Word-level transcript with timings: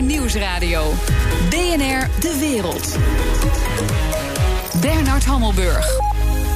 Nieuwsradio. 0.00 0.92
BNR 1.50 2.08
De 2.20 2.36
Wereld. 2.40 2.96
Bernard 4.80 5.24
Hammelburg. 5.24 5.86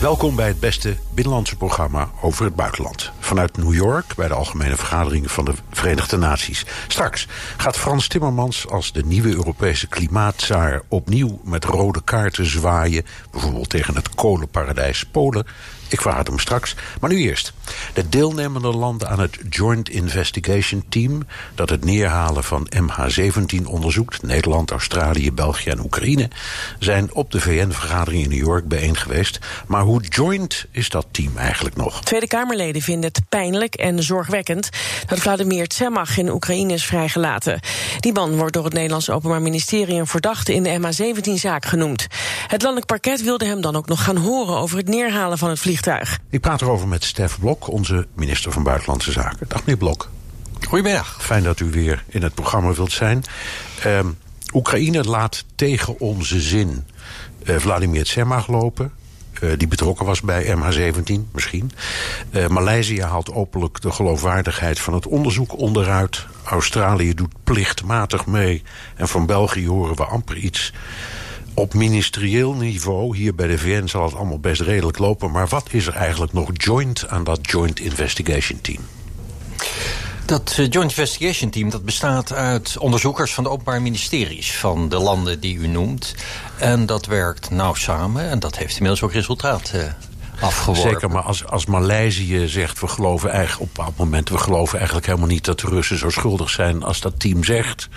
Welkom 0.01 0.37
bij 0.37 0.49
het 0.49 0.61
beste 0.61 0.97
binnenlandse 1.21 1.57
programma 1.57 2.11
over 2.21 2.45
het 2.45 2.55
buitenland. 2.55 3.11
Vanuit 3.19 3.57
New 3.57 3.75
York 3.75 4.15
bij 4.15 4.29
de 4.29 4.35
Algemene 4.35 4.77
Vergadering 4.77 5.31
van 5.31 5.45
de 5.45 5.53
Verenigde 5.71 6.17
Naties. 6.17 6.67
Straks 6.89 7.27
gaat 7.57 7.77
Frans 7.77 8.09
Timmermans 8.09 8.69
als 8.69 8.93
de 8.93 9.05
nieuwe 9.05 9.29
Europese 9.29 9.87
klimaatzaar 9.87 10.83
opnieuw 10.89 11.41
met 11.45 11.65
rode 11.65 12.03
kaarten 12.05 12.47
zwaaien. 12.47 13.07
Bijvoorbeeld 13.31 13.69
tegen 13.69 13.95
het 13.95 14.15
kolenparadijs 14.15 15.05
Polen. 15.05 15.47
Ik 15.91 16.01
vraag 16.01 16.17
het 16.17 16.27
hem 16.27 16.39
straks. 16.39 16.75
Maar 17.01 17.11
nu 17.11 17.19
eerst. 17.19 17.53
De 17.93 18.09
deelnemende 18.09 18.69
landen 18.69 19.09
aan 19.09 19.21
het 19.21 19.39
Joint 19.49 19.89
Investigation 19.89 20.85
Team... 20.89 21.23
dat 21.55 21.71
het 21.71 21.85
neerhalen 21.85 22.45
van 22.45 22.69
MH17 22.77 23.65
onderzoekt... 23.65 24.23
Nederland, 24.23 24.71
Australië, 24.71 25.33
België 25.33 25.71
en 25.71 25.81
Oekraïne... 25.81 26.31
zijn 26.79 27.15
op 27.15 27.31
de 27.31 27.41
VN-vergadering 27.41 28.23
in 28.23 28.29
New 28.29 28.39
York 28.39 28.69
bijeen 28.69 28.97
geweest. 28.97 29.39
Maar 29.67 29.83
hoe 29.83 30.03
joint 30.03 30.67
is 30.71 30.89
dat 30.89 31.07
team 31.11 31.37
eigenlijk 31.37 31.77
nog? 31.77 32.03
Tweede 32.03 32.27
Kamerleden 32.27 32.83
vinden 32.83 33.11
het 33.13 33.29
pijnlijk 33.29 33.75
en 33.75 34.03
zorgwekkend... 34.03 34.69
dat 35.07 35.19
Vladimir 35.19 35.69
Tsemach 35.69 36.19
in 36.19 36.31
Oekraïne 36.31 36.73
is 36.73 36.85
vrijgelaten. 36.85 37.61
Die 38.01 38.13
man 38.13 38.37
wordt 38.37 38.53
door 38.53 38.65
het 38.65 38.73
Nederlands 38.73 39.11
Openbaar 39.11 39.43
Ministerie... 39.43 39.99
een 39.99 40.07
verdachte 40.07 40.55
in 40.55 40.63
de 40.63 40.79
MH17-zaak 40.81 41.65
genoemd. 41.65 42.07
Het 42.47 42.63
landelijk 42.63 42.87
parket 42.87 43.23
wilde 43.23 43.45
hem 43.45 43.61
dan 43.61 43.77
ook 43.77 43.87
nog 43.87 44.05
gaan 44.05 44.17
horen... 44.17 44.57
over 44.57 44.77
het 44.77 44.89
neerhalen 44.89 45.39
van 45.39 45.49
het 45.49 45.59
vliegtuig 45.59 46.19
ik 46.31 46.41
praat 46.41 46.61
erover 46.61 46.89
met 46.89 47.05
Stef 47.05 47.39
Blok, 47.39 47.69
onze 47.69 48.07
minister 48.15 48.53
van 48.53 48.63
Buitenlandse 48.63 49.13
Zaken. 49.13 49.49
Dag 49.49 49.61
meneer 49.61 49.77
Blok. 49.77 50.11
Goedemiddag. 50.69 51.17
Fijn 51.21 51.43
dat 51.43 51.61
u 51.61 51.71
weer 51.71 52.05
in 52.09 52.23
het 52.23 52.35
programma 52.35 52.73
wilt 52.73 52.93
zijn. 52.93 53.25
Uh, 53.87 54.01
Oekraïne 54.53 55.05
laat 55.05 55.45
tegen 55.55 56.01
onze 56.01 56.41
zin 56.41 56.87
uh, 57.45 57.57
Vladimir 57.57 58.05
Tsemach 58.05 58.47
lopen. 58.47 58.93
Uh, 59.41 59.53
die 59.57 59.69
betrokken 59.69 60.07
was 60.07 60.21
bij 60.21 60.57
MH17, 60.57 61.13
misschien. 61.33 61.71
Uh, 62.31 62.47
Maleisië 62.47 63.03
haalt 63.03 63.33
openlijk 63.33 63.81
de 63.81 63.91
geloofwaardigheid 63.91 64.81
van 64.81 64.95
het 64.95 65.07
onderzoek 65.07 65.59
onderuit. 65.59 66.27
Australië 66.45 67.15
doet 67.15 67.35
plichtmatig 67.45 68.27
mee. 68.27 68.63
En 68.97 69.09
van 69.09 69.27
België 69.27 69.69
horen 69.69 69.97
we 69.97 70.05
amper 70.05 70.37
iets. 70.37 70.73
Op 71.55 71.75
ministerieel 71.75 72.55
niveau, 72.55 73.17
hier 73.17 73.35
bij 73.35 73.47
de 73.47 73.59
VN, 73.59 73.87
zal 73.87 74.05
het 74.05 74.15
allemaal 74.15 74.41
best 74.41 74.61
redelijk 74.61 74.99
lopen. 74.99 75.31
Maar 75.31 75.49
wat 75.49 75.67
is 75.71 75.87
er 75.87 75.95
eigenlijk 75.95 76.33
nog 76.33 76.51
joint 76.53 77.09
aan 77.09 77.25
dat 77.25 77.39
Joint 77.43 77.81
Investigation 77.81 78.61
Team? 78.61 79.00
Dat 80.31 80.55
Joint 80.55 80.91
Investigation 80.91 81.51
Team 81.51 81.71
dat 81.71 81.85
bestaat 81.85 82.33
uit 82.33 82.79
onderzoekers 82.79 83.35
van 83.35 83.45
de 83.45 83.51
openbaar 83.51 83.83
ministeries... 83.83 84.57
van 84.57 84.89
de 84.89 84.99
landen 84.99 85.41
die 85.41 85.57
u 85.57 85.67
noemt. 85.67 86.15
En 86.59 86.87
dat 86.87 87.07
werkt 87.07 87.51
nauw 87.51 87.75
samen 87.75 88.29
en 88.29 88.39
dat 88.39 88.57
heeft 88.57 88.73
inmiddels 88.73 89.03
ook 89.03 89.13
resultaat 89.13 89.73
uh, 89.75 89.83
afgeworpen. 90.41 90.91
Zeker, 90.91 91.11
maar 91.11 91.23
als, 91.23 91.47
als 91.47 91.67
Maleisië 91.67 92.49
zegt... 92.49 92.81
we 92.81 92.87
geloven 92.87 93.31
eigenlijk 93.31 93.61
op 93.61 93.67
een 93.67 93.73
bepaald 93.75 93.97
moment... 93.97 94.29
we 94.29 94.39
geloven 94.39 94.77
eigenlijk 94.77 95.07
helemaal 95.07 95.29
niet 95.29 95.45
dat 95.45 95.61
de 95.61 95.69
Russen 95.69 95.99
zo 95.99 96.11
schuldig 96.11 96.51
zijn... 96.51 96.83
als 96.83 97.01
dat 97.01 97.21
team 97.21 97.45
zegt... 97.45 97.89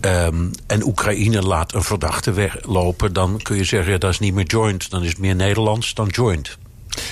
Um, 0.00 0.50
en 0.66 0.84
Oekraïne 0.84 1.42
laat 1.42 1.74
een 1.74 1.82
verdachte 1.82 2.32
weglopen... 2.32 3.12
dan 3.12 3.40
kun 3.42 3.56
je 3.56 3.64
zeggen, 3.64 3.92
ja, 3.92 3.98
dat 3.98 4.10
is 4.10 4.18
niet 4.18 4.34
meer 4.34 4.46
joint. 4.46 4.90
Dan 4.90 5.02
is 5.02 5.08
het 5.08 5.18
meer 5.18 5.34
Nederlands 5.34 5.94
dan 5.94 6.08
joint. 6.08 6.58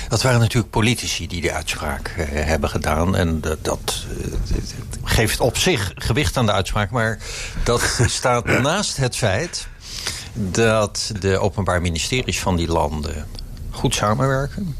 Dat 0.08 0.22
waren 0.22 0.40
natuurlijk 0.40 0.70
politici 0.70 1.26
die 1.26 1.40
die 1.40 1.52
uitspraak 1.52 2.14
uh, 2.18 2.24
hebben 2.28 2.70
gedaan. 2.70 3.16
En 3.16 3.40
dat, 3.40 3.64
dat 3.64 4.06
uh, 4.20 4.56
geeft 5.04 5.40
op 5.40 5.56
zich 5.56 5.92
gewicht 5.94 6.36
aan 6.36 6.46
de 6.46 6.52
uitspraak. 6.52 6.90
Maar 6.90 7.18
dat 7.64 7.98
staat 8.06 8.44
naast 8.44 8.96
het 8.96 9.16
feit 9.16 9.68
dat 10.32 11.12
de 11.20 11.38
openbaar 11.38 11.80
ministeries 11.80 12.40
van 12.40 12.56
die 12.56 12.68
landen 12.68 13.26
goed 13.70 13.94
samenwerken. 13.94 14.76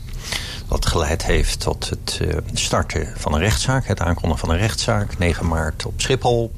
Wat 0.67 0.87
geleid 0.87 1.25
heeft 1.25 1.61
tot 1.61 1.91
het 1.91 2.19
uh, 2.23 2.37
starten 2.53 3.13
van 3.17 3.35
een 3.35 3.41
rechtszaak. 3.41 3.87
Het 3.87 4.01
aankondigen 4.01 4.39
van 4.39 4.51
een 4.51 4.61
rechtszaak. 4.61 5.19
9 5.19 5.47
maart 5.47 5.87
op 5.87 6.01
Schiphol 6.01 6.53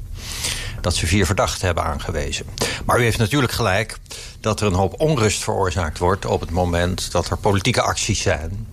dat 0.81 0.95
ze 0.95 1.07
vier 1.07 1.25
verdachten 1.25 1.65
hebben 1.65 1.83
aangewezen. 1.83 2.45
Maar 2.85 2.99
u 2.99 3.03
heeft 3.03 3.17
natuurlijk 3.17 3.51
gelijk 3.51 3.97
dat 4.39 4.61
er 4.61 4.67
een 4.67 4.73
hoop 4.73 4.99
onrust 4.99 5.43
veroorzaakt 5.43 5.97
wordt... 5.97 6.25
op 6.25 6.39
het 6.39 6.51
moment 6.51 7.11
dat 7.11 7.29
er 7.29 7.37
politieke 7.37 7.81
acties 7.81 8.21
zijn... 8.21 8.67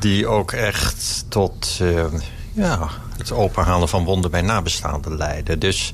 die 0.00 0.26
ook 0.26 0.52
echt 0.52 1.24
tot 1.28 1.78
uh, 1.82 2.04
ja, 2.52 2.88
het 3.18 3.32
openhalen 3.32 3.88
van 3.88 4.04
wonden 4.04 4.30
bij 4.30 4.42
nabestaanden 4.42 5.16
leiden. 5.16 5.58
Dus 5.58 5.92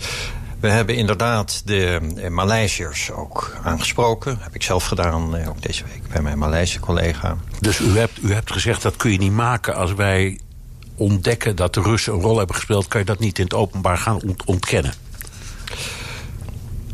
we 0.61 0.69
hebben 0.69 0.95
inderdaad 0.95 1.63
de 1.65 2.01
Maleisiërs 2.31 3.11
ook 3.11 3.57
aangesproken. 3.63 4.35
Dat 4.35 4.45
heb 4.45 4.55
ik 4.55 4.63
zelf 4.63 4.85
gedaan, 4.85 5.37
eh, 5.37 5.49
ook 5.49 5.63
deze 5.63 5.85
week, 5.85 6.09
bij 6.13 6.23
mijn 6.23 6.39
Maleisische 6.39 6.81
collega. 6.81 7.37
Dus 7.61 7.79
u 7.79 7.99
hebt, 7.99 8.23
u 8.23 8.33
hebt 8.33 8.53
gezegd 8.53 8.83
dat 8.83 8.97
kun 8.97 9.13
je 9.13 9.19
niet 9.19 9.33
maken 9.33 9.75
als 9.75 9.95
wij 9.95 10.41
ontdekken 10.95 11.57
dat 11.57 11.75
de 11.75 11.83
Russen 11.83 12.13
een 12.13 12.21
rol 12.21 12.39
hebben 12.39 12.57
gespeeld... 12.57 12.89
kan 12.89 13.01
je 13.01 13.07
dat 13.07 13.19
niet 13.19 13.39
in 13.39 13.45
het 13.45 13.55
openbaar 13.55 13.99
gaan 13.99 14.21
ontkennen? 14.45 14.95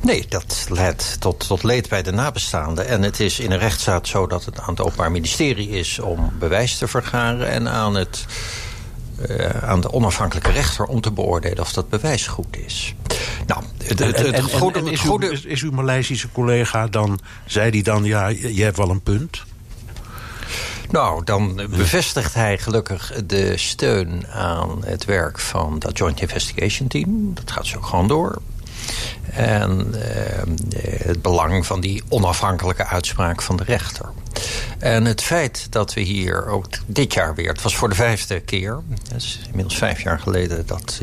Nee, 0.06 0.26
dat 0.28 0.66
leidt 0.68 1.20
tot, 1.20 1.46
tot 1.46 1.62
leed 1.62 1.88
bij 1.88 2.02
de 2.02 2.12
nabestaanden. 2.12 2.86
En 2.86 3.02
het 3.02 3.20
is 3.20 3.38
in 3.38 3.50
een 3.50 3.58
rechtszaak 3.58 4.06
zo 4.06 4.26
dat 4.26 4.44
het 4.44 4.60
aan 4.60 4.70
het 4.70 4.80
Openbaar 4.80 5.10
Ministerie 5.10 5.68
is... 5.68 5.98
om 5.98 6.32
bewijs 6.38 6.78
te 6.78 6.88
vergaren 6.88 7.48
en 7.48 7.68
aan, 7.68 7.94
het, 7.94 8.26
uh, 9.30 9.48
aan 9.62 9.80
de 9.80 9.92
onafhankelijke 9.92 10.50
rechter... 10.50 10.84
om 10.84 11.00
te 11.00 11.10
beoordelen 11.10 11.60
of 11.60 11.72
dat 11.72 11.88
bewijs 11.88 12.26
goed 12.26 12.56
is. 12.56 12.94
Nou, 13.46 13.62
het, 13.84 13.98
het, 13.98 14.18
het, 14.18 14.52
goede, 14.52 14.78
en 14.78 14.86
is. 14.86 15.02
Uw, 15.02 15.18
is 15.44 15.62
uw 15.62 15.70
Maleisische 15.70 16.32
collega 16.32 16.86
dan... 16.86 17.18
zei 17.46 17.70
die 17.70 17.82
dan, 17.82 18.04
ja, 18.04 18.26
je 18.28 18.62
hebt 18.62 18.76
wel 18.76 18.90
een 18.90 19.02
punt... 19.02 19.44
Nou, 20.90 21.24
dan 21.24 21.54
bevestigt 21.70 22.34
hij 22.34 22.58
gelukkig 22.58 23.12
de 23.24 23.56
steun 23.56 24.26
aan 24.26 24.84
het 24.84 25.04
werk 25.04 25.38
van 25.38 25.78
dat 25.78 25.98
Joint 25.98 26.20
Investigation 26.20 26.88
Team. 26.88 27.34
Dat 27.34 27.50
gaat 27.50 27.66
zo 27.66 27.80
gewoon 27.80 28.08
door. 28.08 28.42
En 29.32 29.94
eh, 29.94 30.42
het 31.06 31.22
belang 31.22 31.66
van 31.66 31.80
die 31.80 32.02
onafhankelijke 32.08 32.86
uitspraak 32.86 33.42
van 33.42 33.56
de 33.56 33.64
rechter. 33.64 34.08
En 34.78 35.04
het 35.04 35.22
feit 35.22 35.66
dat 35.70 35.94
we 35.94 36.00
hier 36.00 36.46
ook 36.46 36.66
dit 36.86 37.14
jaar 37.14 37.34
weer... 37.34 37.48
het 37.48 37.62
was 37.62 37.76
voor 37.76 37.88
de 37.88 37.94
vijfde 37.94 38.40
keer... 38.40 38.82
is 39.16 39.40
inmiddels 39.46 39.78
vijf 39.78 40.02
jaar 40.02 40.18
geleden 40.18 40.66
dat 40.66 41.00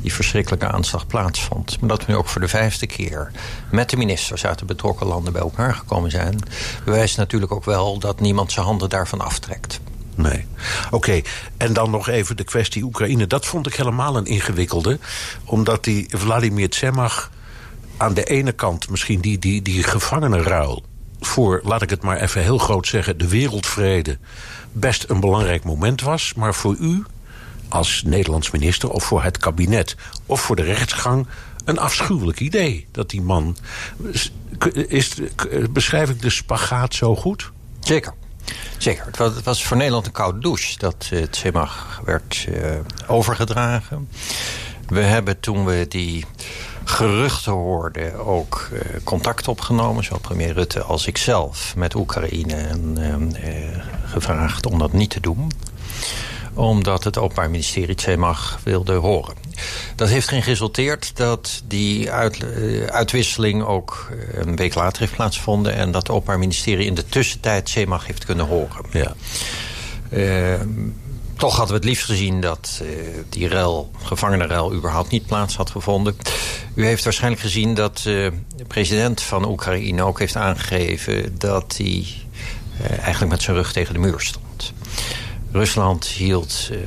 die 0.00 0.12
verschrikkelijke 0.12 0.68
aanslag 0.68 1.06
plaatsvond. 1.06 1.80
Maar 1.80 1.88
dat 1.88 2.04
we 2.04 2.12
nu 2.12 2.18
ook 2.18 2.28
voor 2.28 2.40
de 2.40 2.48
vijfde 2.48 2.86
keer 2.86 3.30
met 3.70 3.90
de 3.90 3.96
ministers 3.96 4.46
uit 4.46 4.58
de 4.58 4.64
betrokken 4.64 5.06
landen 5.06 5.32
bij 5.32 5.42
elkaar 5.42 5.74
gekomen 5.74 6.10
zijn... 6.10 6.38
bewijst 6.84 7.16
natuurlijk 7.16 7.52
ook 7.52 7.64
wel 7.64 7.98
dat 7.98 8.20
niemand 8.20 8.52
zijn 8.52 8.66
handen 8.66 8.88
daarvan 8.88 9.20
aftrekt. 9.20 9.80
Nee. 10.16 10.46
Oké, 10.90 11.20
en 11.56 11.72
dan 11.72 11.90
nog 11.90 12.08
even 12.08 12.36
de 12.36 12.44
kwestie 12.44 12.82
Oekraïne. 12.82 13.26
Dat 13.26 13.46
vond 13.46 13.66
ik 13.66 13.74
helemaal 13.74 14.16
een 14.16 14.26
ingewikkelde. 14.26 14.98
Omdat 15.44 15.84
die 15.84 16.06
Vladimir 16.08 16.70
Tsemach 16.70 17.30
aan 17.96 18.14
de 18.14 18.24
ene 18.24 18.52
kant 18.52 18.90
misschien 18.90 19.20
die, 19.20 19.38
die, 19.38 19.62
die 19.62 19.82
gevangenenruil... 19.82 20.84
voor, 21.20 21.60
laat 21.64 21.82
ik 21.82 21.90
het 21.90 22.02
maar 22.02 22.20
even 22.20 22.42
heel 22.42 22.58
groot 22.58 22.86
zeggen, 22.86 23.18
de 23.18 23.28
wereldvrede... 23.28 24.18
best 24.72 25.04
een 25.08 25.20
belangrijk 25.20 25.64
moment 25.64 26.00
was. 26.00 26.34
Maar 26.34 26.54
voor 26.54 26.76
u 26.80 27.04
als 27.68 28.02
Nederlands 28.06 28.50
minister 28.50 28.90
of 28.90 29.04
voor 29.04 29.22
het 29.22 29.38
kabinet... 29.38 29.96
of 30.26 30.40
voor 30.40 30.56
de 30.56 30.62
rechtsgang 30.62 31.26
een 31.64 31.78
afschuwelijk 31.78 32.40
idee. 32.40 32.86
Dat 32.90 33.10
die 33.10 33.22
man... 33.22 33.56
Is, 34.72 35.20
beschrijf 35.70 36.10
ik 36.10 36.22
de 36.22 36.30
spagaat 36.30 36.94
zo 36.94 37.16
goed? 37.16 37.52
Zeker. 37.80 38.14
Zeker. 38.78 39.04
Het 39.04 39.44
was, 39.44 39.64
voor 39.64 39.76
Nederland 39.76 40.06
een 40.06 40.12
koude 40.12 40.38
douche 40.38 40.78
dat 40.78 41.08
uh, 41.12 41.20
het 41.20 41.36
CEMAG 41.36 42.00
werd 42.04 42.46
uh, 42.48 42.70
overgedragen. 43.06 44.08
We 44.88 45.00
hebben 45.00 45.40
toen 45.40 45.64
we 45.64 45.86
die 45.88 46.24
geruchten 46.84 47.52
hoorden 47.52 48.26
ook 48.26 48.68
uh, 48.72 48.80
contact 49.04 49.48
opgenomen... 49.48 50.04
zowel 50.04 50.18
premier 50.18 50.52
Rutte 50.52 50.82
als 50.82 51.06
ikzelf 51.06 51.76
met 51.76 51.94
Oekraïne... 51.94 52.54
en 52.54 53.34
gevraagd 54.06 54.66
om 54.66 54.78
dat 54.78 54.92
niet 54.92 55.10
te 55.10 55.20
doen 55.20 55.50
omdat 56.56 57.04
het 57.04 57.18
Openbaar 57.18 57.50
Ministerie 57.50 58.00
CEMAG 58.00 58.58
wilde 58.62 58.92
horen. 58.92 59.34
Dat 59.96 60.08
heeft 60.08 60.28
erin 60.28 60.42
geresulteerd 60.42 61.16
dat 61.16 61.62
die 61.64 62.10
uit, 62.10 62.42
uh, 62.42 62.86
uitwisseling 62.86 63.64
ook 63.64 64.10
een 64.32 64.56
week 64.56 64.74
later 64.74 65.00
heeft 65.00 65.14
plaatsgevonden... 65.14 65.74
en 65.74 65.90
dat 65.90 66.02
het 66.02 66.10
Openbaar 66.10 66.38
Ministerie 66.38 66.86
in 66.86 66.94
de 66.94 67.06
tussentijd 67.06 67.68
CEMAG 67.68 68.06
heeft 68.06 68.24
kunnen 68.24 68.46
horen. 68.46 68.84
Ja. 68.90 69.14
Uh, 70.10 70.60
toch 71.36 71.56
hadden 71.56 71.68
we 71.68 71.80
het 71.80 71.84
liefst 71.84 72.04
gezien 72.04 72.40
dat 72.40 72.80
uh, 72.82 72.88
die 73.28 73.48
ruil, 73.48 73.90
gevangenenruil 74.02 74.74
überhaupt 74.74 75.10
niet 75.10 75.26
plaats 75.26 75.56
had 75.56 75.70
gevonden. 75.70 76.16
U 76.74 76.86
heeft 76.86 77.04
waarschijnlijk 77.04 77.42
gezien 77.42 77.74
dat 77.74 77.98
uh, 77.98 78.04
de 78.56 78.64
president 78.66 79.22
van 79.22 79.48
Oekraïne 79.48 80.02
ook 80.02 80.18
heeft 80.18 80.36
aangegeven... 80.36 81.38
dat 81.38 81.74
hij 81.76 82.06
eigenlijk 83.00 83.32
met 83.32 83.42
zijn 83.42 83.56
rug 83.56 83.72
tegen 83.72 83.94
de 83.94 84.00
muur 84.00 84.20
stond. 84.20 84.45
Rusland 85.52 86.06
hield 86.06 86.70
uh, 86.72 86.78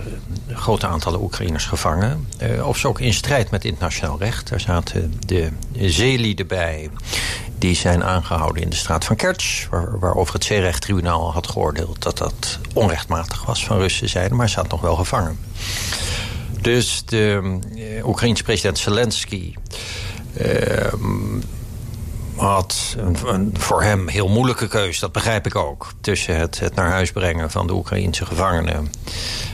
grote 0.57 0.87
aantallen 0.87 1.21
Oekraïners 1.21 1.65
gevangen. 1.65 2.27
Uh, 2.41 2.67
of 2.67 2.77
ze 2.77 2.87
ook 2.87 2.99
in 2.99 3.13
strijd 3.13 3.51
met 3.51 3.65
internationaal 3.65 4.17
recht. 4.19 4.49
Daar 4.49 4.59
zaten 4.59 5.13
de 5.25 5.49
zeelieden 5.73 6.47
bij. 6.47 6.89
Die 7.57 7.75
zijn 7.75 8.03
aangehouden 8.03 8.63
in 8.63 8.69
de 8.69 8.75
straat 8.75 9.05
van 9.05 9.15
Kerch. 9.15 9.67
Waar, 9.69 9.99
waarover 9.99 10.33
het 10.33 10.43
zeerechttribunaal 10.43 11.33
had 11.33 11.47
geoordeeld 11.47 12.01
dat 12.01 12.17
dat 12.17 12.59
onrechtmatig 12.73 13.45
was 13.45 13.65
van 13.65 13.77
Russische 13.77 14.07
zijde. 14.07 14.35
Maar 14.35 14.49
ze 14.49 14.59
had 14.59 14.69
nog 14.69 14.81
wel 14.81 14.95
gevangen. 14.95 15.39
Dus 16.61 17.03
de 17.05 17.59
uh, 17.75 18.07
Oekraïense 18.07 18.43
president 18.43 18.77
Zelensky 18.77 19.53
had 22.39 22.95
een, 22.97 23.17
een, 23.25 23.53
voor 23.57 23.83
hem 23.83 24.07
heel 24.07 24.27
moeilijke 24.27 24.67
keus, 24.67 24.99
dat 24.99 25.11
begrijp 25.11 25.45
ik 25.45 25.55
ook. 25.55 25.91
Tussen 26.01 26.35
het, 26.35 26.59
het 26.59 26.75
naar 26.75 26.89
huis 26.89 27.11
brengen 27.11 27.51
van 27.51 27.67
de 27.67 27.73
Oekraïnse 27.73 28.25
gevangenen... 28.25 28.91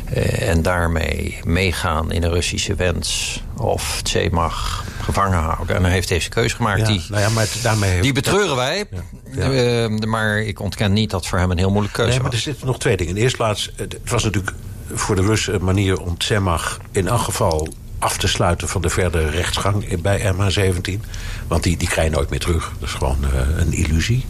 Eh, 0.05 0.49
en 0.49 0.61
daarmee 0.61 1.39
meegaan 1.43 2.11
in 2.11 2.21
de 2.21 2.29
Russische 2.29 2.75
wens... 2.75 3.41
of 3.57 4.01
het 4.11 4.31
mag 4.31 4.83
gevangen 5.01 5.37
houden. 5.37 5.75
En 5.75 5.83
hij 5.83 5.91
heeft 5.91 6.07
deze 6.07 6.29
keus 6.29 6.53
gemaakt. 6.53 6.85
die, 6.85 7.05
nou 7.09 7.21
ja, 7.21 7.29
maar 7.29 7.47
daarmee 7.63 8.01
die 8.01 8.13
betreuren 8.13 8.55
wij. 8.55 8.85
Ja, 9.31 9.49
uh, 9.49 9.99
maar 9.99 10.37
ik 10.37 10.59
ontken 10.59 10.93
niet 10.93 11.09
dat 11.09 11.27
voor 11.27 11.39
hem 11.39 11.51
een 11.51 11.57
heel 11.57 11.71
moeilijke 11.71 11.97
keuze 11.97 12.13
nee, 12.13 12.21
maar 12.21 12.31
er 12.31 12.37
zitten 12.37 12.67
nog 12.67 12.79
twee 12.79 12.97
dingen. 12.97 13.09
In 13.09 13.15
de 13.15 13.21
eerste 13.21 13.37
plaats, 13.37 13.71
het 13.75 13.99
was 14.05 14.23
natuurlijk 14.23 14.55
voor 14.93 15.15
de 15.15 15.21
Russen 15.21 15.53
een 15.53 15.63
manier 15.63 16.01
om 16.01 16.17
Tsemmach 16.17 16.79
in 16.91 17.07
elk 17.07 17.21
geval 17.21 17.67
af 17.99 18.17
te 18.17 18.27
sluiten 18.27 18.67
van 18.67 18.81
de 18.81 18.89
verdere 18.89 19.29
rechtsgang 19.29 20.01
bij 20.01 20.33
MH17. 20.33 20.99
Want 21.47 21.63
die, 21.63 21.77
die 21.77 21.87
krijg 21.87 22.09
je 22.09 22.15
nooit 22.15 22.29
meer 22.29 22.39
terug. 22.39 22.73
Dat 22.79 22.89
is 22.89 22.95
gewoon 22.95 23.17
uh, 23.21 23.57
een 23.57 23.73
illusie. 23.73 24.25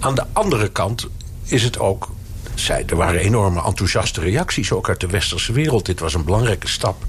Aan 0.00 0.14
de 0.14 0.24
andere 0.32 0.68
kant 0.68 1.08
is 1.44 1.62
het 1.62 1.78
ook... 1.78 2.08
Zij, 2.54 2.84
er 2.86 2.96
waren 2.96 3.20
enorme 3.20 3.62
enthousiaste 3.64 4.20
reacties, 4.20 4.72
ook 4.72 4.88
uit 4.88 5.00
de 5.00 5.06
westerse 5.06 5.52
wereld. 5.52 5.86
Dit 5.86 6.00
was 6.00 6.14
een 6.14 6.24
belangrijke 6.24 6.68
stap 6.68 7.04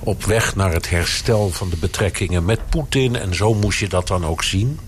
op 0.00 0.24
weg 0.24 0.56
naar 0.56 0.72
het 0.72 0.90
herstel 0.90 1.50
van 1.50 1.70
de 1.70 1.76
betrekkingen 1.76 2.44
met 2.44 2.68
Poetin. 2.68 3.16
En 3.16 3.34
zo 3.34 3.54
moest 3.54 3.78
je 3.78 3.88
dat 3.88 4.06
dan 4.06 4.26
ook 4.26 4.42
zien. 4.42 4.78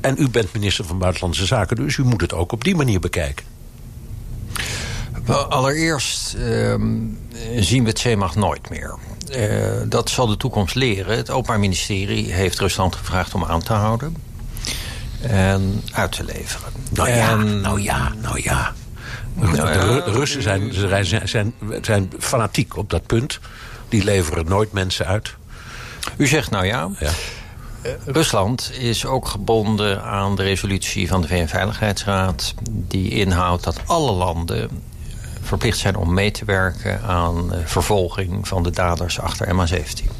En 0.00 0.14
u 0.18 0.28
bent 0.28 0.52
minister 0.52 0.84
van 0.84 0.98
Buitenlandse 0.98 1.46
Zaken, 1.46 1.76
dus 1.76 1.96
u 1.96 2.04
moet 2.04 2.20
het 2.20 2.32
ook 2.32 2.52
op 2.52 2.64
die 2.64 2.76
manier 2.76 3.00
bekijken. 3.00 3.44
Allereerst 5.48 6.34
uh, 6.34 6.74
zien 7.56 7.82
we 7.82 7.88
het 7.88 7.98
CEMAG 7.98 8.34
nooit 8.34 8.70
meer. 8.70 8.98
Uh, 9.36 9.80
dat 9.86 10.10
zal 10.10 10.26
de 10.26 10.36
toekomst 10.36 10.74
leren. 10.74 11.16
Het 11.16 11.30
Openbaar 11.30 11.60
Ministerie 11.60 12.32
heeft 12.32 12.58
Rusland 12.58 12.94
gevraagd 12.94 13.34
om 13.34 13.44
aan 13.44 13.62
te 13.62 13.72
houden. 13.72 14.16
En 15.20 15.82
uit 15.92 16.12
te 16.12 16.24
leveren. 16.24 16.72
Nou 16.90 17.08
ja, 17.08 17.30
en, 17.30 17.60
nou 17.60 17.80
ja, 17.80 18.12
nou 18.20 18.40
ja. 18.42 18.72
De, 19.40 19.50
de, 19.50 20.02
de 20.04 20.10
Russen 20.10 20.42
zijn, 20.42 20.72
zijn, 20.72 21.28
zijn, 21.28 21.54
zijn 21.82 22.12
fanatiek 22.18 22.76
op 22.76 22.90
dat 22.90 23.06
punt. 23.06 23.38
Die 23.88 24.04
leveren 24.04 24.46
nooit 24.46 24.72
mensen 24.72 25.06
uit. 25.06 25.34
U 26.16 26.26
zegt 26.26 26.50
nou 26.50 26.66
ja. 26.66 26.88
ja. 26.98 27.10
Uh, 27.82 27.92
Rusland 28.06 28.70
is 28.78 29.06
ook 29.06 29.28
gebonden 29.28 30.02
aan 30.02 30.36
de 30.36 30.42
resolutie 30.42 31.08
van 31.08 31.20
de 31.20 31.28
VN-veiligheidsraad... 31.28 32.54
die 32.70 33.10
inhoudt 33.10 33.64
dat 33.64 33.80
alle 33.86 34.12
landen 34.12 34.70
verplicht 35.42 35.78
zijn 35.78 35.96
om 35.96 36.14
mee 36.14 36.30
te 36.30 36.44
werken 36.44 37.02
aan 37.02 37.52
vervolging 37.64 38.48
van 38.48 38.62
de 38.62 38.70
daders 38.70 39.20
achter 39.20 39.46
MH17. 39.46 40.10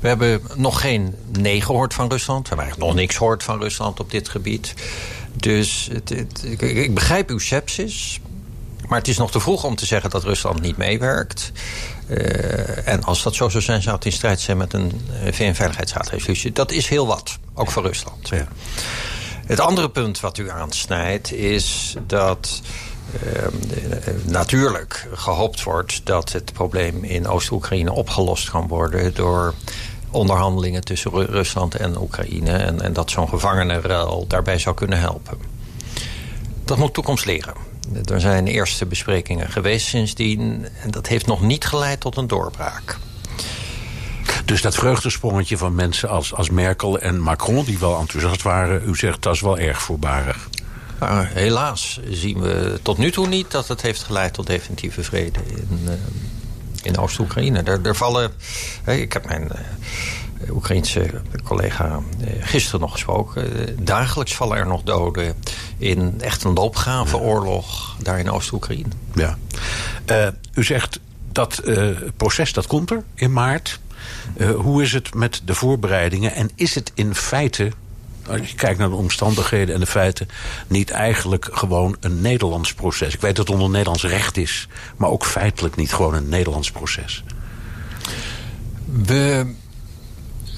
We 0.00 0.08
hebben 0.08 0.40
nog 0.54 0.80
geen 0.80 1.14
nee 1.38 1.60
gehoord 1.60 1.94
van 1.94 2.08
Rusland. 2.08 2.42
We 2.42 2.48
hebben 2.48 2.66
eigenlijk 2.66 2.92
nog 2.92 3.00
niks 3.00 3.16
gehoord 3.16 3.42
van 3.42 3.58
Rusland 3.60 4.00
op 4.00 4.10
dit 4.10 4.28
gebied. 4.28 4.74
Dus 5.34 5.88
het, 5.92 6.08
het, 6.08 6.42
ik, 6.44 6.60
ik, 6.60 6.94
begrijp 6.94 7.30
uw 7.30 7.38
sepsis. 7.38 8.20
Maar 8.88 8.98
het 8.98 9.08
is 9.08 9.16
nog 9.16 9.30
te 9.30 9.40
vroeg 9.40 9.64
om 9.64 9.76
te 9.76 9.86
zeggen 9.86 10.10
dat 10.10 10.24
Rusland 10.24 10.60
niet 10.60 10.76
meewerkt. 10.76 11.52
Uh, 12.08 12.88
en 12.88 13.02
als 13.02 13.22
dat 13.22 13.34
zo 13.34 13.48
zou 13.48 13.62
zijn, 13.62 13.82
zou 13.82 13.96
het 13.96 14.04
in 14.04 14.12
strijd 14.12 14.40
zijn 14.40 14.56
met 14.56 14.72
een 14.72 15.00
eh, 15.22 15.32
VN-veiligheidsraadresolutie. 15.32 16.52
Dat 16.52 16.72
is 16.72 16.88
heel 16.88 17.06
wat, 17.06 17.38
ook 17.54 17.70
voor 17.70 17.82
Rusland. 17.82 18.28
Ja. 18.28 18.48
Het 19.46 19.60
andere 19.60 19.90
punt 19.90 20.20
wat 20.20 20.38
u 20.38 20.50
aansnijdt 20.50 21.32
is 21.32 21.96
dat 22.06 22.62
natuurlijk 24.24 25.08
gehoopt 25.12 25.62
wordt 25.62 26.00
dat 26.04 26.32
het 26.32 26.52
probleem 26.52 27.04
in 27.04 27.28
Oost-Oekraïne 27.28 27.92
opgelost 27.92 28.50
kan 28.50 28.68
worden 28.68 29.14
door 29.14 29.54
onderhandelingen 30.10 30.84
tussen 30.84 31.26
Rusland 31.26 31.74
en 31.74 32.00
Oekraïne 32.00 32.50
en, 32.50 32.80
en 32.80 32.92
dat 32.92 33.10
zo'n 33.10 33.28
gevangenenruil 33.28 34.26
daarbij 34.26 34.58
zou 34.58 34.74
kunnen 34.74 34.98
helpen. 34.98 35.38
Dat 36.64 36.78
moet 36.78 36.94
toekomst 36.94 37.26
leren. 37.26 37.54
Er 38.04 38.20
zijn 38.20 38.46
eerste 38.46 38.86
besprekingen 38.86 39.50
geweest 39.50 39.86
sindsdien 39.86 40.66
en 40.82 40.90
dat 40.90 41.06
heeft 41.06 41.26
nog 41.26 41.42
niet 41.42 41.64
geleid 41.64 42.00
tot 42.00 42.16
een 42.16 42.26
doorbraak. 42.26 42.98
Dus 44.44 44.62
dat 44.62 44.74
vreugdesprongetje 44.74 45.56
van 45.56 45.74
mensen 45.74 46.08
als, 46.08 46.34
als 46.34 46.50
Merkel 46.50 46.98
en 46.98 47.20
Macron... 47.20 47.64
die 47.64 47.78
wel 47.78 47.98
enthousiast 47.98 48.42
waren, 48.42 48.88
u 48.88 48.96
zegt 48.96 49.22
dat 49.22 49.34
is 49.34 49.40
wel 49.40 49.58
erg 49.58 49.82
voorbarig. 49.82 50.48
Maar 50.98 51.30
helaas 51.32 52.00
zien 52.10 52.40
we 52.40 52.78
tot 52.82 52.98
nu 52.98 53.10
toe 53.10 53.26
niet 53.26 53.50
dat 53.50 53.68
het 53.68 53.82
heeft 53.82 54.02
geleid 54.02 54.32
tot 54.32 54.46
definitieve 54.46 55.02
vrede 55.02 55.38
in, 55.48 55.80
uh, 55.84 55.92
in 56.82 56.98
Oost-Oekraïne. 56.98 57.62
Er, 57.62 57.96
vallen. 57.96 58.30
ik 58.86 59.12
heb 59.12 59.26
mijn 59.26 59.50
uh, 60.44 60.54
Oekraïense 60.54 61.10
collega 61.44 62.00
uh, 62.20 62.28
gisteren 62.40 62.80
nog 62.80 62.92
gesproken. 62.92 63.76
dagelijks 63.84 64.34
vallen 64.34 64.56
er 64.56 64.66
nog 64.66 64.82
doden 64.82 65.34
in 65.78 66.20
echt 66.20 66.44
een 66.44 66.52
loopgravenoorlog 66.52 67.94
ja. 67.98 68.04
daar 68.04 68.18
in 68.18 68.30
Oost-Oekraïne. 68.30 68.88
Ja. 69.14 69.38
u 70.54 70.64
zegt 70.64 71.00
dat 71.32 71.62
proces 72.16 72.52
dat 72.52 72.66
komt 72.66 72.90
er 72.90 73.04
in 73.14 73.32
maart. 73.32 73.80
hoe 74.56 74.82
is 74.82 74.92
het 74.92 75.14
met 75.14 75.42
de 75.44 75.54
voorbereidingen 75.54 76.34
en 76.34 76.50
is 76.54 76.74
het 76.74 76.92
in 76.94 77.14
feite 77.14 77.72
als 78.28 78.50
je 78.50 78.54
kijkt 78.54 78.78
naar 78.78 78.88
de 78.88 78.94
omstandigheden 78.94 79.74
en 79.74 79.80
de 79.80 79.86
feiten... 79.86 80.28
niet 80.66 80.90
eigenlijk 80.90 81.48
gewoon 81.52 81.96
een 82.00 82.20
Nederlands 82.20 82.74
proces. 82.74 83.14
Ik 83.14 83.20
weet 83.20 83.36
dat 83.36 83.46
het 83.46 83.56
onder 83.56 83.70
Nederlands 83.70 84.04
recht 84.04 84.36
is... 84.36 84.68
maar 84.96 85.10
ook 85.10 85.24
feitelijk 85.24 85.76
niet 85.76 85.92
gewoon 85.92 86.14
een 86.14 86.28
Nederlands 86.28 86.70
proces. 86.70 87.24
We 88.84 89.54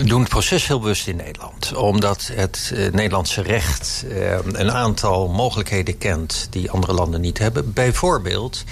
doen 0.05 0.21
het 0.21 0.29
proces 0.29 0.67
heel 0.67 0.81
bewust 0.81 1.07
in 1.07 1.17
Nederland. 1.17 1.75
Omdat 1.75 2.31
het 2.35 2.71
uh, 2.75 2.93
Nederlandse 2.93 3.43
recht 3.43 4.05
uh, 4.09 4.33
een 4.53 4.73
aantal 4.73 5.29
mogelijkheden 5.29 5.99
kent... 5.99 6.47
die 6.51 6.71
andere 6.71 6.93
landen 6.93 7.21
niet 7.21 7.39
hebben. 7.39 7.73
Bijvoorbeeld 7.73 8.65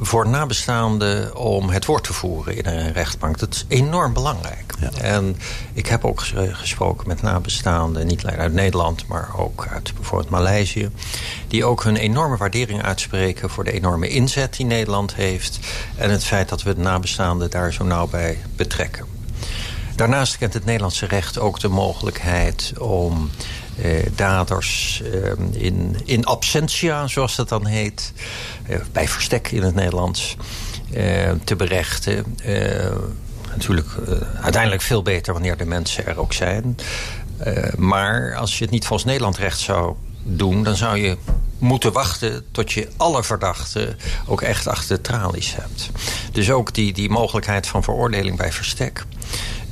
voor 0.00 0.28
nabestaanden 0.28 1.36
om 1.36 1.68
het 1.68 1.84
woord 1.84 2.04
te 2.04 2.12
voeren 2.12 2.56
in 2.56 2.66
een 2.66 2.92
rechtbank. 2.92 3.38
Dat 3.38 3.54
is 3.54 3.64
enorm 3.68 4.12
belangrijk. 4.12 4.74
Ja. 4.80 4.90
En 5.00 5.36
ik 5.72 5.86
heb 5.86 6.04
ook 6.04 6.20
gesproken 6.50 7.08
met 7.08 7.22
nabestaanden... 7.22 8.06
niet 8.06 8.24
alleen 8.24 8.38
uit 8.38 8.52
Nederland, 8.52 9.06
maar 9.06 9.28
ook 9.36 9.66
uit 9.70 9.94
bijvoorbeeld 9.94 10.30
Maleisië... 10.30 10.90
die 11.48 11.64
ook 11.64 11.82
hun 11.84 11.96
enorme 11.96 12.36
waardering 12.36 12.82
uitspreken... 12.82 13.50
voor 13.50 13.64
de 13.64 13.72
enorme 13.72 14.08
inzet 14.08 14.56
die 14.56 14.66
Nederland 14.66 15.14
heeft... 15.14 15.58
en 15.96 16.10
het 16.10 16.24
feit 16.24 16.48
dat 16.48 16.62
we 16.62 16.74
de 16.74 16.80
nabestaanden 16.80 17.50
daar 17.50 17.72
zo 17.72 17.84
nauw 17.84 18.06
bij 18.06 18.38
betrekken. 18.56 19.15
Daarnaast 19.96 20.38
kent 20.38 20.54
het 20.54 20.64
Nederlandse 20.64 21.06
recht 21.06 21.38
ook 21.38 21.60
de 21.60 21.68
mogelijkheid 21.68 22.72
om 22.78 23.30
eh, 23.82 24.06
daders 24.14 25.02
eh, 25.12 25.62
in, 25.62 25.96
in 26.04 26.24
absentia, 26.24 27.06
zoals 27.06 27.36
dat 27.36 27.48
dan 27.48 27.66
heet, 27.66 28.12
eh, 28.66 28.78
bij 28.92 29.08
verstek 29.08 29.50
in 29.50 29.62
het 29.62 29.74
Nederlands, 29.74 30.36
eh, 30.92 31.30
te 31.44 31.56
berechten. 31.56 32.36
Eh, 32.42 32.96
natuurlijk 33.50 33.88
uiteindelijk 34.40 34.82
veel 34.82 35.02
beter 35.02 35.32
wanneer 35.32 35.56
de 35.56 35.64
mensen 35.64 36.06
er 36.06 36.18
ook 36.18 36.32
zijn. 36.32 36.76
maar 37.76 38.34
als 38.34 38.58
je 38.58 38.64
het 38.64 38.72
niet 38.72 38.86
volgens 38.86 39.08
Nederland 39.08 39.36
recht 39.36 39.58
zou 39.58 39.94
doen... 40.22 40.62
dan 40.62 40.76
zou 40.76 40.96
je 40.96 41.16
moeten 41.58 41.92
wachten 41.92 42.44
tot 42.52 42.72
je 42.72 42.88
alle 42.96 43.24
verdachten 43.24 43.98
ook 44.26 44.42
echt 44.42 44.66
achter 44.66 44.96
de 44.96 45.02
tralies 45.02 45.54
hebt. 45.56 45.90
Dus 46.32 46.50
ook 46.50 46.74
die, 46.74 46.92
die 46.92 47.10
mogelijkheid 47.10 47.66
van 47.66 47.82
veroordeling 47.82 48.36
bij 48.36 48.52
verstek... 48.52 49.04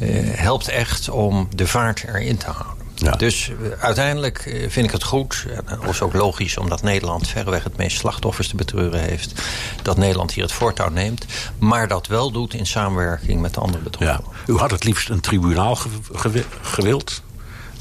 Uh, 0.04 0.30
helpt 0.34 0.68
echt 0.68 1.08
om 1.08 1.48
de 1.54 1.66
vaart 1.66 2.04
erin 2.04 2.36
te 2.36 2.50
houden. 2.50 2.84
Ja. 2.94 3.10
Dus 3.10 3.48
uh, 3.48 3.68
uiteindelijk 3.78 4.44
uh, 4.46 4.70
vind 4.70 4.86
ik 4.86 4.92
het 4.92 5.02
goed, 5.02 5.46
en 5.66 5.78
dat 5.80 5.88
is 5.88 6.02
ook 6.02 6.12
logisch... 6.12 6.56
omdat 6.56 6.82
Nederland 6.82 7.28
verreweg 7.28 7.64
het 7.64 7.76
meest 7.76 7.96
slachtoffers 7.96 8.48
te 8.48 8.56
betreuren 8.56 9.00
heeft... 9.00 9.42
dat 9.82 9.96
Nederland 9.96 10.32
hier 10.32 10.42
het 10.42 10.52
voortouw 10.52 10.88
neemt... 10.88 11.26
maar 11.58 11.88
dat 11.88 12.06
wel 12.06 12.30
doet 12.30 12.54
in 12.54 12.66
samenwerking 12.66 13.40
met 13.40 13.54
de 13.54 13.60
andere 13.60 13.82
betrokkenen. 13.82 14.30
Ja. 14.46 14.52
U 14.52 14.56
had 14.56 14.70
het 14.70 14.84
liefst 14.84 15.08
een 15.08 15.20
tribunaal 15.20 15.76
ge 15.76 15.88
ge 16.12 16.44
gewild. 16.60 17.22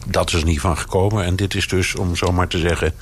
Dat 0.06 0.28
is 0.28 0.34
er 0.34 0.46
niet 0.46 0.60
van 0.60 0.78
gekomen. 0.78 1.26
En 1.26 1.36
dit 1.36 1.56
is 1.56 1.68
dus, 1.68 1.96
om 1.96 2.16
zo 2.16 2.32
maar 2.32 2.48
te 2.48 2.60
zeggen 2.60 2.94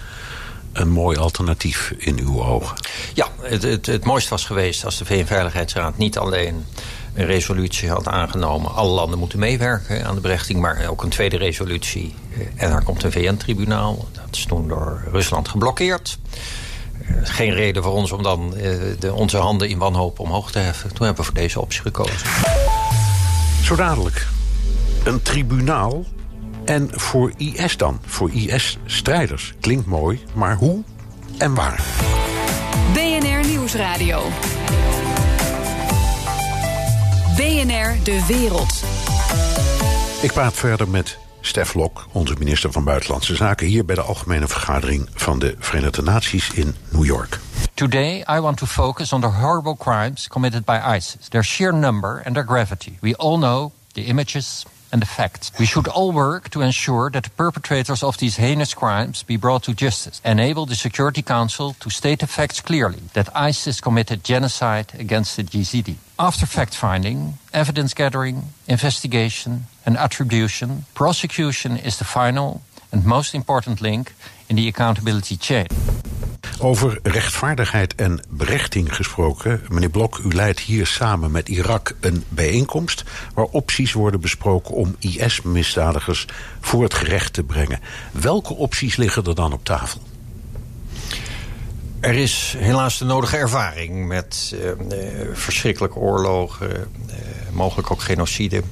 een 0.73 0.89
mooi 0.89 1.17
alternatief 1.17 1.93
in 1.97 2.19
uw 2.19 2.43
ogen. 2.43 2.75
Ja, 3.13 3.27
het, 3.41 3.63
het, 3.63 3.85
het 3.85 4.03
mooiste 4.03 4.29
was 4.29 4.45
geweest 4.45 4.85
als 4.85 4.97
de 4.97 5.05
VN-veiligheidsraad 5.05 5.97
niet 5.97 6.17
alleen 6.17 6.65
een 7.13 7.25
resolutie 7.25 7.89
had 7.89 8.07
aangenomen. 8.07 8.73
Alle 8.73 8.91
landen 8.91 9.19
moeten 9.19 9.39
meewerken 9.39 10.05
aan 10.05 10.15
de 10.15 10.21
berechting, 10.21 10.59
maar 10.59 10.87
ook 10.89 11.03
een 11.03 11.09
tweede 11.09 11.37
resolutie. 11.37 12.13
En 12.55 12.69
daar 12.69 12.83
komt 12.83 13.03
een 13.03 13.11
VN-tribunaal. 13.11 14.07
Dat 14.11 14.35
is 14.35 14.45
toen 14.45 14.67
door 14.67 15.03
Rusland 15.11 15.47
geblokkeerd. 15.47 16.17
geen 17.23 17.53
reden 17.53 17.83
voor 17.83 17.93
ons 17.93 18.11
om 18.11 18.23
dan 18.23 18.49
de, 18.99 19.13
onze 19.13 19.37
handen 19.37 19.69
in 19.69 19.77
wanhoop 19.77 20.19
omhoog 20.19 20.51
te 20.51 20.59
heffen. 20.59 20.93
Toen 20.93 21.05
hebben 21.05 21.25
we 21.25 21.31
voor 21.31 21.41
deze 21.41 21.61
optie 21.61 21.81
gekozen. 21.81 22.27
Zo 23.63 23.75
dadelijk. 23.75 24.27
Een 25.03 25.21
tribunaal. 25.21 26.05
En 26.65 26.89
voor 26.91 27.31
IS 27.37 27.77
dan? 27.77 27.99
Voor 28.05 28.31
IS-strijders. 28.31 29.53
Klinkt 29.59 29.85
mooi, 29.85 30.23
maar 30.33 30.55
hoe 30.55 30.83
en 31.37 31.55
waar? 31.55 31.83
BNR 32.93 33.47
Nieuwsradio. 33.47 34.21
BNR 37.41 38.03
De 38.03 38.25
Wereld. 38.27 38.83
Ik 40.21 40.31
praat 40.33 40.53
verder 40.53 40.89
met 40.89 41.17
Stef 41.39 41.73
Lok, 41.73 42.07
onze 42.11 42.35
minister 42.39 42.71
van 42.71 42.83
Buitenlandse 42.83 43.35
Zaken, 43.35 43.67
hier 43.67 43.85
bij 43.85 43.95
de 43.95 44.01
Algemene 44.01 44.47
Vergadering 44.47 45.09
van 45.13 45.39
de 45.39 45.55
Verenigde 45.59 46.01
Naties 46.01 46.49
in 46.49 46.75
New 46.89 47.05
York. 47.05 47.39
Today, 47.73 48.23
I 48.29 48.39
want 48.39 48.57
to 48.57 48.65
focus 48.65 49.13
on 49.13 49.21
the 49.21 49.27
horrible 49.27 49.77
crimes 49.77 50.27
committed 50.27 50.65
by 50.65 50.79
ISIS, 50.95 51.27
their 51.29 51.43
sheer 51.43 51.73
number 51.73 52.21
and 52.25 52.33
their 52.33 52.45
gravity. 52.45 52.97
We 52.99 53.15
all 53.15 53.37
know 53.37 53.71
the 53.91 54.03
images 54.03 54.65
and 54.91 55.01
the 55.01 55.05
facts. 55.05 55.51
We 55.59 55.65
should 55.65 55.87
all 55.87 56.11
work 56.11 56.49
to 56.49 56.61
ensure 56.61 57.09
that 57.11 57.23
the 57.23 57.29
perpetrators 57.29 58.03
of 58.03 58.17
these 58.17 58.37
heinous 58.37 58.73
crimes 58.73 59.23
be 59.23 59.37
brought 59.37 59.63
to 59.63 59.73
justice. 59.73 60.21
Enable 60.23 60.65
the 60.65 60.75
Security 60.75 61.21
Council 61.21 61.73
to 61.79 61.89
state 61.89 62.19
the 62.19 62.27
facts 62.27 62.61
clearly 62.61 62.99
that 63.13 63.29
ISIS 63.35 63.81
committed 63.81 64.23
genocide 64.23 64.91
against 64.99 65.37
the 65.37 65.43
Yazidi. 65.43 65.95
After 66.19 66.45
fact 66.45 66.75
finding, 66.75 67.35
evidence 67.53 67.93
gathering, 67.93 68.43
investigation, 68.67 69.65
and 69.85 69.97
attribution, 69.97 70.85
prosecution 70.93 71.77
is 71.77 71.97
the 71.97 72.05
final 72.05 72.61
and 72.91 73.05
most 73.05 73.33
important 73.33 73.81
link 73.81 74.13
in 74.49 74.55
the 74.57 74.67
accountability 74.67 75.37
chain. 75.37 75.67
Over 76.61 76.99
rechtvaardigheid 77.03 77.95
en 77.95 78.19
berechting 78.29 78.95
gesproken. 78.95 79.61
Meneer 79.69 79.89
Blok, 79.89 80.17
u 80.17 80.33
leidt 80.33 80.59
hier 80.59 80.85
samen 80.85 81.31
met 81.31 81.49
Irak 81.49 81.95
een 81.99 82.23
bijeenkomst... 82.29 83.03
waar 83.33 83.45
opties 83.45 83.93
worden 83.93 84.21
besproken 84.21 84.75
om 84.75 84.95
IS-misdadigers 84.99 86.25
voor 86.59 86.83
het 86.83 86.93
gerecht 86.93 87.33
te 87.33 87.43
brengen. 87.43 87.79
Welke 88.11 88.53
opties 88.53 88.95
liggen 88.95 89.23
er 89.23 89.35
dan 89.35 89.53
op 89.53 89.63
tafel? 89.63 90.01
Er 92.01 92.15
is 92.15 92.55
helaas 92.57 92.97
de 92.97 93.05
nodige 93.05 93.37
ervaring 93.37 94.07
met 94.07 94.55
uh, 94.55 94.69
verschrikkelijke 95.33 95.99
oorlogen, 95.99 96.69
uh, 96.69 97.15
mogelijk 97.51 97.91
ook 97.91 98.01
genocide 98.01 98.63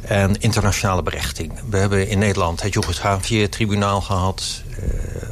en 0.00 0.40
internationale 0.40 1.02
berechting. 1.02 1.52
We 1.70 1.76
hebben 1.76 2.08
in 2.08 2.18
Nederland 2.18 2.62
het 2.62 2.72
Joegoslavië-tribunaal 2.72 4.00
gehad. 4.00 4.62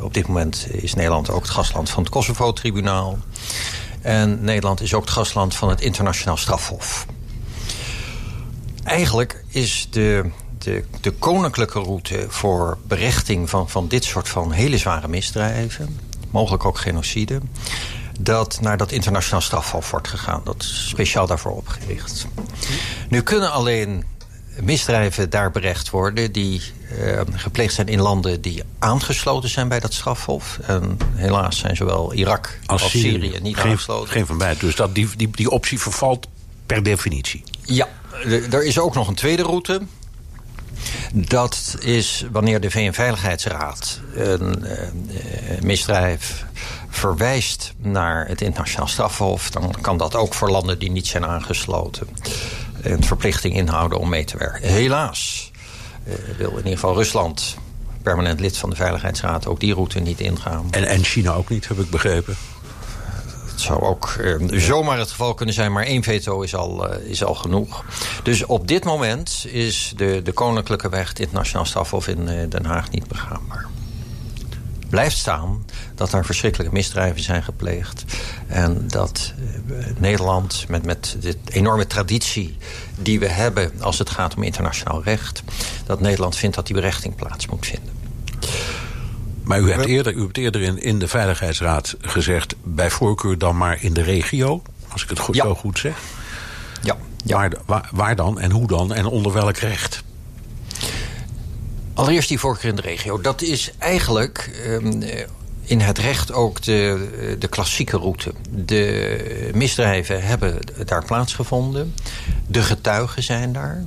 Op 0.00 0.14
dit 0.14 0.26
moment 0.26 0.66
is 0.70 0.94
Nederland 0.94 1.30
ook 1.30 1.42
het 1.42 1.50
gastland 1.50 1.90
van 1.90 2.02
het 2.02 2.12
Kosovo-tribunaal. 2.12 3.18
En 4.00 4.44
Nederland 4.44 4.80
is 4.80 4.94
ook 4.94 5.04
het 5.04 5.10
gastland 5.10 5.54
van 5.54 5.68
het 5.68 5.80
internationaal 5.80 6.36
strafhof. 6.36 7.06
Eigenlijk 8.84 9.44
is 9.48 9.88
de, 9.90 10.30
de, 10.58 10.84
de 11.00 11.10
koninklijke 11.10 11.78
route 11.78 12.26
voor 12.28 12.78
berechting 12.86 13.50
van, 13.50 13.68
van 13.68 13.88
dit 13.88 14.04
soort 14.04 14.28
van 14.28 14.52
hele 14.52 14.78
zware 14.78 15.08
misdrijven 15.08 16.10
mogelijk 16.32 16.64
ook 16.64 16.78
genocide... 16.78 17.40
dat 18.20 18.58
naar 18.60 18.76
dat 18.76 18.92
internationaal 18.92 19.40
strafhof 19.40 19.90
wordt 19.90 20.08
gegaan. 20.08 20.40
Dat 20.44 20.62
is 20.62 20.88
speciaal 20.88 21.26
daarvoor 21.26 21.52
opgericht. 21.52 22.26
Nu 23.08 23.22
kunnen 23.22 23.52
alleen 23.52 24.04
misdrijven 24.60 25.30
daar 25.30 25.50
berecht 25.50 25.90
worden... 25.90 26.32
die 26.32 26.62
uh, 26.98 27.20
gepleegd 27.32 27.74
zijn 27.74 27.88
in 27.88 28.00
landen 28.00 28.40
die 28.40 28.62
aangesloten 28.78 29.48
zijn 29.48 29.68
bij 29.68 29.80
dat 29.80 29.94
strafhof. 29.94 30.58
En 30.62 30.98
helaas 31.14 31.58
zijn 31.58 31.76
zowel 31.76 32.12
Irak 32.12 32.58
als, 32.66 32.90
Syrië, 32.90 33.38
niet 33.42 33.56
geen, 33.56 33.70
aangesloten. 33.70 34.12
Geen 34.12 34.26
van 34.26 34.38
beiden. 34.38 34.66
Dus 34.66 34.76
dat, 34.76 34.94
die, 34.94 35.08
die, 35.16 35.30
die 35.30 35.50
optie 35.50 35.80
vervalt 35.80 36.26
per 36.66 36.82
definitie. 36.82 37.44
Ja, 37.62 37.88
er 38.50 38.64
is 38.64 38.78
ook 38.78 38.94
nog 38.94 39.08
een 39.08 39.14
tweede 39.14 39.42
route... 39.42 39.82
Dat 41.12 41.76
is 41.80 42.26
wanneer 42.32 42.60
de 42.60 42.70
VN-veiligheidsraad 42.70 44.00
een 44.14 44.64
uh, 44.64 45.60
misdrijf 45.60 46.44
verwijst 46.88 47.72
naar 47.78 48.28
het 48.28 48.40
internationaal 48.40 48.88
strafhof... 48.88 49.50
dan 49.50 49.74
kan 49.80 49.96
dat 49.96 50.16
ook 50.16 50.34
voor 50.34 50.50
landen 50.50 50.78
die 50.78 50.90
niet 50.90 51.06
zijn 51.06 51.26
aangesloten... 51.26 52.08
een 52.82 53.04
verplichting 53.04 53.54
inhouden 53.54 53.98
om 53.98 54.08
mee 54.08 54.24
te 54.24 54.38
werken. 54.38 54.68
Helaas 54.68 55.50
uh, 56.04 56.14
wil 56.36 56.50
in 56.50 56.56
ieder 56.56 56.72
geval 56.72 56.94
Rusland 56.94 57.56
permanent 58.02 58.40
lid 58.40 58.56
van 58.56 58.70
de 58.70 58.76
Veiligheidsraad 58.76 59.46
ook 59.46 59.60
die 59.60 59.74
route 59.74 60.00
niet 60.00 60.20
ingaan. 60.20 60.66
En, 60.70 60.84
en 60.84 61.04
China 61.04 61.32
ook 61.32 61.48
niet, 61.48 61.68
heb 61.68 61.78
ik 61.78 61.90
begrepen. 61.90 62.36
Zou 63.62 63.82
ook 63.82 64.08
eh, 64.08 64.34
zomaar 64.50 64.98
het 64.98 65.10
geval 65.10 65.34
kunnen 65.34 65.54
zijn, 65.54 65.72
maar 65.72 65.84
één 65.84 66.02
veto 66.02 66.40
is 66.40 66.54
al, 66.54 66.92
uh, 66.92 67.10
is 67.10 67.24
al 67.24 67.34
genoeg. 67.34 67.84
Dus 68.22 68.46
op 68.46 68.68
dit 68.68 68.84
moment 68.84 69.46
is 69.48 69.92
de, 69.96 70.20
de 70.24 70.32
koninklijke 70.32 70.88
weg, 70.88 71.08
het 71.08 71.20
internationaal 71.20 71.64
strafhof 71.64 72.08
in 72.08 72.28
uh, 72.28 72.50
Den 72.50 72.64
Haag, 72.64 72.90
niet 72.90 73.08
begaanbaar. 73.08 73.66
Blijft 74.88 75.16
staan 75.16 75.66
dat 75.94 76.12
er 76.12 76.24
verschrikkelijke 76.24 76.74
misdrijven 76.74 77.22
zijn 77.22 77.42
gepleegd. 77.42 78.04
En 78.46 78.88
dat 78.88 79.32
Nederland 79.98 80.64
met, 80.68 80.84
met 80.84 81.16
de 81.20 81.36
enorme 81.50 81.86
traditie 81.86 82.56
die 82.98 83.20
we 83.20 83.28
hebben 83.28 83.72
als 83.80 83.98
het 83.98 84.10
gaat 84.10 84.34
om 84.36 84.42
internationaal 84.42 85.02
recht... 85.02 85.42
dat 85.86 86.00
Nederland 86.00 86.36
vindt 86.36 86.56
dat 86.56 86.66
die 86.66 86.74
berechting 86.74 87.14
plaats 87.14 87.46
moet 87.46 87.66
vinden. 87.66 87.92
Maar 89.44 89.60
u 89.60 89.70
hebt 89.70 89.86
eerder, 89.86 90.14
u 90.14 90.20
hebt 90.20 90.38
eerder 90.38 90.60
in, 90.60 90.82
in 90.82 90.98
de 90.98 91.08
Veiligheidsraad 91.08 91.96
gezegd... 92.00 92.54
bij 92.62 92.90
voorkeur 92.90 93.38
dan 93.38 93.56
maar 93.56 93.82
in 93.82 93.92
de 93.92 94.02
regio, 94.02 94.62
als 94.88 95.02
ik 95.02 95.08
het 95.08 95.18
goed, 95.18 95.34
ja. 95.34 95.42
zo 95.42 95.54
goed 95.54 95.78
zeg. 95.78 95.96
Ja. 96.82 96.96
ja. 97.24 97.36
Waar, 97.36 97.52
waar, 97.66 97.88
waar, 97.92 98.16
dan 98.16 98.40
en 98.40 98.50
hoe 98.50 98.66
dan 98.66 98.94
en 98.94 99.06
onder 99.06 99.32
welk 99.32 99.56
recht? 99.56 100.02
Allereerst 101.94 102.28
die 102.28 102.38
voorkeur 102.38 102.70
in 102.70 102.76
de 102.76 102.82
regio. 102.82 103.20
Dat 103.20 103.42
is 103.42 103.72
eigenlijk 103.78 104.60
um, 104.66 105.02
in 105.62 105.80
het 105.80 105.98
recht 105.98 106.32
ook 106.32 106.62
de, 106.62 107.36
de 107.38 107.48
klassieke 107.48 107.96
route. 107.96 108.32
De 108.50 109.50
misdrijven 109.54 110.22
hebben 110.22 110.58
daar 110.84 111.04
plaatsgevonden. 111.04 111.94
De 112.46 112.62
getuigen 112.62 113.22
zijn 113.22 113.52
daar. 113.52 113.84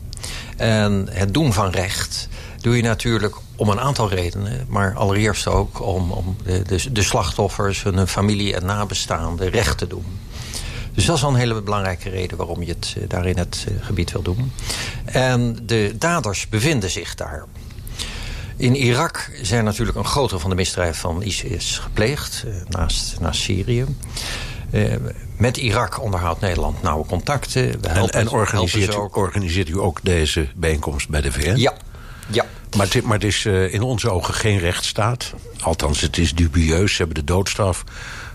En 0.57 1.07
het 1.12 1.33
doen 1.33 1.53
van 1.53 1.69
recht 1.69 2.27
doe 2.65 2.75
je 2.75 2.81
natuurlijk 2.81 3.36
om 3.55 3.69
een 3.69 3.79
aantal 3.79 4.10
redenen. 4.10 4.65
Maar 4.67 4.95
allereerst 4.95 5.48
ook 5.48 5.81
om, 5.81 6.12
om 6.12 6.38
de, 6.43 6.62
de, 6.62 6.91
de 6.91 7.03
slachtoffers, 7.03 7.84
hun 7.84 8.07
familie 8.07 8.55
en 8.55 8.65
nabestaanden 8.65 9.50
recht 9.50 9.77
te 9.77 9.88
doen. 9.88 10.05
Dus 10.93 11.05
dat 11.05 11.17
is 11.17 11.24
al 11.24 11.29
een 11.29 11.36
hele 11.36 11.62
belangrijke 11.62 12.10
reden 12.10 12.38
waarom 12.38 12.63
je 12.63 12.75
het 12.79 12.95
daar 13.07 13.25
in 13.25 13.38
het 13.38 13.65
gebied 13.79 14.12
wil 14.12 14.22
doen. 14.22 14.51
En 15.05 15.60
de 15.63 15.95
daders 15.98 16.50
bevinden 16.50 16.89
zich 16.89 17.15
daar. 17.15 17.45
In 18.57 18.75
Irak 18.75 19.31
zijn 19.41 19.63
natuurlijk 19.63 19.98
een 19.98 20.05
grote 20.05 20.39
van 20.39 20.50
de 20.50 20.55
misdrijven 20.55 20.95
van 20.95 21.22
ISIS 21.22 21.79
gepleegd, 21.79 22.45
naast, 22.69 23.19
naast 23.19 23.41
Syrië. 23.41 23.86
Uh, 24.72 24.93
met 25.38 25.57
Irak 25.57 26.01
onderhoudt 26.01 26.41
Nederland 26.41 26.81
nauwe 26.81 27.05
contacten. 27.05 27.81
We 27.81 27.88
en 27.88 28.10
en 28.10 28.29
organiseert, 28.29 28.93
u, 28.93 28.98
organiseert 28.98 29.69
u 29.69 29.79
ook 29.79 30.00
deze 30.03 30.48
bijeenkomst 30.55 31.10
bij 31.10 31.22
de 31.22 31.31
VN? 31.31 31.55
Ja. 31.55 31.74
Maar 32.75 32.88
het, 32.89 33.03
maar 33.03 33.13
het 33.13 33.24
is 33.24 33.44
uh, 33.44 33.74
in 33.74 33.82
onze 33.82 34.10
ogen 34.10 34.34
geen 34.34 34.60
rechtsstaat. 34.60 35.34
Althans, 35.60 36.01
het 36.01 36.17
is 36.17 36.34
dubieus. 36.34 36.91
Ze 36.91 36.98
hebben 36.98 37.15
de 37.15 37.34
doodstraf. 37.34 37.84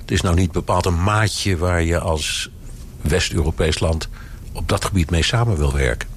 Het 0.00 0.10
is 0.10 0.20
nou 0.20 0.34
niet 0.34 0.52
bepaald 0.52 0.86
een 0.86 1.02
maatje 1.02 1.56
waar 1.56 1.82
je 1.82 1.98
als 1.98 2.50
West-Europees 3.00 3.78
land 3.78 4.08
op 4.52 4.68
dat 4.68 4.84
gebied 4.84 5.10
mee 5.10 5.22
samen 5.22 5.56
wil 5.56 5.72
werken. 5.72 6.08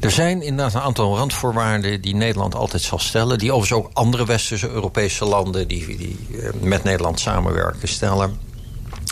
Er 0.00 0.10
zijn 0.10 0.42
inderdaad 0.42 0.74
een 0.74 0.80
aantal 0.80 1.16
randvoorwaarden 1.16 2.00
die 2.00 2.14
Nederland 2.14 2.54
altijd 2.54 2.82
zal 2.82 2.98
stellen. 2.98 3.38
Die 3.38 3.52
overigens 3.52 3.80
ook 3.80 3.90
andere 3.92 4.26
westerse 4.26 4.68
Europese 4.68 5.24
landen 5.24 5.68
die, 5.68 5.96
die 5.96 6.18
met 6.60 6.84
Nederland 6.84 7.20
samenwerken 7.20 7.88
stellen. 7.88 8.38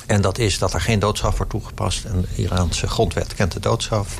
En 0.06 0.20
dat 0.20 0.38
is 0.38 0.58
dat 0.58 0.74
er 0.74 0.80
geen 0.80 0.98
doodstraf 0.98 1.36
wordt 1.36 1.52
toegepast. 1.52 2.04
En 2.04 2.20
de 2.20 2.42
Iraanse 2.42 2.86
grondwet 2.86 3.34
kent 3.34 3.52
de 3.52 3.60
doodstraf. 3.60 4.18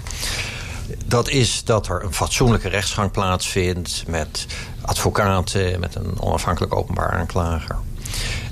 Dat 1.06 1.28
is 1.28 1.64
dat 1.64 1.88
er 1.88 2.04
een 2.04 2.14
fatsoenlijke 2.14 2.68
rechtsgang 2.68 3.10
plaatsvindt... 3.10 4.04
met 4.06 4.46
advocaten, 4.80 5.80
met 5.80 5.94
een 5.94 6.20
onafhankelijk 6.20 6.74
openbaar 6.74 7.10
aanklager. 7.10 7.76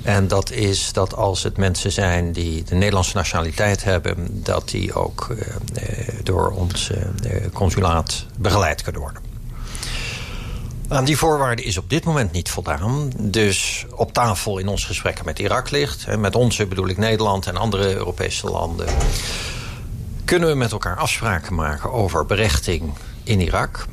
En 0.03 0.27
dat 0.27 0.51
is 0.51 0.93
dat 0.93 1.15
als 1.15 1.43
het 1.43 1.57
mensen 1.57 1.91
zijn 1.91 2.31
die 2.31 2.63
de 2.63 2.75
Nederlandse 2.75 3.15
nationaliteit 3.15 3.83
hebben... 3.83 4.43
dat 4.43 4.69
die 4.69 4.93
ook 4.93 5.35
eh, 5.73 6.07
door 6.23 6.51
ons 6.51 6.91
eh, 6.91 7.05
consulaat 7.53 8.25
begeleid 8.37 8.81
kunnen 8.81 9.01
worden. 9.01 9.21
Aan 10.87 11.05
die 11.05 11.17
voorwaarden 11.17 11.65
is 11.65 11.77
op 11.77 11.89
dit 11.89 12.03
moment 12.03 12.31
niet 12.31 12.49
voldaan. 12.49 13.11
Dus 13.17 13.85
op 13.95 14.13
tafel 14.13 14.57
in 14.57 14.67
ons 14.67 14.85
gesprekken 14.85 15.25
met 15.25 15.39
Irak 15.39 15.69
ligt... 15.69 16.17
met 16.17 16.35
onze 16.35 16.65
bedoel 16.65 16.87
ik 16.87 16.97
Nederland 16.97 17.47
en 17.47 17.57
andere 17.57 17.93
Europese 17.95 18.47
landen... 18.47 18.87
kunnen 20.25 20.49
we 20.49 20.55
met 20.55 20.71
elkaar 20.71 20.97
afspraken 20.97 21.55
maken 21.55 21.91
over 21.91 22.25
berechting 22.25 22.93
in 23.23 23.41
Irak... 23.41 23.85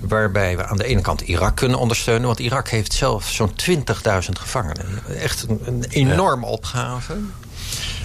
Waarbij 0.00 0.56
we 0.56 0.64
aan 0.66 0.76
de 0.76 0.84
ene 0.84 1.00
kant 1.00 1.20
Irak 1.20 1.56
kunnen 1.56 1.78
ondersteunen. 1.78 2.26
Want 2.26 2.38
Irak 2.38 2.68
heeft 2.68 2.92
zelf 2.92 3.28
zo'n 3.28 3.52
20.000 3.70 3.78
gevangenen. 4.32 5.02
Echt 5.18 5.46
een, 5.48 5.60
een 5.64 5.84
enorme 5.88 6.46
opgave. 6.46 7.16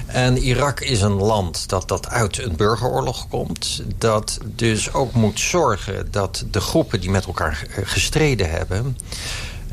En 0.06 0.38
Irak 0.38 0.80
is 0.80 1.02
een 1.02 1.14
land 1.14 1.70
dat, 1.70 1.88
dat 1.88 2.10
uit 2.10 2.38
een 2.38 2.56
burgeroorlog 2.56 3.28
komt. 3.28 3.84
Dat 3.98 4.38
dus 4.44 4.94
ook 4.94 5.14
moet 5.14 5.40
zorgen 5.40 6.12
dat 6.12 6.46
de 6.52 6.62
groepen 6.62 7.00
die 7.00 7.10
met 7.10 7.26
elkaar 7.26 7.66
gestreden 7.84 8.50
hebben... 8.50 8.98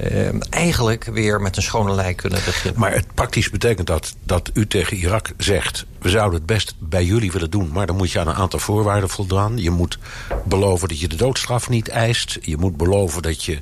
Uh, 0.02 0.28
eigenlijk 0.50 1.05
weer 1.05 1.40
met 1.40 1.57
een 1.57 1.62
schone 1.62 1.95
lei 1.95 2.14
kunnen 2.14 2.40
beginnen. 2.45 2.81
Maar 2.81 2.93
het 2.93 3.14
praktisch 3.14 3.50
betekent 3.50 3.87
dat 3.87 4.14
dat 4.25 4.50
u 4.52 4.67
tegen 4.67 4.97
Irak 4.97 5.33
zegt... 5.37 5.87
we 6.00 6.09
zouden 6.09 6.38
het 6.38 6.47
best 6.47 6.75
bij 6.78 7.05
jullie 7.05 7.33
willen 7.33 7.50
doen... 7.50 7.71
maar 7.73 7.87
dan 7.87 7.97
moet 7.97 8.11
je 8.11 8.19
aan 8.19 8.28
een 8.28 8.35
aantal 8.35 8.59
voorwaarden 8.59 9.09
voldaan. 9.09 9.59
Je 9.59 9.71
moet 9.71 9.99
beloven 10.45 10.88
dat 10.88 11.00
je 11.00 11.09
de 11.09 11.17
doodstraf 11.17 11.69
niet 11.69 11.88
eist. 11.88 12.38
Je 12.40 12.57
moet 12.57 12.76
beloven 12.76 13.23
dat 13.23 13.45
je 13.45 13.59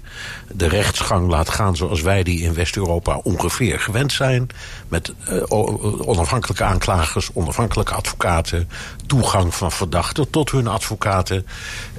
de 0.53 0.69
rechtsgang 0.69 1.29
laat 1.29 1.49
gaan... 1.49 1.77
zoals 1.77 2.03
wij 2.03 2.23
die 2.23 2.41
in 2.41 2.55
West-Europa 2.55 3.17
ongeveer 3.17 3.81
gewend 3.81 4.13
zijn. 4.13 4.47
Met 4.89 5.13
uh, 5.31 5.43
onafhankelijke 6.09 6.65
aanklagers, 6.65 7.31
onafhankelijke 7.33 7.95
advocaten... 7.95 8.69
toegang 9.07 9.55
van 9.55 9.73
verdachten 9.73 10.31
tot 10.31 10.51
hun 10.51 10.67
advocaten... 10.67 11.47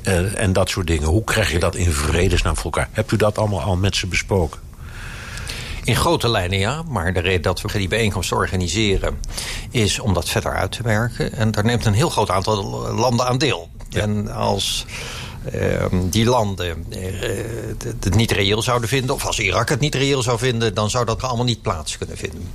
Uh, 0.03 0.39
en 0.39 0.53
dat 0.53 0.69
soort 0.69 0.87
dingen. 0.87 1.07
Hoe 1.07 1.23
krijg 1.23 1.51
je 1.51 1.59
dat 1.59 1.75
in 1.75 1.91
vredesnaam 1.91 2.55
voor 2.55 2.63
elkaar? 2.63 2.89
Hebt 2.91 3.11
u 3.11 3.17
dat 3.17 3.37
allemaal 3.37 3.61
al 3.61 3.75
met 3.75 3.95
ze 3.95 4.07
besproken? 4.07 4.26
In 5.83 5.95
grote 5.95 6.29
lijnen 6.29 6.59
ja, 6.59 6.81
maar 6.87 7.13
de 7.13 7.19
reden 7.19 7.41
dat 7.41 7.61
we 7.61 7.77
die 7.77 7.87
bijeenkomst 7.87 8.31
organiseren... 8.31 9.19
is 9.71 9.99
om 9.99 10.13
dat 10.13 10.29
verder 10.29 10.55
uit 10.55 10.71
te 10.71 10.83
werken. 10.83 11.33
En 11.33 11.51
daar 11.51 11.65
neemt 11.65 11.85
een 11.85 11.93
heel 11.93 12.09
groot 12.09 12.29
aantal 12.29 12.63
landen 12.93 13.27
aan 13.27 13.37
deel. 13.37 13.69
Ja. 13.89 14.01
En 14.01 14.31
als 14.31 14.85
uh, 15.53 15.85
die 16.09 16.25
landen 16.25 16.85
uh, 16.89 16.97
het 17.99 18.15
niet 18.15 18.31
reëel 18.31 18.61
zouden 18.61 18.89
vinden... 18.89 19.15
of 19.15 19.25
als 19.25 19.39
Irak 19.39 19.69
het 19.69 19.79
niet 19.79 19.95
reëel 19.95 20.21
zou 20.21 20.37
vinden... 20.37 20.73
dan 20.73 20.89
zou 20.89 21.05
dat 21.05 21.23
allemaal 21.23 21.45
niet 21.45 21.61
plaats 21.61 21.97
kunnen 21.97 22.17
vinden. 22.17 22.51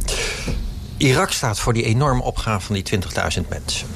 Irak 0.96 1.30
staat 1.30 1.58
voor 1.58 1.72
die 1.72 1.84
enorme 1.84 2.22
opgave 2.22 2.66
van 2.66 2.74
die 2.74 3.00
20.000 3.42 3.48
mensen. 3.48 3.88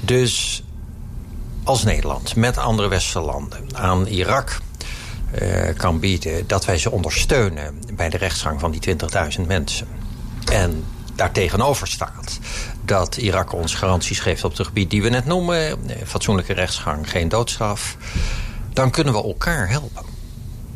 Dus 0.00 0.62
als 1.64 1.84
Nederland 1.84 2.36
met 2.36 2.58
andere 2.58 2.88
westerse 2.88 3.20
landen 3.20 3.76
aan 3.76 4.06
Irak 4.06 4.58
kan 5.76 6.00
bieden... 6.00 6.46
dat 6.46 6.64
wij 6.64 6.78
ze 6.78 6.90
ondersteunen 6.90 7.80
bij 7.94 8.08
de 8.08 8.16
rechtsgang 8.16 8.60
van 8.60 8.70
die 8.70 8.96
20.000 9.40 9.46
mensen. 9.46 9.88
En 10.52 10.84
daartegenover 11.14 11.86
staat 11.86 12.38
dat 12.84 13.16
Irak 13.16 13.52
ons 13.52 13.74
garanties 13.74 14.20
geeft 14.20 14.44
op 14.44 14.56
het 14.56 14.66
gebied 14.66 14.90
die 14.90 15.02
we 15.02 15.08
net 15.08 15.24
noemen... 15.24 15.78
fatsoenlijke 16.06 16.52
rechtsgang, 16.52 17.10
geen 17.10 17.28
doodstraf... 17.28 17.96
dan 18.72 18.90
kunnen 18.90 19.14
we 19.14 19.22
elkaar 19.22 19.68
helpen. 19.68 20.19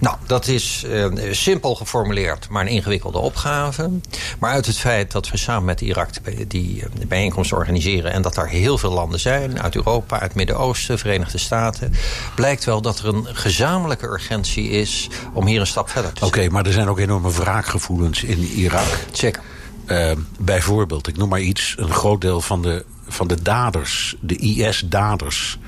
Nou, 0.05 0.17
dat 0.27 0.47
is 0.47 0.85
uh, 0.87 1.33
simpel 1.33 1.75
geformuleerd, 1.75 2.49
maar 2.49 2.63
een 2.63 2.73
ingewikkelde 2.73 3.19
opgave. 3.19 3.91
Maar 4.39 4.51
uit 4.51 4.67
het 4.67 4.79
feit 4.79 5.13
dat 5.13 5.31
we 5.31 5.37
samen 5.37 5.65
met 5.65 5.81
Irak 5.81 6.11
die 6.49 6.85
bijeenkomst 7.09 7.53
organiseren... 7.53 8.13
en 8.13 8.23
dat 8.23 8.35
daar 8.35 8.49
heel 8.49 8.79
veel 8.79 8.93
landen 8.93 9.21
zijn, 9.21 9.63
uit 9.63 9.75
Europa, 9.75 10.15
uit 10.15 10.23
het 10.23 10.35
Midden-Oosten, 10.35 10.99
Verenigde 10.99 11.39
Staten... 11.39 11.95
blijkt 12.35 12.65
wel 12.65 12.83
dat 12.83 12.99
er 12.99 13.07
een 13.07 13.27
gezamenlijke 13.27 14.07
urgentie 14.07 14.69
is 14.69 15.09
om 15.33 15.47
hier 15.47 15.61
een 15.61 15.67
stap 15.67 15.89
verder 15.89 16.13
te 16.13 16.19
zetten. 16.19 16.27
Oké, 16.27 16.39
okay, 16.39 16.53
maar 16.53 16.67
er 16.67 16.73
zijn 16.73 16.89
ook 16.89 16.99
enorme 16.99 17.31
wraakgevoelens 17.31 18.23
in 18.23 18.39
Irak. 18.39 18.99
Zeker. 19.13 19.43
Uh, 19.87 20.11
bijvoorbeeld, 20.39 21.09
ik 21.09 21.17
noem 21.17 21.29
maar 21.29 21.41
iets, 21.41 21.75
een 21.79 21.93
groot 21.93 22.21
deel 22.21 22.41
van 22.41 22.63
de, 22.63 22.85
van 23.09 23.29
de 23.29 23.43
daders, 23.43 24.17
de 24.21 24.37
IS-daders 24.37 25.59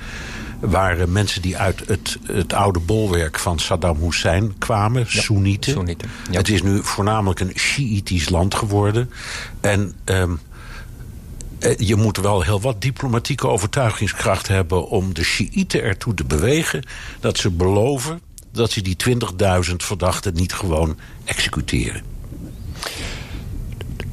waren 0.59 1.11
mensen 1.11 1.41
die 1.41 1.57
uit 1.57 1.87
het, 1.87 2.17
het 2.23 2.53
oude 2.53 2.79
bolwerk 2.79 3.39
van 3.39 3.59
Saddam 3.59 3.97
Hussein 3.99 4.57
kwamen, 4.57 5.05
ja, 5.09 5.21
Soenieten. 5.21 5.71
Soenieten 5.71 6.09
ja. 6.31 6.37
Het 6.37 6.49
is 6.49 6.61
nu 6.61 6.83
voornamelijk 6.83 7.39
een 7.39 7.53
Shiïtisch 7.55 8.29
land 8.29 8.55
geworden. 8.55 9.11
En 9.61 9.93
um, 10.05 10.39
je 11.77 11.95
moet 11.95 12.17
wel 12.17 12.41
heel 12.41 12.61
wat 12.61 12.81
diplomatieke 12.81 13.47
overtuigingskracht 13.47 14.47
hebben... 14.47 14.87
om 14.87 15.13
de 15.13 15.23
Shiiten 15.23 15.81
ertoe 15.81 16.13
te 16.13 16.23
bewegen 16.23 16.83
dat 17.19 17.37
ze 17.37 17.49
beloven... 17.49 18.21
dat 18.51 18.71
ze 18.71 18.81
die 18.81 18.97
20.000 19.69 19.75
verdachten 19.75 20.33
niet 20.33 20.53
gewoon 20.53 20.97
executeren. 21.23 22.16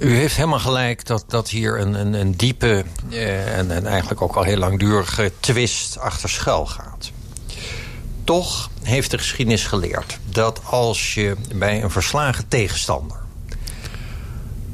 U 0.05 0.17
heeft 0.17 0.37
helemaal 0.37 0.59
gelijk 0.59 1.07
dat, 1.07 1.25
dat 1.27 1.49
hier 1.49 1.81
een, 1.81 1.95
een, 1.95 2.13
een 2.13 2.37
diepe 2.37 2.85
eh, 3.11 3.59
en, 3.59 3.71
en 3.71 3.87
eigenlijk 3.87 4.23
ook 4.23 4.35
al 4.35 4.43
heel 4.43 4.57
langdurige 4.57 5.33
twist 5.41 5.99
achter 5.99 6.29
schuil 6.29 6.67
gaat. 6.67 7.11
Toch 8.25 8.71
heeft 8.83 9.11
de 9.11 9.19
geschiedenis 9.19 9.67
geleerd 9.67 10.19
dat 10.25 10.61
als 10.65 11.15
je 11.15 11.37
bij 11.55 11.83
een 11.83 11.91
verslagen 11.91 12.49
tegenstander 12.49 13.17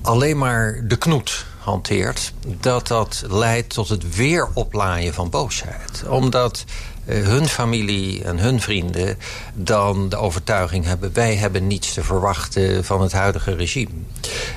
alleen 0.02 0.38
maar 0.38 0.80
de 0.84 0.96
knoet 0.96 1.46
hanteert... 1.58 2.32
dat 2.60 2.86
dat 2.86 3.24
leidt 3.28 3.74
tot 3.74 3.88
het 3.88 4.16
weer 4.16 4.48
oplaaien 4.54 5.14
van 5.14 5.30
boosheid. 5.30 6.04
Omdat 6.08 6.64
hun 7.04 7.48
familie 7.48 8.24
en 8.24 8.38
hun 8.38 8.60
vrienden 8.60 9.18
dan 9.54 10.08
de 10.08 10.16
overtuiging 10.16 10.84
hebben... 10.84 11.12
wij 11.12 11.34
hebben 11.34 11.66
niets 11.66 11.94
te 11.94 12.04
verwachten 12.04 12.84
van 12.84 13.02
het 13.02 13.12
huidige 13.12 13.54
regime. 13.54 13.90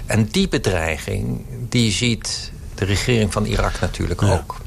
En 0.06 0.26
die 0.26 0.48
bedreiging, 0.48 1.46
die 1.70 1.92
ziet 1.92 2.52
de 2.76 2.86
regering 2.86 3.34
van 3.34 3.46
Irak 3.46 3.80
natuurlijk 3.80 4.22
ja. 4.22 4.34
ook. 4.34 4.58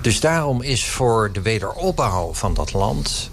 Dus 0.00 0.20
daarom 0.20 0.62
is 0.62 0.84
voor 0.84 1.32
de 1.32 1.42
wederopbouw 1.42 2.34
van 2.34 2.54
dat 2.54 2.72
land... 2.72 3.30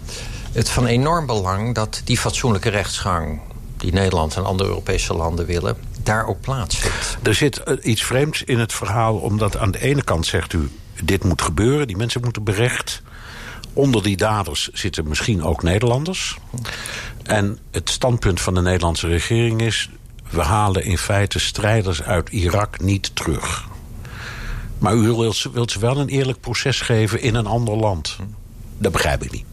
het 0.51 0.69
van 0.69 0.85
enorm 0.85 1.25
belang 1.25 1.75
dat 1.75 2.01
die 2.03 2.17
fatsoenlijke 2.17 2.69
rechtsgang... 2.69 3.41
die 3.77 3.93
Nederland 3.93 4.35
en 4.35 4.45
andere 4.45 4.69
Europese 4.69 5.13
landen 5.13 5.45
willen 5.45 5.77
daar 6.03 6.27
ook 6.27 6.41
plaatsvindt. 6.41 7.17
Er 7.23 7.35
zit 7.35 7.61
iets 7.81 8.03
vreemds 8.03 8.43
in 8.43 8.59
het 8.59 8.73
verhaal, 8.73 9.15
omdat 9.15 9.57
aan 9.57 9.71
de 9.71 9.81
ene 9.81 10.03
kant 10.03 10.25
zegt 10.25 10.53
u... 10.53 10.69
dit 11.03 11.23
moet 11.23 11.41
gebeuren, 11.41 11.87
die 11.87 11.97
mensen 11.97 12.21
moeten 12.21 12.43
berecht. 12.43 13.01
Onder 13.73 14.03
die 14.03 14.17
daders 14.17 14.69
zitten 14.73 15.07
misschien 15.07 15.43
ook 15.43 15.63
Nederlanders. 15.63 16.37
En 17.23 17.59
het 17.71 17.89
standpunt 17.89 18.41
van 18.41 18.53
de 18.53 18.61
Nederlandse 18.61 19.07
regering 19.07 19.61
is... 19.61 19.89
we 20.29 20.41
halen 20.41 20.83
in 20.83 20.97
feite 20.97 21.39
strijders 21.39 22.03
uit 22.03 22.29
Irak 22.29 22.81
niet 22.81 23.15
terug. 23.15 23.67
Maar 24.77 24.93
u 24.93 24.99
wilt, 25.53 25.71
ze 25.71 25.79
wel 25.79 25.97
een 25.97 26.07
eerlijk 26.07 26.39
proces 26.39 26.81
geven 26.81 27.21
in 27.21 27.35
een 27.35 27.45
ander 27.45 27.75
land. 27.75 28.17
Dat 28.77 28.91
begrijp 28.91 29.23
ik 29.23 29.31
niet. 29.31 29.45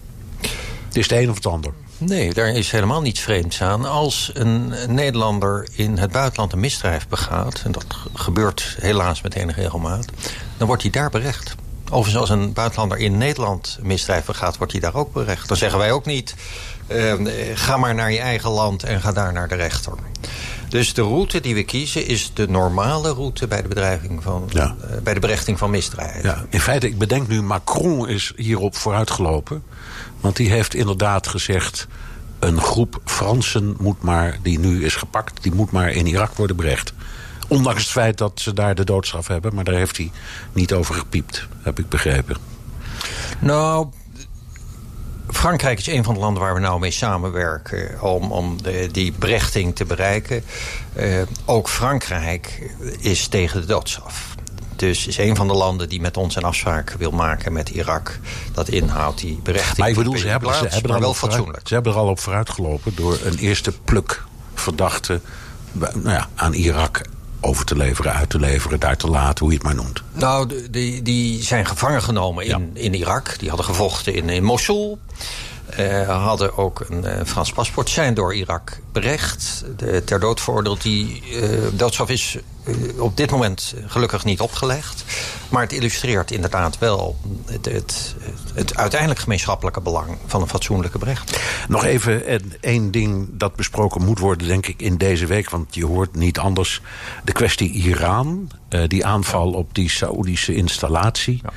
Het 0.86 0.96
is 0.96 1.10
het 1.10 1.20
een 1.20 1.30
of 1.30 1.34
het 1.34 1.46
ander. 1.46 1.72
Nee, 1.98 2.34
daar 2.34 2.48
is 2.48 2.70
helemaal 2.70 3.00
niets 3.00 3.20
vreemds 3.20 3.62
aan. 3.62 3.84
Als 3.84 4.30
een 4.34 4.72
Nederlander 4.88 5.68
in 5.72 5.98
het 5.98 6.12
buitenland 6.12 6.52
een 6.52 6.60
misdrijf 6.60 7.08
begaat... 7.08 7.62
en 7.64 7.72
dat 7.72 7.84
gebeurt 8.14 8.76
helaas 8.80 9.22
met 9.22 9.34
enige 9.34 9.60
regelmaat... 9.60 10.06
dan 10.56 10.66
wordt 10.66 10.82
hij 10.82 10.90
daar 10.90 11.10
berecht. 11.10 11.54
Overigens, 11.90 12.16
als 12.16 12.30
een 12.30 12.52
buitenlander 12.52 12.98
in 12.98 13.18
Nederland 13.18 13.78
misdrijf 13.82 14.24
begaat... 14.24 14.56
wordt 14.56 14.72
hij 14.72 14.80
daar 14.80 14.94
ook 14.94 15.12
berecht. 15.12 15.48
Dan 15.48 15.56
zeggen 15.56 15.78
wij 15.78 15.92
ook 15.92 16.04
niet... 16.04 16.34
Uh, 16.88 17.14
ga 17.54 17.76
maar 17.76 17.94
naar 17.94 18.12
je 18.12 18.18
eigen 18.18 18.50
land 18.50 18.82
en 18.82 19.00
ga 19.00 19.12
daar 19.12 19.32
naar 19.32 19.48
de 19.48 19.54
rechter. 19.54 19.92
Dus 20.68 20.94
de 20.94 21.02
route 21.02 21.40
die 21.40 21.54
we 21.54 21.62
kiezen 21.62 22.06
is 22.06 22.30
de 22.34 22.48
normale 22.48 23.12
route... 23.12 23.46
bij 23.46 23.62
de, 23.62 23.68
bedreiging 23.68 24.22
van, 24.22 24.48
ja. 24.52 24.74
uh, 24.90 25.00
bij 25.02 25.14
de 25.14 25.20
berechting 25.20 25.58
van 25.58 25.70
misdrijven. 25.70 26.22
Ja, 26.22 26.44
in 26.48 26.60
feite, 26.60 26.86
ik 26.86 26.98
bedenk 26.98 27.28
nu... 27.28 27.42
Macron 27.42 28.08
is 28.08 28.32
hierop 28.36 28.76
vooruitgelopen... 28.76 29.62
Want 30.20 30.36
die 30.36 30.50
heeft 30.50 30.74
inderdaad 30.74 31.26
gezegd... 31.26 31.86
een 32.38 32.60
groep 32.60 33.00
Fransen 33.04 33.76
moet 33.78 34.02
maar, 34.02 34.38
die 34.42 34.58
nu 34.58 34.84
is 34.84 34.94
gepakt... 34.94 35.42
die 35.42 35.54
moet 35.54 35.70
maar 35.70 35.90
in 35.90 36.06
Irak 36.06 36.34
worden 36.34 36.56
berecht. 36.56 36.92
Ondanks 37.50 37.82
het 37.82 37.90
feit 37.90 38.18
dat 38.18 38.40
ze 38.40 38.52
daar 38.52 38.74
de 38.74 38.84
doodstraf 38.84 39.26
hebben. 39.26 39.54
Maar 39.54 39.64
daar 39.64 39.74
heeft 39.74 39.96
hij 39.96 40.10
niet 40.52 40.72
over 40.72 40.94
gepiept, 40.94 41.46
heb 41.62 41.78
ik 41.78 41.88
begrepen. 41.88 42.36
Nou, 43.38 43.88
Frankrijk 45.28 45.78
is 45.78 45.86
een 45.86 46.04
van 46.04 46.14
de 46.14 46.20
landen 46.20 46.42
waar 46.42 46.54
we 46.54 46.60
nou 46.60 46.80
mee 46.80 46.90
samenwerken... 46.90 48.02
om, 48.02 48.32
om 48.32 48.62
de, 48.62 48.88
die 48.92 49.12
brechting 49.12 49.76
te 49.76 49.84
bereiken. 49.84 50.44
Uh, 50.96 51.22
ook 51.44 51.68
Frankrijk 51.68 52.72
is 52.98 53.28
tegen 53.28 53.60
de 53.60 53.66
doodstraf. 53.66 54.34
Dus 54.76 55.06
is 55.06 55.18
een 55.18 55.36
van 55.36 55.48
de 55.48 55.54
landen 55.54 55.88
die 55.88 56.00
met 56.00 56.16
ons 56.16 56.36
een 56.36 56.44
afspraak 56.44 56.94
wil 56.98 57.10
maken 57.10 57.52
met 57.52 57.68
Irak. 57.68 58.18
Dat 58.52 58.68
inhoudt 58.68 59.20
die 59.20 59.40
berechting. 59.42 59.78
Maar 59.78 59.88
ik 59.88 59.94
bedoel, 59.94 60.16
ze 60.16 60.28
hebben, 60.28 60.48
plaats, 60.48 60.66
ze 60.66 60.72
hebben 60.72 60.90
maar 60.90 61.00
wel 61.00 61.14
fatsoenlijk. 61.14 61.68
Ze 61.68 61.74
hebben 61.74 61.92
er 61.92 61.98
al 61.98 62.08
op 62.08 62.20
vooruit 62.20 62.50
gelopen 62.50 62.94
door 62.94 63.18
een 63.24 63.38
eerste 63.38 63.72
pluk 63.84 64.24
verdachten 64.54 65.22
nou 65.72 66.10
ja, 66.10 66.28
aan 66.34 66.52
Irak 66.52 67.02
over 67.40 67.64
te 67.64 67.76
leveren, 67.76 68.12
uit 68.12 68.30
te 68.30 68.38
leveren, 68.38 68.80
daar 68.80 68.96
te 68.96 69.08
laten, 69.08 69.44
hoe 69.44 69.52
je 69.52 69.58
het 69.58 69.66
maar 69.66 69.74
noemt. 69.74 70.02
Nou, 70.12 70.68
die, 70.70 71.02
die 71.02 71.42
zijn 71.42 71.66
gevangen 71.66 72.02
genomen 72.02 72.44
in, 72.44 72.72
ja. 72.74 72.80
in 72.80 72.94
Irak. 72.94 73.38
Die 73.38 73.48
hadden 73.48 73.66
gevochten 73.66 74.14
in, 74.14 74.28
in 74.28 74.44
Mosul. 74.44 74.98
Uh, 75.78 76.24
hadden 76.24 76.56
ook 76.56 76.84
een 76.88 77.04
uh, 77.04 77.12
Frans 77.24 77.52
paspoort, 77.52 77.90
zijn 77.90 78.14
door 78.14 78.34
Irak 78.34 78.78
berecht. 78.92 79.64
De, 79.76 80.04
ter 80.04 80.20
dood 80.20 80.40
veroordeeld. 80.40 80.82
Die 80.82 81.22
uh, 81.32 81.58
doodstraf 81.72 82.08
is 82.08 82.38
op 82.98 83.16
dit 83.16 83.30
moment 83.30 83.74
gelukkig 83.86 84.24
niet 84.24 84.40
opgelegd. 84.40 85.04
Maar 85.48 85.62
het 85.62 85.72
illustreert 85.72 86.30
inderdaad 86.30 86.78
wel 86.78 87.16
het, 87.46 87.64
het, 87.64 88.14
het 88.54 88.76
uiteindelijk 88.76 89.20
gemeenschappelijke 89.20 89.80
belang 89.80 90.18
van 90.26 90.40
een 90.40 90.48
fatsoenlijke 90.48 90.98
berecht. 90.98 91.40
Nog 91.68 91.84
even 91.84 92.42
één 92.60 92.90
ding 92.90 93.28
dat 93.32 93.56
besproken 93.56 94.04
moet 94.04 94.18
worden, 94.18 94.46
denk 94.46 94.66
ik, 94.66 94.82
in 94.82 94.96
deze 94.96 95.26
week. 95.26 95.50
Want 95.50 95.74
je 95.74 95.86
hoort 95.86 96.14
niet 96.14 96.38
anders. 96.38 96.80
De 97.24 97.32
kwestie 97.32 97.70
Iran, 97.70 98.50
die 98.86 99.06
aanval 99.06 99.52
op 99.52 99.74
die 99.74 99.90
Saoedische 99.90 100.54
installatie. 100.54 101.40
Ja 101.42 101.52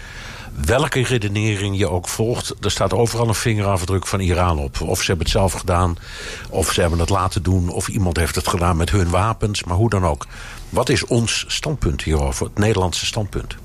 welke 0.56 1.04
redenering 1.04 1.78
je 1.78 1.90
ook 1.90 2.08
volgt... 2.08 2.56
er 2.62 2.72
staat 2.72 2.94
overal 2.94 3.28
een 3.28 3.36
vingerafdruk 3.36 4.08
van 4.08 4.20
Iran 4.20 4.60
op. 4.60 4.82
Of 4.82 5.00
ze 5.00 5.06
hebben 5.06 5.26
het 5.26 5.36
zelf 5.36 5.54
gedaan, 5.54 5.98
of 6.50 6.72
ze 6.72 6.82
hebben 6.82 7.00
het 7.00 7.10
laten 7.10 7.44
doen... 7.44 7.70
of 7.70 7.88
iemand 7.88 8.18
heeft 8.18 8.36
het 8.36 8.48
gedaan 8.48 8.78
met 8.78 8.90
hun 8.90 9.10
wapens, 9.10 9.64
maar 9.64 9.78
hoe 9.78 9.90
dan 9.90 10.06
ook. 10.06 10.28
Wat 10.70 10.90
is 10.90 11.06
ons 11.06 11.46
standpunt 11.48 12.04
hierover, 12.04 12.46
het 12.46 12.58
Nederlandse 12.58 13.06
standpunt? 13.06 13.56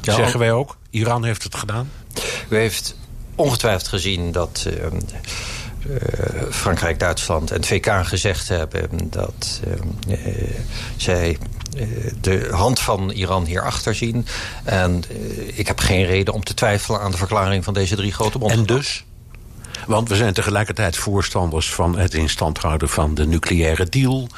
Zeggen 0.00 0.38
wij 0.38 0.52
ook, 0.52 0.76
Iran 0.90 1.24
heeft 1.24 1.42
het 1.42 1.54
gedaan? 1.54 1.90
U 2.48 2.56
heeft 2.56 2.96
ongetwijfeld 3.34 3.88
gezien 3.88 4.32
dat... 4.32 4.68
Uh, 4.68 4.86
Frankrijk, 6.50 6.98
Duitsland 6.98 7.50
en 7.50 7.56
het 7.56 7.66
VK 7.66 8.06
gezegd 8.06 8.48
hebben... 8.48 8.88
dat 9.10 9.60
uh, 10.08 10.16
zij 10.96 11.30
eh, 11.30 11.38
de 12.20 12.48
hand 12.50 12.80
van 12.80 13.10
Iran 13.10 13.44
hierachter 13.44 13.94
zien. 13.94 14.26
En 14.64 15.04
eh, 15.08 15.58
ik 15.58 15.66
heb 15.66 15.78
geen 15.78 16.04
reden 16.04 16.34
om 16.34 16.44
te 16.44 16.54
twijfelen 16.54 17.00
aan 17.00 17.10
de 17.10 17.16
verklaring 17.16 17.64
van 17.64 17.74
deze 17.74 17.96
drie 17.96 18.12
grote 18.12 18.38
bondgenoten. 18.38 18.74
En 18.74 18.80
dus? 18.80 19.04
Want 19.86 20.08
we 20.08 20.16
zijn 20.16 20.34
tegelijkertijd 20.34 20.96
voorstanders 20.96 21.74
van 21.74 21.98
het 21.98 22.14
instand 22.14 22.58
houden 22.58 22.88
van 22.88 23.14
de 23.14 23.26
nucleaire 23.26 23.88
deal. 23.88 24.28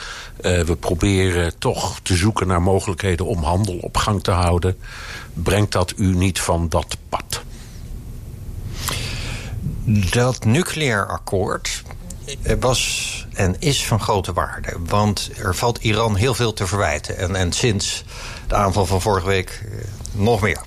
Uh, 0.41 0.61
we 0.61 0.77
proberen 0.77 1.59
toch 1.59 2.01
te 2.03 2.17
zoeken 2.17 2.47
naar 2.47 2.63
mogelijkheden 2.63 3.27
om 3.27 3.43
handel 3.43 3.77
op 3.77 3.97
gang 3.97 4.23
te 4.23 4.31
houden. 4.31 4.77
Brengt 5.33 5.73
dat 5.73 5.93
u 5.97 6.15
niet 6.15 6.41
van 6.41 6.69
dat 6.69 6.97
pad? 7.09 7.43
Dat 10.11 10.45
nucleair 10.45 11.07
akkoord 11.07 11.83
was 12.61 13.24
en 13.35 13.57
is 13.59 13.87
van 13.87 14.01
grote 14.01 14.33
waarde. 14.33 14.73
Want 14.87 15.31
er 15.37 15.55
valt 15.55 15.79
Iran 15.79 16.17
heel 16.17 16.35
veel 16.35 16.53
te 16.53 16.67
verwijten. 16.67 17.19
En, 17.19 17.37
en 17.37 17.53
sinds 17.53 18.05
de 18.47 18.55
aanval 18.55 18.87
van 18.87 19.01
vorige 19.01 19.27
week 19.27 19.63
eh, 19.65 19.79
nog 20.13 20.41
meer. 20.41 20.61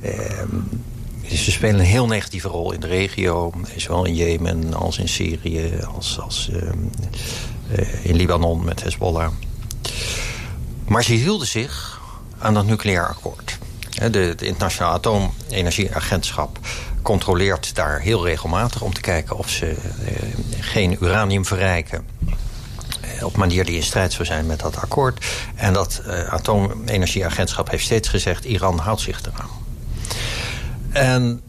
Eh, 0.00 0.42
ze 1.30 1.50
spelen 1.50 1.80
een 1.80 1.86
heel 1.86 2.06
negatieve 2.06 2.48
rol 2.48 2.72
in 2.72 2.80
de 2.80 2.86
regio. 2.86 3.52
Zowel 3.76 4.04
in 4.04 4.14
Jemen 4.14 4.74
als 4.74 4.98
in 4.98 5.08
Syrië. 5.08 5.80
Als, 5.94 6.20
als 6.20 6.50
ehm, 6.52 6.78
eh, 7.70 8.04
in 8.04 8.16
Libanon 8.16 8.64
met 8.64 8.82
Hezbollah. 8.82 9.30
Maar 10.88 11.04
ze 11.04 11.12
hielden 11.12 11.46
zich 11.46 12.00
aan 12.38 12.54
dat 12.54 12.66
nucleair 12.66 13.08
akkoord. 13.08 13.58
De, 14.10 14.34
Internationaal 14.38 14.92
Atoomenergieagentschap 14.92 16.58
controleert 17.04 17.74
daar 17.74 18.00
heel 18.00 18.24
regelmatig... 18.24 18.82
om 18.82 18.94
te 18.94 19.00
kijken 19.00 19.36
of 19.36 19.50
ze 19.50 19.66
eh, 19.66 19.76
geen 20.60 20.96
uranium 21.00 21.44
verrijken 21.44 22.06
eh, 23.00 23.24
op 23.24 23.36
manier 23.36 23.64
die 23.64 23.76
in 23.76 23.82
strijd 23.82 24.12
zou 24.12 24.24
zijn 24.24 24.46
met 24.46 24.60
dat 24.60 24.76
akkoord. 24.76 25.26
En 25.54 25.72
dat 25.72 26.02
uh, 26.06 26.32
atoomenergieagentschap 26.32 27.70
heeft 27.70 27.84
steeds 27.84 28.08
gezegd... 28.08 28.44
Iran 28.44 28.78
houdt 28.78 29.00
zich 29.00 29.20
eraan. 29.22 29.50
En 30.92 31.42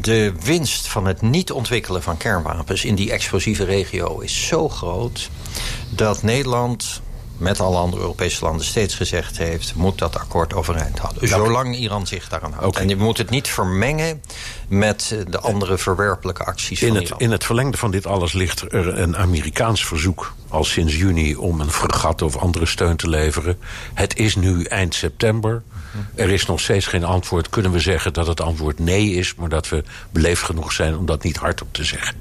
de 0.00 0.32
winst 0.44 0.88
van 0.88 1.06
het 1.06 1.22
niet 1.22 1.52
ontwikkelen 1.52 2.02
van 2.02 2.16
kernwapens... 2.16 2.84
in 2.84 2.94
die 2.94 3.12
explosieve 3.12 3.64
regio 3.64 4.18
is 4.18 4.46
zo 4.46 4.68
groot... 4.68 5.30
dat 5.90 6.22
Nederland 6.22 7.00
met 7.40 7.60
alle 7.60 7.76
andere 7.76 8.02
Europese 8.02 8.44
landen 8.44 8.66
steeds 8.66 8.94
gezegd 8.94 9.38
heeft... 9.38 9.74
moet 9.74 9.98
dat 9.98 10.18
akkoord 10.18 10.54
overeind 10.54 10.98
houden. 10.98 11.28
Zolang 11.28 11.76
Iran 11.76 12.06
zich 12.06 12.28
daaraan 12.28 12.52
houdt. 12.52 12.76
En 12.76 12.88
je 12.88 12.96
moet 12.96 13.18
het 13.18 13.30
niet 13.30 13.48
vermengen 13.48 14.22
met 14.68 15.16
de 15.28 15.40
andere 15.40 15.78
verwerpelijke 15.78 16.44
acties 16.44 16.82
in 16.82 16.88
van 16.88 16.96
het, 16.96 17.06
Iran. 17.06 17.18
In 17.20 17.30
het 17.30 17.44
verlengde 17.44 17.76
van 17.76 17.90
dit 17.90 18.06
alles 18.06 18.32
ligt 18.32 18.72
er 18.72 18.98
een 18.98 19.16
Amerikaans 19.16 19.86
verzoek... 19.86 20.34
al 20.48 20.64
sinds 20.64 20.96
juni 20.96 21.36
om 21.36 21.60
een 21.60 21.70
fregat 21.70 22.22
of 22.22 22.36
andere 22.36 22.66
steun 22.66 22.96
te 22.96 23.08
leveren. 23.08 23.58
Het 23.94 24.16
is 24.16 24.36
nu 24.36 24.64
eind 24.64 24.94
september. 24.94 25.62
Er 26.14 26.30
is 26.30 26.46
nog 26.46 26.60
steeds 26.60 26.86
geen 26.86 27.04
antwoord. 27.04 27.48
Kunnen 27.48 27.72
we 27.72 27.80
zeggen 27.80 28.12
dat 28.12 28.26
het 28.26 28.40
antwoord 28.40 28.78
nee 28.78 29.12
is... 29.12 29.34
maar 29.34 29.48
dat 29.48 29.68
we 29.68 29.84
beleefd 30.10 30.42
genoeg 30.42 30.72
zijn 30.72 30.96
om 30.96 31.06
dat 31.06 31.22
niet 31.22 31.36
hardop 31.36 31.68
te 31.72 31.84
zeggen? 31.84 32.14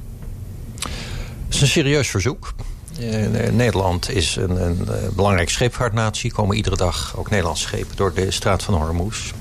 Het 1.45 1.53
is 1.55 1.61
een 1.61 1.67
serieus 1.67 2.09
verzoek. 2.09 2.53
Eh, 2.99 3.51
Nederland 3.51 4.09
is 4.09 4.35
een, 4.35 4.63
een, 4.63 4.87
eh, 4.87 5.09
belangrijke 5.13 5.51
scheepvaartnatie. 5.51 6.31
komen 6.31 6.55
iedere 6.55 6.75
dag 6.75 7.13
ook 7.17 7.29
Nederlandse 7.29 7.63
schepen 7.63 7.95
door 7.95 8.13
de 8.13 8.31
straat 8.31 8.63
van 8.63 8.73
Hormuz. 8.73 9.31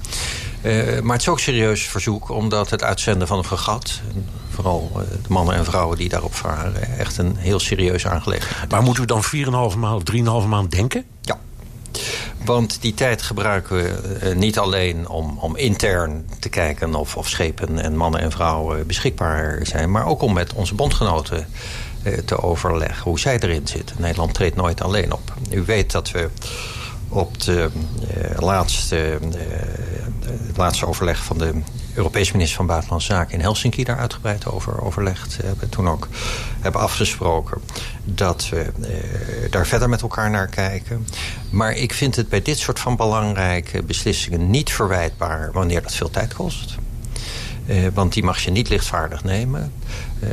Uh, 0.62 1.00
maar 1.00 1.12
het 1.12 1.20
is 1.20 1.28
ook 1.28 1.40
serieus 1.40 1.82
verzoek 1.82 2.30
omdat 2.30 2.70
het 2.70 2.82
uitzenden 2.82 3.28
van 3.28 3.38
een 3.38 3.44
fregat... 3.44 4.00
vooral 4.50 4.90
uh, 4.92 5.00
de 5.00 5.28
mannen 5.28 5.54
en 5.54 5.64
vrouwen 5.64 5.96
die 5.96 6.08
daarop 6.08 6.34
varen... 6.34 6.98
echt 6.98 7.18
een 7.18 7.36
heel 7.36 7.58
serieuze 7.58 8.08
aangelegenheid 8.08 8.70
Maar 8.70 8.82
moeten 8.82 9.02
we 9.02 9.08
dan 9.08 9.72
4,5 9.72 9.78
maand, 9.78 10.12
3,5 10.12 10.48
maand 10.48 10.70
denken? 10.70 11.04
Ja. 11.20 11.38
Want 12.44 12.80
die 12.80 12.94
tijd 12.94 13.22
gebruiken 13.22 13.76
we 13.76 14.18
uh, 14.22 14.36
niet 14.36 14.58
alleen 14.58 15.08
om, 15.08 15.38
om 15.38 15.56
intern 15.56 16.28
te 16.38 16.48
kijken... 16.48 16.94
Of, 16.94 17.16
of 17.16 17.28
schepen 17.28 17.78
en 17.78 17.96
mannen 17.96 18.20
en 18.20 18.30
vrouwen 18.30 18.86
beschikbaar 18.86 19.60
zijn... 19.62 19.90
maar 19.90 20.06
ook 20.06 20.22
om 20.22 20.32
met 20.32 20.52
onze 20.52 20.74
bondgenoten 20.74 21.38
eh, 21.38 21.44
te 22.24 22.42
overleggen 22.42 23.02
hoe 23.04 23.18
zij 23.18 23.38
erin 23.38 23.66
zitten. 23.66 23.96
Nederland 23.98 24.34
treedt 24.34 24.56
nooit 24.56 24.80
alleen 24.80 25.12
op. 25.12 25.34
U 25.50 25.62
weet 25.64 25.92
dat 25.92 26.10
we 26.10 26.28
op 27.08 27.40
de 27.40 27.70
uh, 28.16 28.38
laatste, 28.38 29.18
het 30.46 30.56
laatste 30.56 30.86
overleg 30.86 31.24
van 31.24 31.38
de 31.38 31.60
Europese 31.94 32.32
minister 32.32 32.56
van 32.56 32.66
Buitenlandse 32.66 33.12
Zaken 33.12 33.34
in 33.34 33.40
Helsinki 33.40 33.84
daar 33.84 33.98
uitgebreid 33.98 34.46
over 34.46 34.82
overlegd. 34.82 35.38
Hebben 35.42 35.68
toen 35.68 35.88
ook 35.88 36.08
hebben 36.60 36.80
afgesproken 36.80 37.60
dat 38.04 38.48
we 38.48 38.72
daar 39.50 39.66
verder 39.66 39.88
met 39.88 40.02
elkaar 40.02 40.30
naar 40.30 40.46
kijken. 40.46 41.06
Maar 41.50 41.72
ik 41.72 41.92
vind 41.92 42.16
het 42.16 42.28
bij 42.28 42.42
dit 42.42 42.58
soort 42.58 42.78
van 42.78 42.96
belangrijke 42.96 43.82
beslissingen 43.82 44.50
niet 44.50 44.72
verwijtbaar 44.72 45.52
wanneer 45.52 45.82
dat 45.82 45.94
veel 45.94 46.10
tijd 46.10 46.34
kost. 46.34 46.74
Uh, 47.68 47.86
want 47.94 48.12
die 48.12 48.24
mag 48.24 48.40
je 48.40 48.50
niet 48.50 48.68
lichtvaardig 48.68 49.24
nemen. 49.24 49.72
Uh, 50.20 50.30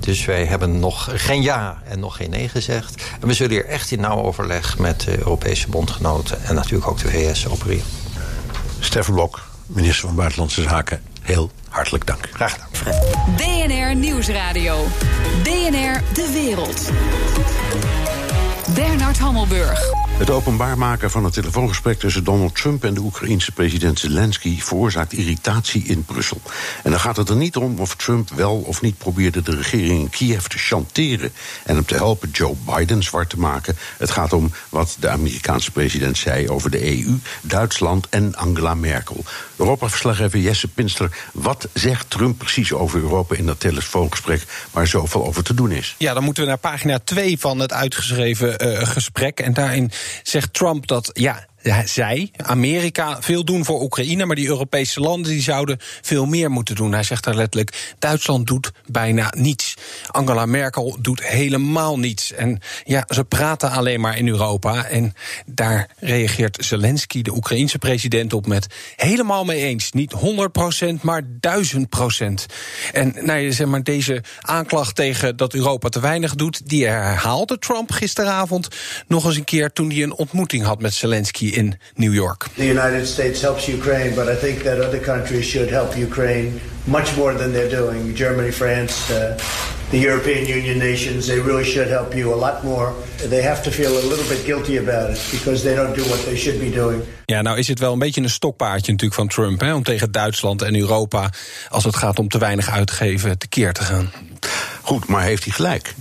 dus 0.00 0.24
wij 0.24 0.44
hebben 0.44 0.78
nog 0.78 1.08
geen 1.14 1.42
ja 1.42 1.82
en 1.88 2.00
nog 2.00 2.16
geen 2.16 2.30
nee 2.30 2.48
gezegd. 2.48 3.02
En 3.20 3.28
we 3.28 3.34
zullen 3.34 3.52
hier 3.52 3.66
echt 3.66 3.90
in 3.90 4.00
nauw 4.00 4.22
overleg 4.22 4.78
met 4.78 5.00
de 5.00 5.18
Europese 5.18 5.68
bondgenoten... 5.68 6.44
en 6.44 6.54
natuurlijk 6.54 6.90
ook 6.90 6.98
de 6.98 7.08
VS 7.08 7.48
opereren. 7.48 7.84
Stefan 8.78 9.14
Blok, 9.14 9.42
minister 9.66 10.06
van 10.06 10.16
Buitenlandse 10.16 10.62
Zaken, 10.62 11.02
heel 11.22 11.50
hartelijk 11.68 12.06
dank. 12.06 12.28
Graag 12.32 12.52
gedaan. 12.52 13.00
BNR 13.36 13.94
Nieuwsradio. 13.94 14.86
BNR 15.42 16.02
De 16.12 16.30
Wereld. 16.32 16.90
Bernard 18.74 19.18
Hammelburg. 19.18 20.09
Het 20.20 20.30
openbaar 20.30 20.78
maken 20.78 21.10
van 21.10 21.24
het 21.24 21.32
telefoongesprek 21.32 21.98
tussen 21.98 22.24
Donald 22.24 22.54
Trump 22.54 22.84
en 22.84 22.94
de 22.94 23.00
Oekraïense 23.00 23.52
president 23.52 23.98
Zelensky 23.98 24.60
veroorzaakt 24.60 25.12
irritatie 25.12 25.84
in 25.84 26.04
Brussel. 26.04 26.40
En 26.82 26.90
dan 26.90 27.00
gaat 27.00 27.16
het 27.16 27.28
er 27.28 27.36
niet 27.36 27.56
om 27.56 27.78
of 27.78 27.96
Trump 27.96 28.30
wel 28.30 28.56
of 28.56 28.80
niet 28.80 28.98
probeerde 28.98 29.42
de 29.42 29.56
regering 29.56 30.00
in 30.00 30.10
Kiev 30.10 30.44
te 30.44 30.58
chanteren 30.58 31.32
en 31.64 31.74
hem 31.74 31.84
te 31.84 31.94
helpen 31.94 32.30
Joe 32.30 32.54
Biden 32.64 33.02
zwart 33.02 33.30
te 33.30 33.38
maken. 33.38 33.76
Het 33.98 34.10
gaat 34.10 34.32
om 34.32 34.52
wat 34.68 34.96
de 34.98 35.08
Amerikaanse 35.08 35.70
president 35.70 36.18
zei 36.18 36.48
over 36.48 36.70
de 36.70 37.04
EU, 37.04 37.18
Duitsland 37.40 38.08
en 38.08 38.34
Angela 38.34 38.74
Merkel. 38.74 39.24
Europa-verslaggever 39.60 40.38
Jesse 40.38 40.68
Pinster, 40.68 41.10
wat 41.32 41.68
zegt 41.72 42.10
Trump 42.10 42.38
precies 42.38 42.72
over 42.72 43.00
Europa 43.00 43.36
in 43.36 43.46
dat 43.46 43.60
telefoongesprek 43.60 44.42
waar 44.70 44.86
zoveel 44.86 45.26
over 45.26 45.42
te 45.42 45.54
doen 45.54 45.70
is? 45.70 45.94
Ja, 45.98 46.14
dan 46.14 46.24
moeten 46.24 46.42
we 46.42 46.48
naar 46.48 46.58
pagina 46.58 46.98
2 46.98 47.38
van 47.38 47.58
het 47.58 47.72
uitgeschreven 47.72 48.66
uh, 48.66 48.82
gesprek. 48.82 49.40
En 49.40 49.54
daarin 49.54 49.90
zegt 50.22 50.52
Trump 50.52 50.86
dat 50.86 51.10
ja, 51.12 51.46
zij, 51.84 52.30
Amerika, 52.36 53.22
veel 53.22 53.44
doen 53.44 53.64
voor 53.64 53.82
Oekraïne, 53.82 54.24
maar 54.24 54.36
die 54.36 54.48
Europese 54.48 55.00
landen 55.00 55.30
die 55.30 55.42
zouden 55.42 55.78
veel 55.80 56.26
meer 56.26 56.50
moeten 56.50 56.74
doen. 56.74 56.92
Hij 56.92 57.02
zegt 57.02 57.24
daar 57.24 57.34
letterlijk: 57.34 57.94
Duitsland 57.98 58.46
doet 58.46 58.72
bijna 58.86 59.32
niets. 59.36 59.74
Angela 60.06 60.46
Merkel 60.46 60.96
doet 61.00 61.24
helemaal 61.24 61.98
niets. 61.98 62.32
En 62.32 62.60
ja, 62.84 63.04
ze 63.08 63.24
praten 63.24 63.70
alleen 63.70 64.00
maar 64.00 64.18
in 64.18 64.28
Europa. 64.28 64.84
En 64.84 65.14
daar 65.46 65.88
reageert 65.98 66.64
Zelensky, 66.64 67.22
de 67.22 67.34
Oekraïense 67.34 67.78
president, 67.78 68.32
op 68.32 68.46
met 68.46 68.66
helemaal 68.96 69.44
mee 69.44 69.60
eens. 69.60 69.92
Niet 69.92 70.14
100%, 70.14 71.00
maar 71.00 71.22
1000%. 71.22 71.26
En 72.92 73.14
nou, 73.20 73.52
zeg 73.52 73.66
maar, 73.66 73.82
deze 73.82 74.22
aanklacht 74.40 74.94
tegen 74.94 75.36
dat 75.36 75.54
Europa 75.54 75.88
te 75.88 76.00
weinig 76.00 76.34
doet, 76.34 76.68
die 76.68 76.86
herhaalde 76.86 77.58
Trump 77.58 77.90
gisteravond 77.90 78.68
nog 79.06 79.24
eens 79.24 79.36
een 79.36 79.44
keer 79.44 79.72
toen 79.72 79.90
hij 79.90 80.02
een 80.02 80.14
ontmoeting 80.14 80.64
had 80.64 80.80
met 80.80 80.94
Zelensky 80.94 81.49
in 81.54 81.78
New 81.94 82.12
York. 82.12 82.48
The 82.56 82.66
United 82.66 83.06
States 83.06 83.40
helps 83.40 83.66
Ukraine, 83.68 84.14
but 84.14 84.28
I 84.28 84.36
think 84.36 84.62
that 84.62 84.78
other 84.78 85.00
countries 85.00 85.44
should 85.44 85.70
help 85.70 85.96
Ukraine 85.96 86.60
much 86.84 87.16
more 87.16 87.34
than 87.34 87.52
they're 87.52 87.70
doing. 87.70 88.14
Germany, 88.14 88.52
France, 88.52 89.12
uh, 89.12 89.36
the 89.90 89.98
European 89.98 90.46
Union 90.46 90.78
nations, 90.78 91.26
they 91.26 91.40
really 91.40 91.64
should 91.64 91.88
help 91.88 92.14
you 92.14 92.32
a 92.32 92.36
lot 92.36 92.62
more. 92.62 92.92
They 93.28 93.42
have 93.42 93.62
to 93.62 93.70
feel 93.70 93.92
a 93.98 94.04
little 94.08 94.28
bit 94.28 94.44
guilty 94.44 94.78
about 94.78 95.10
it 95.10 95.20
because 95.30 95.62
they 95.62 95.74
don't 95.74 95.94
do 95.94 96.02
what 96.02 96.24
they 96.24 96.36
should 96.36 96.60
be 96.60 96.70
doing. 96.70 97.02
Ja, 97.24 97.42
nou 97.42 97.58
is 97.58 97.68
het 97.68 97.78
wel 97.78 97.92
een 97.92 97.98
beetje 97.98 98.22
een 98.22 98.30
stokpaardje 98.30 98.92
natuurlijk 98.92 99.20
van 99.20 99.28
Trump... 99.28 99.60
Hè, 99.60 99.74
om 99.74 99.82
tegen 99.82 100.12
Duitsland 100.12 100.62
en 100.62 100.76
Europa, 100.76 101.30
als 101.68 101.84
het 101.84 101.96
gaat 101.96 102.18
om 102.18 102.28
te 102.28 102.38
weinig 102.38 102.70
uitgeven, 102.70 103.38
tekeer 103.38 103.72
te 103.72 103.82
gaan. 103.82 104.10
Goed, 104.82 105.06
maar 105.06 105.22
heeft 105.22 105.44
hij 105.44 105.52
gelijk? 105.52 105.94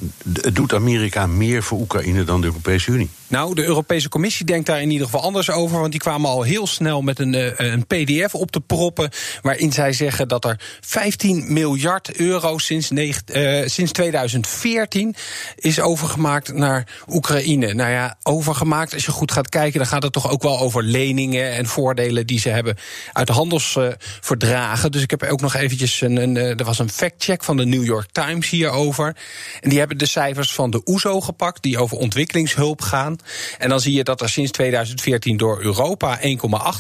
Doet 0.54 0.74
Amerika 0.74 1.28
meer 1.28 1.64
voor 1.64 1.80
Oekraïne 1.80 2.24
dan 2.24 2.42
de 2.42 2.48
Europese 2.48 2.92
Unie? 2.92 3.10
Nou, 3.30 3.56
de 3.56 3.64
Europese 3.64 4.10
Commissie 4.10 4.46
denkt 4.46 4.66
daar 4.66 4.82
in 4.82 4.90
ieder 4.90 5.06
geval 5.06 5.22
anders 5.22 5.50
over. 5.50 5.80
Want 5.80 5.92
die 5.92 6.00
kwamen 6.00 6.30
al 6.30 6.42
heel 6.42 6.68
snel 6.68 7.02
met 7.02 7.20
een, 7.20 7.34
eh, 7.36 7.72
een 7.72 7.88
PDF 7.88 8.36
op 8.36 8.52
te 8.52 8.62
proppen. 8.62 9.10
Waarin 9.42 9.72
zij 9.72 9.94
zeggen 9.94 10.28
dat 10.28 10.46
er 10.46 10.60
15 10.82 11.54
miljard 11.54 12.16
euro 12.16 12.58
sinds, 12.58 12.92
uh, 12.92 13.62
sinds 13.66 13.92
2014 13.92 15.16
is 15.56 15.80
overgemaakt 15.80 16.54
naar 16.54 16.88
Oekraïne. 17.08 17.74
Nou 17.74 17.92
ja, 17.92 18.18
overgemaakt, 18.24 18.94
als 18.94 19.06
je 19.06 19.12
goed 19.12 19.32
gaat 19.32 19.50
kijken, 19.50 19.80
dan 19.80 19.88
gaat 19.88 20.04
het 20.04 20.14
toch 20.14 20.32
ook 20.32 20.44
wel 20.44 20.60
over 20.60 20.84
leningen 20.84 21.52
en 21.52 21.66
voordelen 21.66 22.28
die 22.28 22.40
ze 22.40 22.50
hebben 22.50 22.78
uit 23.14 23.28
de 23.28 23.34
handelsverdragen. 23.34 24.92
dus 24.92 25.02
ik 25.02 25.10
heb 25.10 25.24
ook 25.24 25.42
nog 25.42 25.56
eventjes 25.56 26.02
een, 26.02 26.16
een. 26.16 26.36
Er 26.36 26.66
was 26.66 26.80
een 26.80 26.90
factcheck 26.90 27.44
van 27.44 27.58
de 27.58 27.66
New 27.66 27.86
York 27.86 28.12
Times 28.12 28.50
hierover. 28.50 29.16
En 29.62 29.70
die 29.70 29.80
hebben 29.80 29.98
de 29.98 30.06
cijfers 30.06 30.54
van 30.54 30.72
de 30.72 30.82
OESO 30.86 31.18
e 31.18 31.22
gepakt, 31.22 31.64
die 31.64 31.78
over 31.78 31.98
ontwikkelingshulp 31.98 32.82
gaan. 32.82 33.18
En 33.58 33.70
dan 33.70 33.80
zie 33.80 33.94
je 33.94 34.04
dat 34.04 34.22
er 34.22 34.30
sinds 34.30 34.52
2014 34.52 35.38
door 35.38 35.62
Europa 35.62 36.20
1,8 36.20 36.26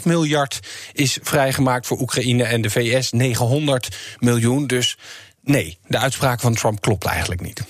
miljard 0.04 0.60
is 0.94 1.18
vrijgemaakt 1.22 1.88
voor 1.88 2.00
Oekraïne 2.00 2.44
en 2.44 2.62
de 2.62 2.70
VS 2.70 3.12
900 3.12 3.88
miljoen. 4.20 4.68
Dus 4.68 4.98
nee, 5.44 5.78
de 5.88 5.98
uitspraak 5.98 6.40
van 6.40 6.54
Trump 6.54 6.82
klopt 6.82 7.06
eigenlijk 7.06 7.42
niet. 7.42 7.64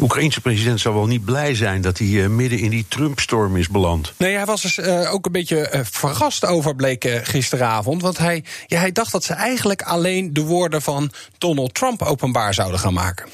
Oekraïense 0.00 0.40
president 0.40 0.80
zou 0.80 0.94
wel 0.94 1.06
niet 1.06 1.24
blij 1.24 1.54
zijn 1.54 1.80
dat 1.80 1.98
hij 1.98 2.06
uh, 2.06 2.26
midden 2.26 2.58
in 2.58 2.70
die 2.70 2.86
Trump-storm 2.88 3.56
is 3.56 3.68
beland. 3.68 4.12
Nee, 4.16 4.34
hij 4.34 4.44
was 4.44 4.62
dus 4.62 4.78
uh, 4.78 5.12
ook 5.14 5.26
een 5.26 5.32
beetje 5.32 5.70
uh, 5.74 5.80
verrast 5.82 6.46
over, 6.46 6.74
bleek 6.74 7.20
gisteravond. 7.22 8.02
Want 8.02 8.18
hij, 8.18 8.44
ja, 8.66 8.78
hij 8.78 8.92
dacht 8.92 9.12
dat 9.12 9.24
ze 9.24 9.32
eigenlijk 9.32 9.82
alleen 9.82 10.32
de 10.32 10.42
woorden 10.42 10.82
van 10.82 11.10
Donald 11.38 11.74
Trump 11.74 12.02
openbaar 12.02 12.54
zouden 12.54 12.80
gaan 12.80 12.92
maken. 12.92 13.26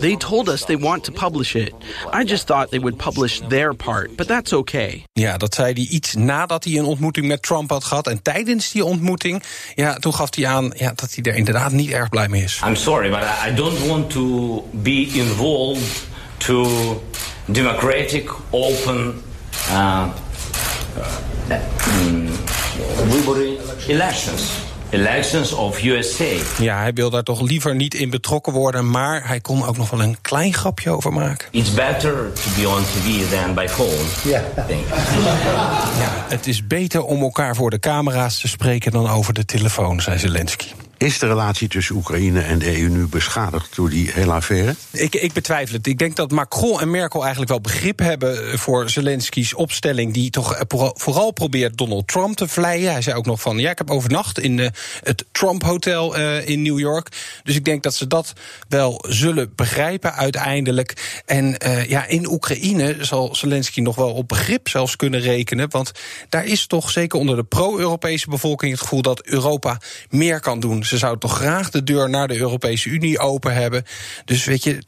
They 0.00 0.16
told 0.16 0.48
us 0.48 0.64
they 0.64 0.78
want 0.78 1.04
to 1.04 1.12
publish 1.12 1.54
it. 1.54 1.72
I 2.20 2.24
just 2.24 2.46
thought 2.46 2.70
they 2.70 2.80
would 2.80 2.96
publish 2.96 3.40
their 3.48 3.74
part, 3.74 4.16
but 4.16 4.26
that's 4.26 4.52
okay. 4.52 5.04
Ja, 5.12 5.36
dat 5.36 5.54
zei 5.54 5.72
hij 5.72 5.86
iets 5.90 6.14
nadat 6.14 6.64
hij 6.64 6.78
een 6.78 6.84
ontmoeting 6.84 7.26
met 7.26 7.42
Trump 7.42 7.70
had 7.70 7.84
gehad. 7.84 8.06
En 8.06 8.22
tijdens 8.22 8.70
die 8.70 8.84
ontmoeting, 8.84 9.42
ja, 9.74 9.94
toen 9.94 10.14
gaf 10.14 10.34
hij 10.34 10.46
aan 10.46 10.72
ja, 10.76 10.92
dat 10.94 11.14
hij 11.14 11.24
er 11.24 11.38
inderdaad 11.38 11.72
niet 11.72 11.90
erg 11.90 12.08
blij 12.08 12.28
mee 12.28 12.42
is. 12.42 12.60
I'm 12.66 12.76
sorry, 12.76 13.10
but 13.10 13.22
I 13.48 13.54
don't 13.54 13.86
want 13.86 14.03
to 14.06 14.64
be 14.70 15.10
involved 15.12 16.06
to 16.36 16.66
democratic, 17.44 18.30
open 18.50 19.22
uh, 19.70 20.08
um, 22.06 22.28
elections. 23.88 24.62
Elections 24.90 25.52
of 25.52 25.82
USA. 25.82 26.24
Ja, 26.58 26.78
hij 26.78 26.92
wil 26.92 27.10
daar 27.10 27.22
toch 27.22 27.40
liever 27.40 27.74
niet 27.74 27.94
in 27.94 28.10
betrokken 28.10 28.52
worden, 28.52 28.90
maar 28.90 29.28
hij 29.28 29.40
kon 29.40 29.66
ook 29.66 29.76
nog 29.76 29.90
wel 29.90 30.02
een 30.02 30.16
klein 30.20 30.52
grapje 30.52 30.90
over 30.90 31.12
maken. 31.12 31.48
It's 31.50 31.74
better 31.74 32.32
to 32.32 32.62
be 32.62 32.68
on 32.68 32.82
TV 32.82 33.30
than 33.30 33.54
by 33.54 33.66
phone. 33.68 34.04
Ja. 34.24 34.42
ja, 35.98 36.26
het 36.28 36.46
is 36.46 36.66
beter 36.66 37.02
om 37.02 37.22
elkaar 37.22 37.56
voor 37.56 37.70
de 37.70 37.78
camera's 37.78 38.38
te 38.38 38.48
spreken 38.48 38.92
dan 38.92 39.08
over 39.08 39.34
de 39.34 39.44
telefoon, 39.44 40.00
zei 40.00 40.18
Zelensky. 40.18 40.66
Is 41.04 41.18
de 41.18 41.26
relatie 41.26 41.68
tussen 41.68 41.96
Oekraïne 41.96 42.40
en 42.40 42.58
de 42.58 42.80
EU 42.80 42.88
nu 42.88 43.06
beschadigd 43.06 43.76
door 43.76 43.90
die 43.90 44.10
hele 44.12 44.32
affaire? 44.32 44.74
Ik, 44.90 45.14
ik 45.14 45.32
betwijfel 45.32 45.76
het. 45.76 45.86
Ik 45.86 45.98
denk 45.98 46.16
dat 46.16 46.30
Macron 46.30 46.80
en 46.80 46.90
Merkel 46.90 47.20
eigenlijk 47.20 47.50
wel 47.50 47.60
begrip 47.60 47.98
hebben 47.98 48.58
voor 48.58 48.90
Zelensky's 48.90 49.56
opstelling, 49.56 50.14
die 50.14 50.30
toch 50.30 50.64
vooral 50.94 51.30
probeert 51.30 51.76
Donald 51.76 52.08
Trump 52.08 52.36
te 52.36 52.48
vleien. 52.48 52.92
Hij 52.92 53.02
zei 53.02 53.16
ook 53.16 53.26
nog 53.26 53.40
van: 53.40 53.58
ja, 53.58 53.70
ik 53.70 53.78
heb 53.78 53.90
overnacht 53.90 54.38
in 54.38 54.58
uh, 54.58 54.68
het 55.02 55.24
Trump 55.32 55.62
Hotel 55.62 56.18
uh, 56.18 56.48
in 56.48 56.62
New 56.62 56.78
York. 56.78 57.08
Dus 57.42 57.56
ik 57.56 57.64
denk 57.64 57.82
dat 57.82 57.94
ze 57.94 58.06
dat 58.06 58.32
wel 58.68 59.04
zullen 59.08 59.52
begrijpen 59.54 60.14
uiteindelijk. 60.14 61.22
En 61.26 61.56
uh, 61.66 61.88
ja, 61.88 62.06
in 62.06 62.30
Oekraïne 62.30 62.96
zal 63.00 63.34
Zelensky 63.34 63.80
nog 63.80 63.96
wel 63.96 64.12
op 64.12 64.28
begrip 64.28 64.68
zelfs 64.68 64.96
kunnen 64.96 65.20
rekenen. 65.20 65.70
Want 65.70 65.92
daar 66.28 66.44
is 66.44 66.66
toch 66.66 66.90
zeker 66.90 67.18
onder 67.18 67.36
de 67.36 67.44
pro-Europese 67.44 68.30
bevolking 68.30 68.72
het 68.72 68.80
gevoel 68.80 69.02
dat 69.02 69.26
Europa 69.26 69.80
meer 70.08 70.40
kan 70.40 70.60
doen. 70.60 70.84
Ze 70.94 71.00
zou 71.00 71.18
toch 71.18 71.36
graag 71.36 71.70
de 71.70 71.82
deur 71.82 72.10
naar 72.10 72.28
de 72.28 72.36
Europese 72.36 72.88
Unie 72.88 73.18
open 73.18 73.54
hebben. 73.54 73.84
Dus 74.24 74.44
weet 74.44 74.64
je, 74.64 74.82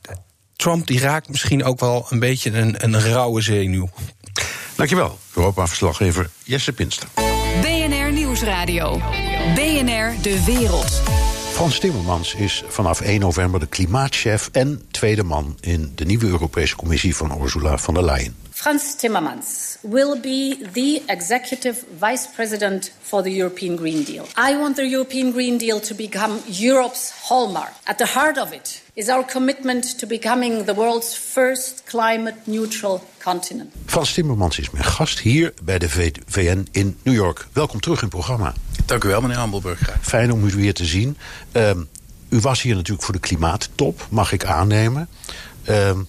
Trump 0.57 0.87
die 0.87 1.01
raakt 1.01 1.29
misschien 1.29 1.64
ook 1.64 1.81
wel 1.81 2.07
een 2.09 2.19
beetje 2.19 2.51
een, 2.51 2.85
een 2.85 3.01
rauwe 3.01 3.40
zenuw. 3.40 3.90
Dankjewel, 4.77 5.19
Europa-verslaggever 5.35 6.31
Jesse 6.45 6.73
Pinster. 6.73 7.09
BNR 7.61 8.12
Nieuwsradio. 8.12 9.01
BNR 9.55 10.14
De 10.23 10.42
Wereld. 10.45 11.03
Frans 11.53 11.79
Timmermans 11.79 12.35
is 12.35 12.62
vanaf 12.69 13.01
1 13.01 13.21
november 13.21 13.61
de 13.61 13.66
klimaatchef 13.66 14.49
en 14.53 14.83
tweede 14.90 15.23
man 15.23 15.57
in 15.61 15.92
de 15.95 16.05
nieuwe 16.05 16.27
Europese 16.27 16.77
Commissie 16.77 17.16
van 17.16 17.42
Ursula 17.42 17.79
von 17.79 17.95
der 17.95 18.05
Leyen. 18.05 18.37
Frans 18.57 18.97
Timmermans 18.97 19.77
will 19.83 20.16
be 20.16 20.55
the 20.64 21.03
executive 21.11 21.85
vice 22.01 22.27
president 22.27 22.90
for 23.03 23.23
the 23.23 23.31
European 23.31 23.77
Green 23.77 24.03
Deal. 24.03 24.27
I 24.35 24.57
want 24.57 24.77
the 24.77 24.87
European 24.87 25.31
Green 25.33 25.59
Deal 25.59 25.79
to 25.81 25.95
become 25.95 26.40
Europe's 26.47 27.12
hallmark. 27.29 27.73
At 27.85 27.99
the 27.99 28.07
heart 28.07 28.38
of 28.38 28.53
it 28.53 28.83
is 28.95 29.09
our 29.09 29.23
commitment 29.25 29.99
to 29.99 30.07
becoming 30.07 30.64
the 30.64 30.73
world's 30.73 31.14
first 31.14 31.85
climate 31.87 32.37
neutral 32.47 33.01
continent. 33.19 33.73
Frans 33.87 34.12
Timmermans 34.12 34.59
is 34.59 34.71
mijn 34.71 34.85
gast 34.85 35.19
hier 35.19 35.53
bij 35.62 35.79
de 35.79 35.88
VN 36.27 36.66
in 36.71 36.97
New 37.03 37.14
York. 37.14 37.47
Welkom 37.53 37.81
terug 37.81 37.99
in 38.03 38.05
het 38.05 38.14
programma. 38.14 38.55
Dank 38.87 39.05
u 39.05 39.09
wel, 39.09 39.21
meneer 39.21 39.37
Hambelburg. 39.37 39.99
Fijn 40.01 40.33
om 40.33 40.47
u 40.47 40.51
weer 40.51 40.75
te 40.75 40.85
zien. 40.85 41.16
Um, 41.53 41.88
u 42.29 42.40
was 42.40 42.62
hier 42.62 42.75
natuurlijk 42.75 43.05
voor 43.05 43.14
de 43.14 43.21
klimaattop, 43.21 44.07
mag 44.11 44.33
ik 44.33 44.45
aannemen. 44.45 45.09
Um, 45.69 46.09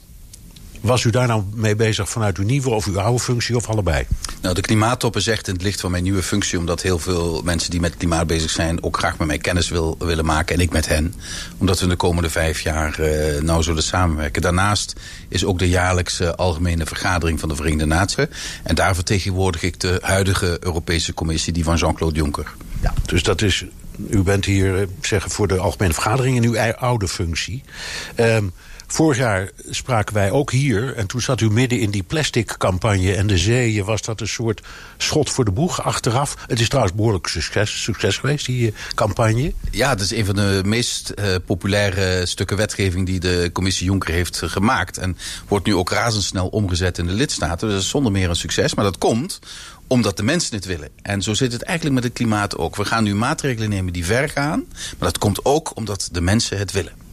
was 0.81 1.03
u 1.03 1.09
daar 1.09 1.27
nou 1.27 1.43
mee 1.53 1.75
bezig 1.75 2.09
vanuit 2.09 2.37
uw 2.37 2.45
nieuwe 2.45 2.69
of 2.69 2.85
uw 2.85 2.99
oude 2.99 3.19
functie 3.19 3.55
of 3.55 3.69
allebei? 3.69 4.05
Nou, 4.41 4.55
de 4.55 4.61
klimaattop 4.61 5.15
is 5.15 5.27
echt 5.27 5.47
in 5.47 5.53
het 5.53 5.63
licht 5.63 5.79
van 5.79 5.91
mijn 5.91 6.03
nieuwe 6.03 6.23
functie... 6.23 6.59
omdat 6.59 6.81
heel 6.81 6.99
veel 6.99 7.41
mensen 7.43 7.71
die 7.71 7.79
met 7.79 7.97
klimaat 7.97 8.27
bezig 8.27 8.49
zijn... 8.49 8.83
ook 8.83 8.97
graag 8.97 9.17
met 9.17 9.27
mij 9.27 9.37
kennis 9.37 9.69
wil, 9.69 9.95
willen 9.99 10.25
maken 10.25 10.55
en 10.55 10.61
ik 10.61 10.71
met 10.71 10.87
hen. 10.87 11.13
Omdat 11.57 11.79
we 11.79 11.87
de 11.87 11.95
komende 11.95 12.29
vijf 12.29 12.61
jaar 12.61 12.99
uh, 12.99 13.41
nou 13.41 13.63
zullen 13.63 13.83
samenwerken. 13.83 14.41
Daarnaast 14.41 14.93
is 15.27 15.45
ook 15.45 15.59
de 15.59 15.69
jaarlijkse 15.69 16.35
algemene 16.35 16.85
vergadering 16.85 17.39
van 17.39 17.49
de 17.49 17.55
Verenigde 17.55 17.85
Naties. 17.85 18.25
En 18.63 18.75
daar 18.75 18.95
vertegenwoordig 18.95 19.63
ik 19.63 19.79
de 19.79 19.99
huidige 20.01 20.57
Europese 20.59 21.13
Commissie, 21.13 21.53
die 21.53 21.63
van 21.63 21.75
Jean-Claude 21.75 22.15
Juncker. 22.15 22.53
Ja, 22.81 22.93
dus 23.05 23.23
dat 23.23 23.41
is... 23.41 23.65
U 24.09 24.21
bent 24.21 24.45
hier 24.45 24.79
eh, 24.79 24.87
zeggen, 25.01 25.31
voor 25.31 25.47
de 25.47 25.57
algemene 25.57 25.93
vergadering 25.93 26.35
in 26.35 26.43
uw 26.43 26.71
oude 26.71 27.07
functie. 27.07 27.63
Um, 28.19 28.53
Vorig 28.89 29.17
jaar 29.17 29.49
spraken 29.69 30.13
wij 30.13 30.31
ook 30.31 30.51
hier. 30.51 30.95
En 30.95 31.07
toen 31.07 31.21
zat 31.21 31.41
u 31.41 31.49
midden 31.49 31.79
in 31.79 31.91
die 31.91 32.03
plastic 32.03 32.55
campagne 32.57 33.15
en 33.15 33.27
de 33.27 33.37
zeeën. 33.37 33.85
Was 33.85 34.01
dat 34.01 34.21
een 34.21 34.27
soort 34.27 34.61
schot 34.97 35.29
voor 35.29 35.45
de 35.45 35.51
boeg 35.51 35.83
achteraf? 35.83 36.35
Het 36.47 36.59
is 36.59 36.67
trouwens 36.67 36.95
behoorlijk 36.95 37.27
succes, 37.27 37.83
succes 37.83 38.17
geweest, 38.17 38.45
die 38.45 38.67
uh, 38.67 38.73
campagne. 38.95 39.53
Ja, 39.71 39.89
het 39.89 40.01
is 40.01 40.11
een 40.11 40.25
van 40.25 40.35
de 40.35 40.61
meest 40.65 41.13
uh, 41.15 41.35
populaire 41.45 42.25
stukken 42.25 42.57
wetgeving... 42.57 43.05
die 43.05 43.19
de 43.19 43.49
commissie 43.53 43.85
Juncker 43.85 44.13
heeft 44.13 44.41
uh, 44.41 44.49
gemaakt. 44.49 44.97
En 44.97 45.17
wordt 45.47 45.65
nu 45.65 45.75
ook 45.75 45.89
razendsnel 45.89 46.47
omgezet 46.47 46.97
in 46.97 47.05
de 47.05 47.13
lidstaten. 47.13 47.67
Dus 47.67 47.75
dat 47.75 47.83
is 47.83 47.89
zonder 47.89 48.11
meer 48.11 48.29
een 48.29 48.35
succes. 48.35 48.73
Maar 48.73 48.85
dat 48.85 48.97
komt 48.97 49.39
omdat 49.87 50.17
de 50.17 50.23
mensen 50.23 50.55
het 50.55 50.65
willen. 50.65 50.89
En 51.01 51.21
zo 51.21 51.33
zit 51.33 51.51
het 51.51 51.61
eigenlijk 51.61 51.95
met 51.95 52.03
het 52.03 52.13
klimaat 52.13 52.57
ook. 52.57 52.75
We 52.75 52.85
gaan 52.85 53.03
nu 53.03 53.15
maatregelen 53.15 53.69
nemen 53.69 53.93
die 53.93 54.05
ver 54.05 54.29
gaan. 54.29 54.65
Maar 54.69 55.09
dat 55.09 55.17
komt 55.17 55.45
ook 55.45 55.75
omdat 55.75 56.09
de 56.11 56.21
mensen 56.21 56.57
het 56.57 56.71
willen. 56.71 57.06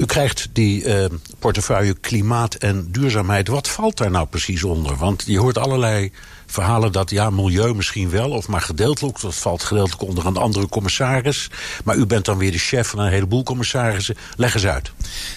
U 0.00 0.06
krijgt 0.06 0.48
die 0.52 0.84
uh, 0.84 1.04
portefeuille 1.38 1.94
klimaat 1.94 2.54
en 2.54 2.88
duurzaamheid. 2.90 3.48
Wat 3.48 3.68
valt 3.68 3.96
daar 3.96 4.10
nou 4.10 4.26
precies 4.26 4.64
onder? 4.64 4.96
Want 4.96 5.22
je 5.26 5.38
hoort 5.38 5.58
allerlei 5.58 6.12
verhalen 6.50 6.92
dat 6.92 7.10
ja, 7.10 7.30
milieu 7.30 7.74
misschien 7.74 8.10
wel, 8.10 8.30
of 8.30 8.48
maar 8.48 8.60
gedeeltelijk. 8.60 9.20
Dat 9.20 9.34
valt 9.34 9.62
gedeeltelijk 9.62 10.02
onder 10.02 10.26
een 10.26 10.36
andere 10.36 10.68
commissaris. 10.68 11.50
Maar 11.84 11.96
u 11.96 12.06
bent 12.06 12.24
dan 12.24 12.38
weer 12.38 12.52
de 12.52 12.58
chef 12.58 12.88
van 12.88 12.98
een 12.98 13.10
heleboel 13.10 13.42
commissarissen. 13.42 14.16
Leg 14.36 14.54
eens 14.54 14.66
uit. 14.66 14.92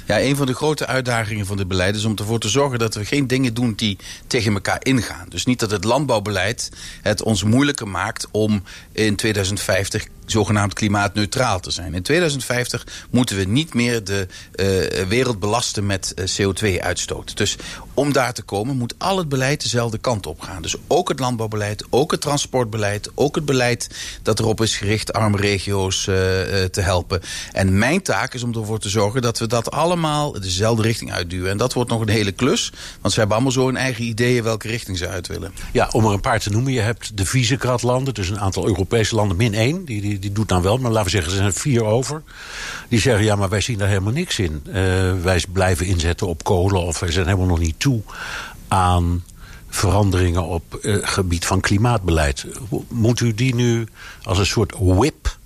Ja, 0.06 0.22
een 0.22 0.36
van 0.36 0.46
de 0.46 0.54
grote 0.54 0.86
uitdagingen 0.86 1.46
van 1.46 1.58
dit 1.58 1.68
beleid 1.68 1.96
is 1.96 2.06
om 2.06 2.16
ervoor 2.16 2.40
te 2.40 2.50
zorgen 2.50 2.80
dat 2.80 2.96
we 2.96 3.06
geen 3.06 3.28
dingen 3.28 3.54
doen 3.54 3.74
die 3.76 3.98
tegen 4.28 4.54
elkaar 4.54 4.80
ingaan. 4.80 5.26
Dus 5.30 5.46
niet 5.46 5.60
dat 5.60 5.72
het 5.72 5.84
landbouwbeleid 5.84 6.72
het 7.02 7.24
ons 7.24 7.44
moeilijker 7.44 7.88
maakt 7.88 8.28
om 8.32 8.64
in 8.92 9.16
2050 9.16 10.08
zogenaamd 10.26 10.74
klimaatneutraal 10.74 11.60
te 11.60 11.72
zijn. 11.72 11.94
In 11.94 12.02
2050 12.02 13.08
moeten 13.10 13.38
we 13.38 13.44
niet 13.44 13.74
meer 13.74 14.04
de 14.04 14.28
uh, 14.56 15.08
wereld 15.08 15.40
belasten 15.40 15.86
met 15.86 16.14
uh, 16.16 16.26
CO2-uitstoot. 16.26 17.38
Dus 17.38 17.58
om 17.94 18.14
daar 18.14 18.34
te 18.34 18.42
komen 18.42 18.78
moet 18.78 18.96
al 18.98 19.18
het 19.18 19.30
beleid 19.30 19.62
dezelfde 19.62 19.98
kant 19.98 20.28
op 20.28 20.42
gaan. 20.42 20.62
Dus 20.62 20.76
ook 20.88 21.03
het 21.08 21.20
landbouwbeleid, 21.20 21.86
ook 21.90 22.12
het 22.12 22.22
transportbeleid... 22.22 23.12
ook 23.16 23.36
het 23.36 23.46
beleid 23.46 23.90
dat 24.22 24.40
erop 24.40 24.62
is 24.62 24.78
gericht 24.78 25.14
arme 25.14 25.38
regio's 25.38 26.08
uh, 26.08 26.16
te 26.64 26.82
helpen. 26.82 27.22
En 27.52 27.78
mijn 27.78 28.02
taak 28.02 28.34
is 28.34 28.44
om 28.44 28.54
ervoor 28.56 28.80
te 28.80 28.90
zorgen 28.90 29.22
dat 29.22 29.40
we 29.40 29.48
dat 29.48 29.72
allemaal 29.72 30.32
dezelfde 30.32 30.84
richting 30.84 31.12
uitduwen. 31.12 31.50
En 31.50 31.58
dat 31.58 31.74
wordt 31.74 31.90
nog 31.90 32.02
een 32.02 32.10
hele 32.10 32.32
klus, 32.32 32.72
want 33.02 33.14
ze 33.14 33.20
hebben 33.20 33.38
allemaal 33.38 33.56
zo 33.56 33.66
hun 33.66 33.78
eigen 33.78 34.04
ideeën... 34.04 34.44
welke 34.44 34.68
richting 34.68 34.98
ze 34.98 35.08
uit 35.08 35.28
willen. 35.28 35.54
Ja, 35.72 35.90
om 35.92 36.06
er 36.06 36.14
een 36.14 36.22
paar 36.22 36.40
te 36.40 36.50
noemen. 36.50 36.74
Je 36.74 36.80
hebt 36.80 37.18
de 37.18 37.26
Visegrad-landen, 37.26 38.14
dus 38.14 38.30
een 38.30 38.40
aantal 38.40 38.68
Europese 38.68 39.16
landen, 39.16 39.38
min 39.38 39.54
één... 39.54 39.86
die, 39.86 40.02
die 40.02 40.20
die 40.20 40.32
doet 40.32 40.48
dan 40.48 40.62
wel, 40.62 40.78
maar 40.78 40.92
laten 40.92 41.06
we 41.06 41.10
zeggen, 41.10 41.32
er 41.32 41.38
zijn 41.38 41.54
vier 41.54 41.84
over. 41.84 42.22
Die 42.90 43.00
zeggen, 43.00 43.26
ja, 43.26 43.36
maar 43.36 43.50
wij 43.50 43.62
zien 43.62 43.78
daar 43.78 43.88
helemaal 43.88 44.14
niks 44.14 44.40
in. 44.40 44.64
Uh, 44.68 44.74
wij 45.22 45.44
blijven 45.52 45.86
inzetten 45.86 46.28
op 46.28 46.44
kolen 46.44 46.82
of 46.82 47.00
wij 47.00 47.12
zijn 47.12 47.26
helemaal 47.26 47.48
nog 47.48 47.60
niet 47.60 47.80
toe 47.80 48.02
aan 48.68 49.24
veranderingen 49.74 50.44
op 50.44 50.80
uh, 50.82 50.98
gebied 51.02 51.46
van 51.46 51.60
klimaatbeleid. 51.60 52.46
Moet 52.88 53.20
u 53.20 53.34
die 53.34 53.56
nu 53.56 53.88
als 54.24 54.38
een 54.40 54.46
soort 54.46 54.74
whip 54.80 55.38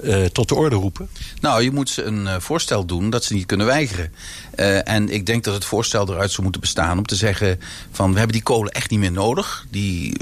uh, 0.00 0.24
tot 0.24 0.48
de 0.48 0.54
orde 0.54 0.76
roepen? 0.76 1.08
Nou, 1.40 1.62
je 1.62 1.70
moet 1.70 1.90
ze 1.90 2.02
een 2.02 2.24
uh, 2.24 2.34
voorstel 2.38 2.84
doen 2.84 3.10
dat 3.10 3.24
ze 3.24 3.34
niet 3.34 3.46
kunnen 3.46 3.66
weigeren. 3.66 4.12
Uh, 4.56 4.88
en 4.88 5.08
ik 5.08 5.26
denk 5.26 5.44
dat 5.44 5.54
het 5.54 5.64
voorstel 5.64 6.08
eruit 6.08 6.30
zou 6.30 6.42
moeten 6.42 6.60
bestaan 6.60 6.98
om 6.98 7.06
te 7.06 7.16
zeggen 7.16 7.60
van 7.90 8.12
we 8.12 8.18
hebben 8.18 8.36
die 8.36 8.44
kolen 8.44 8.72
echt 8.72 8.90
niet 8.90 8.98
meer 8.98 9.12
nodig. 9.12 9.66
Die 9.70 10.16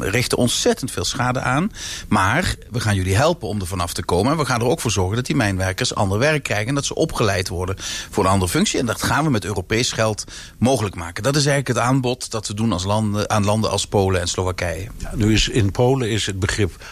richten 0.00 0.38
ontzettend 0.38 0.90
veel 0.90 1.04
schade 1.04 1.40
aan. 1.40 1.72
Maar 2.08 2.54
we 2.70 2.80
gaan 2.80 2.94
jullie 2.94 3.16
helpen 3.16 3.48
om 3.48 3.60
er 3.60 3.66
vanaf 3.66 3.92
te 3.92 4.04
komen. 4.04 4.32
En 4.32 4.38
we 4.38 4.44
gaan 4.44 4.60
er 4.60 4.66
ook 4.66 4.80
voor 4.80 4.90
zorgen 4.90 5.16
dat 5.16 5.26
die 5.26 5.36
mijnwerkers 5.36 5.94
ander 5.94 6.18
werk 6.18 6.42
krijgen. 6.42 6.68
En 6.68 6.74
dat 6.74 6.84
ze 6.84 6.94
opgeleid 6.94 7.48
worden 7.48 7.76
voor 8.10 8.24
een 8.24 8.30
andere 8.30 8.50
functie. 8.50 8.78
En 8.78 8.86
dat 8.86 9.02
gaan 9.02 9.24
we 9.24 9.30
met 9.30 9.44
Europees 9.44 9.92
geld 9.92 10.24
mogelijk 10.58 10.94
maken. 10.94 11.22
Dat 11.22 11.36
is 11.36 11.46
eigenlijk 11.46 11.78
het 11.78 11.86
aanbod 11.88 12.30
dat 12.30 12.48
we 12.48 12.54
doen 12.54 12.72
als 12.72 12.84
landen, 12.84 13.30
aan 13.30 13.44
landen 13.44 13.70
als 13.70 13.86
Polen 13.86 14.20
en 14.20 14.28
Slowakije. 14.28 14.88
Ja, 14.98 15.10
nu 15.14 15.32
is 15.32 15.48
in 15.48 15.70
Polen 15.70 16.10
is 16.10 16.26
het 16.26 16.38
begrip 16.38 16.84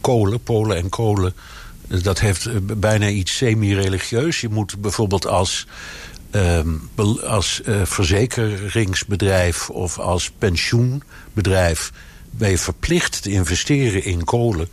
kolen, 0.00 0.42
Polen 0.42 0.76
en 0.76 0.88
kolen 0.88 1.34
dat 1.88 2.20
heeft 2.20 2.48
bijna 2.80 3.08
iets 3.08 3.36
semi-religieus. 3.36 4.40
Je 4.40 4.48
moet 4.48 4.80
bijvoorbeeld 4.80 5.26
als, 5.26 5.66
um, 6.30 6.90
als 7.24 7.60
uh, 7.64 7.84
verzekeringsbedrijf 7.84 9.70
of 9.70 9.98
als 9.98 10.30
pensioenbedrijf... 10.38 11.92
ben 12.30 12.50
je 12.50 12.58
verplicht 12.58 13.22
te 13.22 13.30
investeren 13.30 14.04
in 14.04 14.24
kolen. 14.24 14.68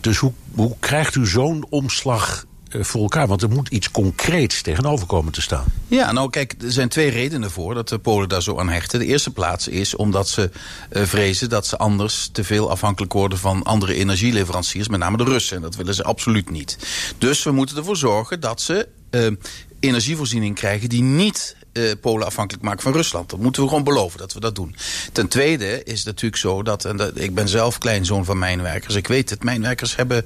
Dus 0.00 0.18
hoe, 0.18 0.32
hoe 0.54 0.76
krijgt 0.80 1.14
u 1.14 1.26
zo'n 1.26 1.66
omslag 1.68 2.44
voor 2.80 3.02
elkaar? 3.02 3.26
Want 3.26 3.42
er 3.42 3.48
moet 3.48 3.68
iets 3.68 3.90
concreets 3.90 4.62
tegenover 4.62 5.06
komen 5.06 5.32
te 5.32 5.42
staan. 5.42 5.64
Ja, 5.86 6.12
nou 6.12 6.30
kijk, 6.30 6.54
er 6.62 6.72
zijn 6.72 6.88
twee 6.88 7.10
redenen 7.10 7.50
voor 7.50 7.74
dat 7.74 7.88
de 7.88 7.98
Polen 7.98 8.28
daar 8.28 8.42
zo 8.42 8.58
aan 8.58 8.68
hechten. 8.68 8.98
De 8.98 9.06
eerste 9.06 9.30
plaats 9.30 9.68
is 9.68 9.96
omdat 9.96 10.28
ze 10.28 10.50
uh, 10.92 11.02
vrezen 11.02 11.48
dat 11.48 11.66
ze 11.66 11.78
anders 11.78 12.28
te 12.32 12.44
veel 12.44 12.70
afhankelijk 12.70 13.12
worden 13.12 13.38
van 13.38 13.62
andere 13.62 13.94
energieleveranciers, 13.94 14.88
met 14.88 15.00
name 15.00 15.16
de 15.16 15.24
Russen. 15.24 15.56
En 15.56 15.62
dat 15.62 15.76
willen 15.76 15.94
ze 15.94 16.04
absoluut 16.04 16.50
niet. 16.50 16.78
Dus 17.18 17.42
we 17.42 17.50
moeten 17.50 17.76
ervoor 17.76 17.96
zorgen 17.96 18.40
dat 18.40 18.60
ze 18.60 18.88
uh, 19.10 19.26
energievoorziening 19.80 20.54
krijgen 20.54 20.88
die 20.88 21.02
niet 21.02 21.56
uh, 21.72 21.90
Polen 22.00 22.26
afhankelijk 22.26 22.64
maken 22.64 22.82
van 22.82 22.92
Rusland. 22.92 23.30
Dat 23.30 23.38
moeten 23.38 23.62
we 23.62 23.68
gewoon 23.68 23.84
beloven 23.84 24.18
dat 24.18 24.32
we 24.32 24.40
dat 24.40 24.54
doen. 24.54 24.76
Ten 25.12 25.28
tweede 25.28 25.84
is 25.84 25.96
het 25.96 26.06
natuurlijk 26.06 26.36
zo 26.36 26.62
dat, 26.62 26.84
en 26.84 26.96
dat, 26.96 27.20
ik 27.20 27.34
ben 27.34 27.48
zelf 27.48 27.78
kleinzoon 27.78 28.24
van 28.24 28.38
mijnwerkers. 28.38 28.94
Ik 28.94 29.06
weet 29.06 29.30
het, 29.30 29.44
mijnwerkers 29.44 29.96
hebben 29.96 30.24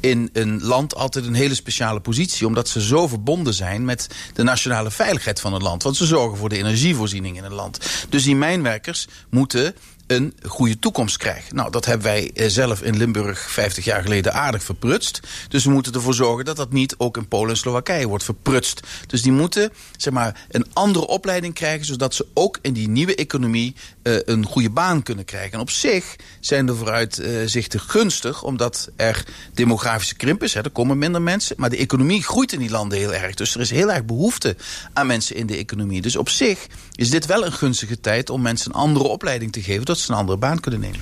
in 0.00 0.30
een 0.32 0.62
land 0.62 0.94
altijd 0.94 1.26
een 1.26 1.34
hele 1.34 1.54
speciale 1.54 2.00
positie. 2.00 2.46
Omdat 2.46 2.68
ze 2.68 2.80
zo 2.80 3.08
verbonden 3.08 3.54
zijn 3.54 3.84
met 3.84 4.06
de 4.34 4.42
nationale 4.42 4.90
veiligheid 4.90 5.40
van 5.40 5.52
het 5.52 5.62
land. 5.62 5.82
Want 5.82 5.96
ze 5.96 6.06
zorgen 6.06 6.38
voor 6.38 6.48
de 6.48 6.56
energievoorziening 6.56 7.36
in 7.36 7.44
het 7.44 7.52
land. 7.52 7.78
Dus 8.08 8.22
die 8.22 8.36
mijnwerkers 8.36 9.06
moeten 9.28 9.74
een 10.08 10.34
goede 10.42 10.78
toekomst 10.78 11.16
krijgen. 11.16 11.54
Nou, 11.54 11.70
dat 11.70 11.84
hebben 11.84 12.06
wij 12.06 12.30
zelf 12.34 12.82
in 12.82 12.96
Limburg 12.96 13.50
50 13.50 13.84
jaar 13.84 14.02
geleden 14.02 14.34
aardig 14.34 14.62
verprutst. 14.62 15.20
Dus 15.48 15.64
we 15.64 15.70
moeten 15.70 15.92
ervoor 15.92 16.14
zorgen 16.14 16.44
dat 16.44 16.56
dat 16.56 16.72
niet 16.72 16.94
ook 16.98 17.16
in 17.16 17.28
Polen 17.28 17.50
en 17.50 17.56
Slowakije 17.56 18.08
wordt 18.08 18.24
verprutst. 18.24 18.80
Dus 19.06 19.22
die 19.22 19.32
moeten 19.32 19.70
zeg 19.96 20.12
maar, 20.12 20.46
een 20.50 20.66
andere 20.72 21.06
opleiding 21.06 21.54
krijgen... 21.54 21.86
zodat 21.86 22.14
ze 22.14 22.26
ook 22.34 22.58
in 22.62 22.72
die 22.72 22.88
nieuwe 22.88 23.14
economie 23.14 23.74
uh, 24.02 24.18
een 24.24 24.44
goede 24.44 24.70
baan 24.70 25.02
kunnen 25.02 25.24
krijgen. 25.24 25.52
En 25.52 25.60
op 25.60 25.70
zich 25.70 26.16
zijn 26.40 26.66
de 26.66 26.74
vooruitzichten 26.74 27.80
gunstig... 27.80 28.42
omdat 28.42 28.90
er 28.96 29.24
demografische 29.54 30.14
krimp 30.16 30.42
is. 30.42 30.54
Hè, 30.54 30.62
er 30.62 30.70
komen 30.70 30.98
minder 30.98 31.22
mensen. 31.22 31.56
Maar 31.58 31.70
de 31.70 31.76
economie 31.76 32.22
groeit 32.22 32.52
in 32.52 32.58
die 32.58 32.70
landen 32.70 32.98
heel 32.98 33.14
erg. 33.14 33.34
Dus 33.34 33.54
er 33.54 33.60
is 33.60 33.70
heel 33.70 33.92
erg 33.92 34.04
behoefte 34.04 34.56
aan 34.92 35.06
mensen 35.06 35.36
in 35.36 35.46
de 35.46 35.56
economie. 35.56 36.02
Dus 36.02 36.16
op 36.16 36.28
zich 36.28 36.66
is 36.98 37.10
dit 37.10 37.26
wel 37.26 37.44
een 37.46 37.52
gunstige 37.52 38.00
tijd... 38.00 38.30
om 38.30 38.42
mensen 38.42 38.70
een 38.70 38.80
andere 38.80 39.04
opleiding 39.04 39.52
te 39.52 39.62
geven... 39.62 39.84
dat 39.84 39.98
ze 39.98 40.12
een 40.12 40.18
andere 40.18 40.38
baan 40.38 40.60
kunnen 40.60 40.80
nemen. 40.80 41.00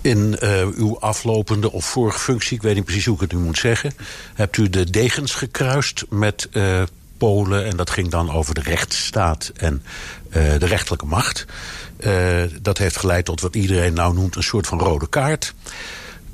In 0.00 0.36
uh, 0.42 0.66
uw 0.66 0.98
aflopende 1.00 1.72
of 1.72 1.84
vorige 1.84 2.18
functie, 2.18 2.56
ik 2.56 2.62
weet 2.62 2.74
niet 2.74 2.84
precies 2.84 3.04
hoe 3.04 3.14
ik 3.14 3.20
het 3.20 3.32
nu 3.32 3.38
moet 3.38 3.58
zeggen... 3.58 3.94
hebt 4.34 4.56
u 4.56 4.70
de 4.70 4.90
degens 4.90 5.34
gekruist 5.34 6.04
met 6.08 6.48
uh, 6.52 6.82
Polen. 7.18 7.64
En 7.64 7.76
dat 7.76 7.90
ging 7.90 8.08
dan 8.08 8.30
over 8.30 8.54
de 8.54 8.60
rechtsstaat 8.60 9.52
en 9.56 9.82
uh, 10.28 10.34
de 10.58 10.66
rechterlijke 10.66 11.06
macht. 11.06 11.44
Dat 12.62 12.78
heeft 12.78 12.96
geleid 12.96 13.24
tot 13.24 13.40
wat 13.40 13.54
iedereen 13.54 13.94
nou 13.94 14.14
noemt 14.14 14.36
een 14.36 14.42
soort 14.42 14.66
van 14.66 14.78
rode 14.78 15.08
kaart. 15.08 15.54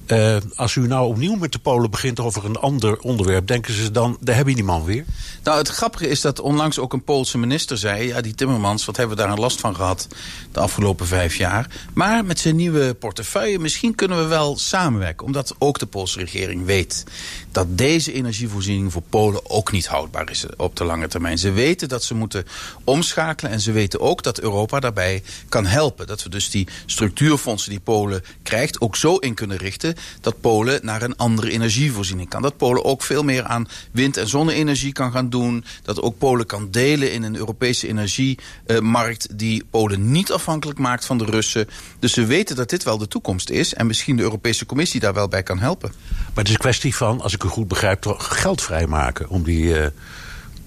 Uh, 0.08 0.36
als 0.54 0.74
u 0.74 0.86
nou 0.86 1.08
opnieuw 1.08 1.34
met 1.34 1.52
de 1.52 1.58
Polen 1.58 1.90
begint 1.90 2.20
over 2.20 2.44
een 2.44 2.56
ander 2.56 2.98
onderwerp... 3.00 3.46
denken 3.46 3.74
ze 3.74 3.90
dan, 3.90 4.16
daar 4.20 4.36
heb 4.36 4.48
je 4.48 4.54
die 4.54 4.64
man 4.64 4.84
weer? 4.84 5.04
Nou, 5.42 5.58
het 5.58 5.68
grappige 5.68 6.08
is 6.08 6.20
dat 6.20 6.40
onlangs 6.40 6.78
ook 6.78 6.92
een 6.92 7.04
Poolse 7.04 7.38
minister 7.38 7.78
zei... 7.78 8.06
ja, 8.06 8.20
die 8.20 8.34
Timmermans, 8.34 8.84
wat 8.84 8.96
hebben 8.96 9.16
we 9.16 9.22
daar 9.22 9.32
een 9.32 9.38
last 9.38 9.60
van 9.60 9.74
gehad 9.74 10.06
de 10.52 10.60
afgelopen 10.60 11.06
vijf 11.06 11.36
jaar. 11.36 11.66
Maar 11.94 12.24
met 12.24 12.38
zijn 12.38 12.56
nieuwe 12.56 12.94
portefeuille, 12.94 13.58
misschien 13.58 13.94
kunnen 13.94 14.18
we 14.18 14.24
wel 14.24 14.58
samenwerken. 14.58 15.26
Omdat 15.26 15.54
ook 15.58 15.78
de 15.78 15.86
Poolse 15.86 16.18
regering 16.18 16.64
weet 16.64 17.04
dat 17.52 17.78
deze 17.78 18.12
energievoorziening 18.12 18.92
voor 18.92 19.02
Polen 19.02 19.50
ook 19.50 19.72
niet 19.72 19.86
houdbaar 19.86 20.30
is 20.30 20.46
op 20.56 20.76
de 20.76 20.84
lange 20.84 21.08
termijn. 21.08 21.38
Ze 21.38 21.50
weten 21.50 21.88
dat 21.88 22.04
ze 22.04 22.14
moeten 22.14 22.46
omschakelen 22.84 23.52
en 23.52 23.60
ze 23.60 23.72
weten 23.72 24.00
ook 24.00 24.22
dat 24.22 24.40
Europa 24.40 24.80
daarbij 24.80 25.22
kan 25.48 25.66
helpen. 25.66 26.06
Dat 26.06 26.22
we 26.22 26.28
dus 26.28 26.50
die 26.50 26.68
structuurfondsen 26.86 27.70
die 27.70 27.80
Polen 27.80 28.22
krijgt 28.42 28.80
ook 28.80 28.96
zo 28.96 29.16
in 29.16 29.34
kunnen 29.34 29.56
richten 29.56 29.94
dat 30.20 30.40
Polen 30.40 30.80
naar 30.82 31.02
een 31.02 31.16
andere 31.16 31.50
energievoorziening 31.50 32.28
kan. 32.28 32.42
Dat 32.42 32.56
Polen 32.56 32.84
ook 32.84 33.02
veel 33.02 33.22
meer 33.22 33.44
aan 33.44 33.68
wind- 33.92 34.16
en 34.16 34.28
zonne-energie 34.28 34.92
kan 34.92 35.12
gaan 35.12 35.30
doen. 35.30 35.64
Dat 35.82 36.02
ook 36.02 36.18
Polen 36.18 36.46
kan 36.46 36.70
delen 36.70 37.12
in 37.12 37.22
een 37.22 37.36
Europese 37.36 37.88
energiemarkt 37.88 39.38
die 39.38 39.64
Polen 39.70 40.10
niet 40.10 40.32
afhankelijk 40.32 40.78
maakt 40.78 41.04
van 41.04 41.18
de 41.18 41.24
Russen. 41.24 41.68
Dus 41.98 42.12
ze 42.12 42.24
weten 42.24 42.56
dat 42.56 42.70
dit 42.70 42.82
wel 42.82 42.98
de 42.98 43.08
toekomst 43.08 43.50
is 43.50 43.74
en 43.74 43.86
misschien 43.86 44.16
de 44.16 44.22
Europese 44.22 44.66
Commissie 44.66 45.00
daar 45.00 45.14
wel 45.14 45.28
bij 45.28 45.42
kan 45.42 45.58
helpen. 45.58 45.92
Maar 46.18 46.34
het 46.34 46.46
is 46.46 46.52
een 46.52 46.58
kwestie 46.58 46.96
van, 46.96 47.20
als 47.20 47.32
ik 47.32 47.42
goed 47.48 47.68
begrijp, 47.68 48.14
geld 48.18 48.62
vrijmaken 48.62 49.28
om 49.28 49.42
die... 49.42 49.90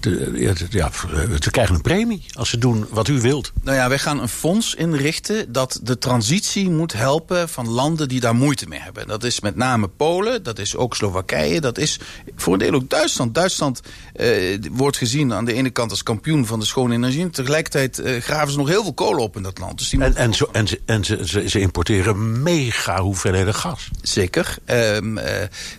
Te, 0.02 0.30
ja, 0.70 0.90
te 1.38 1.50
krijgen 1.50 1.74
een 1.74 1.80
premie 1.80 2.24
als 2.32 2.48
ze 2.48 2.58
doen 2.58 2.86
wat 2.90 3.08
u 3.08 3.20
wilt. 3.20 3.52
Nou 3.62 3.76
ja, 3.76 3.88
wij 3.88 3.98
gaan 3.98 4.20
een 4.20 4.28
fonds 4.28 4.74
inrichten 4.74 5.52
dat 5.52 5.80
de 5.82 5.98
transitie 5.98 6.70
moet 6.70 6.92
helpen 6.92 7.48
van 7.48 7.68
landen 7.68 8.08
die 8.08 8.20
daar 8.20 8.34
moeite 8.34 8.68
mee 8.68 8.80
hebben. 8.80 9.06
Dat 9.06 9.24
is 9.24 9.40
met 9.40 9.56
name 9.56 9.88
Polen, 9.88 10.42
dat 10.42 10.58
is 10.58 10.76
ook 10.76 10.96
Slowakije, 10.96 11.60
dat 11.60 11.78
is 11.78 12.00
voor 12.36 12.52
een 12.52 12.58
deel 12.58 12.72
ook 12.74 12.90
Duitsland. 12.90 13.34
Duitsland 13.34 13.80
eh, 14.14 14.58
wordt 14.70 14.96
gezien 14.96 15.32
aan 15.32 15.44
de 15.44 15.52
ene 15.52 15.70
kant 15.70 15.90
als 15.90 16.02
kampioen 16.02 16.46
van 16.46 16.58
de 16.58 16.66
schone 16.66 16.94
energie. 16.94 17.30
Tegelijkertijd 17.30 17.98
eh, 17.98 18.20
graven 18.20 18.52
ze 18.52 18.58
nog 18.58 18.68
heel 18.68 18.82
veel 18.82 18.94
kolen 18.94 19.22
op 19.22 19.36
in 19.36 19.42
dat 19.42 19.58
land. 19.58 19.78
Dus 19.78 19.88
die 19.88 20.02
en, 20.02 20.16
en, 20.16 20.34
zo, 20.34 20.48
en, 20.52 20.68
ze, 20.68 20.80
en 20.84 21.04
ze, 21.04 21.28
ze, 21.28 21.48
ze, 21.48 21.60
importeren 21.60 22.42
mega 22.42 23.00
hoeveelheden 23.00 23.54
gas. 23.54 23.88
Zeker. 24.02 24.56
Um, 24.66 25.18
uh, 25.18 25.24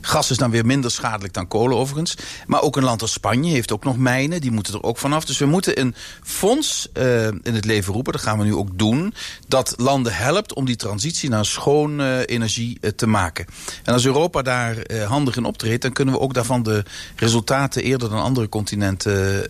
gas 0.01 0.31
is 0.31 0.37
dan 0.37 0.51
weer 0.51 0.65
minder 0.65 0.91
schadelijk 0.91 1.33
dan 1.33 1.47
kolen 1.47 1.77
overigens. 1.77 2.15
Maar 2.45 2.61
ook 2.61 2.75
een 2.75 2.83
land 2.83 3.01
als 3.01 3.11
Spanje 3.11 3.51
heeft 3.51 3.71
ook 3.71 3.83
nog 3.83 3.97
Die 4.13 4.51
moeten 4.51 4.73
er 4.73 4.83
ook 4.83 4.97
vanaf. 4.97 5.25
Dus 5.25 5.37
we 5.37 5.45
moeten 5.45 5.79
een 5.79 5.95
fonds 6.23 6.87
uh, 6.93 7.25
in 7.27 7.53
het 7.53 7.65
leven 7.65 7.93
roepen. 7.93 8.13
Dat 8.13 8.21
gaan 8.21 8.37
we 8.37 8.43
nu 8.43 8.55
ook 8.55 8.77
doen. 8.77 9.13
Dat 9.47 9.73
landen 9.77 10.15
helpt 10.15 10.53
om 10.53 10.65
die 10.65 10.75
transitie 10.75 11.29
naar 11.29 11.45
schone 11.45 12.25
energie 12.25 12.79
te 12.95 13.07
maken. 13.07 13.45
En 13.83 13.93
als 13.93 14.05
Europa 14.05 14.41
daar 14.41 14.75
handig 15.07 15.37
in 15.37 15.45
optreedt... 15.45 15.81
dan 15.81 15.93
kunnen 15.93 16.13
we 16.13 16.19
ook 16.19 16.33
daarvan 16.33 16.63
de 16.63 16.83
resultaten 17.15 17.83
eerder 17.83 18.09
dan 18.09 18.21
andere 18.21 18.49
continenten 18.49 19.45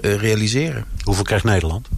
realiseren. 0.00 0.84
Hoeveel 1.04 1.24
krijgt 1.24 1.44
Nederland? 1.44 1.88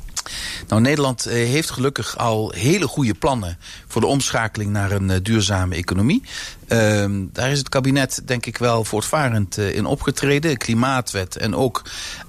Nou, 0.68 0.80
Nederland 0.80 1.26
eh, 1.26 1.34
heeft 1.34 1.70
gelukkig 1.70 2.16
al 2.18 2.50
hele 2.50 2.86
goede 2.86 3.14
plannen 3.14 3.58
voor 3.86 4.00
de 4.00 4.06
omschakeling 4.06 4.70
naar 4.70 4.90
een 4.90 5.08
uh, 5.08 5.16
duurzame 5.22 5.74
economie. 5.74 6.22
Uh, 6.68 7.04
daar 7.32 7.50
is 7.50 7.58
het 7.58 7.68
kabinet 7.68 8.20
denk 8.24 8.46
ik 8.46 8.58
wel 8.58 8.84
voortvarend 8.84 9.58
uh, 9.58 9.74
in 9.74 9.86
opgetreden. 9.86 10.56
Klimaatwet 10.56 11.36
en 11.36 11.54
ook 11.54 11.82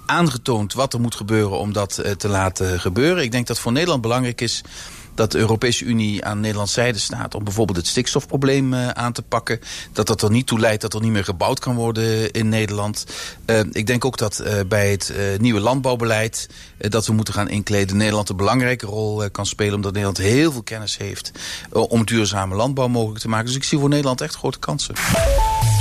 aangetoond 0.06 0.74
wat 0.74 0.94
er 0.94 1.02
moet 1.02 1.16
gebeuren 1.16 1.60
om 1.60 1.74
dat 1.74 2.04
te 2.18 2.28
laten 2.28 2.80
gebeuren. 2.80 3.24
Ik 3.24 3.32
denk 3.32 3.48
dat 3.48 3.60
voor 3.60 3.72
Nederland 3.72 4.02
belangrijk 4.02 4.42
is 4.42 4.62
dat 5.18 5.32
de 5.32 5.38
Europese 5.38 5.86
Unie 5.86 6.26
aan 6.26 6.40
Nederlands 6.40 6.74
zijde 6.74 7.00
staat 7.00 7.36
om 7.36 7.44
bijvoorbeeld 7.44 7.78
het 7.78 7.88
stikstofprobleem 7.88 8.74
uh, 8.74 8.90
aan 8.90 9.14
te 9.14 9.22
pakken. 9.22 9.60
Dat 9.94 10.08
dat 10.08 10.22
er 10.22 10.32
niet 10.32 10.48
toe 10.48 10.60
leidt 10.60 10.82
dat 10.82 10.94
er 10.94 11.02
niet 11.02 11.12
meer 11.12 11.24
gebouwd 11.24 11.60
kan 11.60 11.76
worden 11.76 12.32
in 12.32 12.50
Nederland. 12.50 13.06
Uh, 13.46 13.60
ik 13.72 13.88
denk 13.88 14.06
ook 14.06 14.18
dat 14.18 14.42
uh, 14.46 14.54
bij 14.68 14.92
het 14.92 15.14
nieuwe 15.38 15.60
landbouwbeleid 15.60 16.50
dat 16.78 17.06
we 17.06 17.14
moeten 17.14 17.34
gaan 17.34 17.50
inkleden 17.50 17.98
Nederland 17.98 18.30
een 18.30 18.36
belangrijke 18.36 18.86
rol 18.86 19.30
kan 19.30 19.46
spelen. 19.46 19.74
Omdat 19.76 19.92
Nederland 19.92 20.18
heel 20.18 20.52
veel 20.52 20.64
kennis 20.64 20.98
heeft 20.98 21.32
om 21.72 22.06
duurzame 22.06 22.56
landbouw 22.56 22.88
mogelijk 22.88 23.20
te 23.20 23.30
maken. 23.30 23.46
Dus 23.46 23.56
ik 23.56 23.64
zie 23.64 23.80
voor 23.80 23.90
Nederland 23.90 24.22
echt 24.22 24.36
grote 24.36 24.60
kansen. 24.60 24.96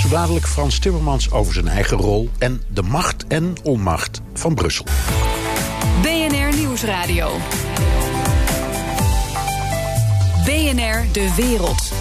Zo 0.03 0.09
dadelijk 0.09 0.47
Frans 0.47 0.79
Timmermans 0.79 1.31
over 1.31 1.53
zijn 1.53 1.69
eigen 1.69 1.97
rol 1.97 2.31
en 2.39 2.63
de 2.69 2.83
macht 2.83 3.27
en 3.27 3.55
onmacht 3.63 4.21
van 4.35 4.55
Brussel. 4.55 4.85
BNR 6.03 6.57
Nieuwsradio. 6.57 7.31
BNR 10.47 11.13
De 11.13 11.35
Wereld. 11.37 11.93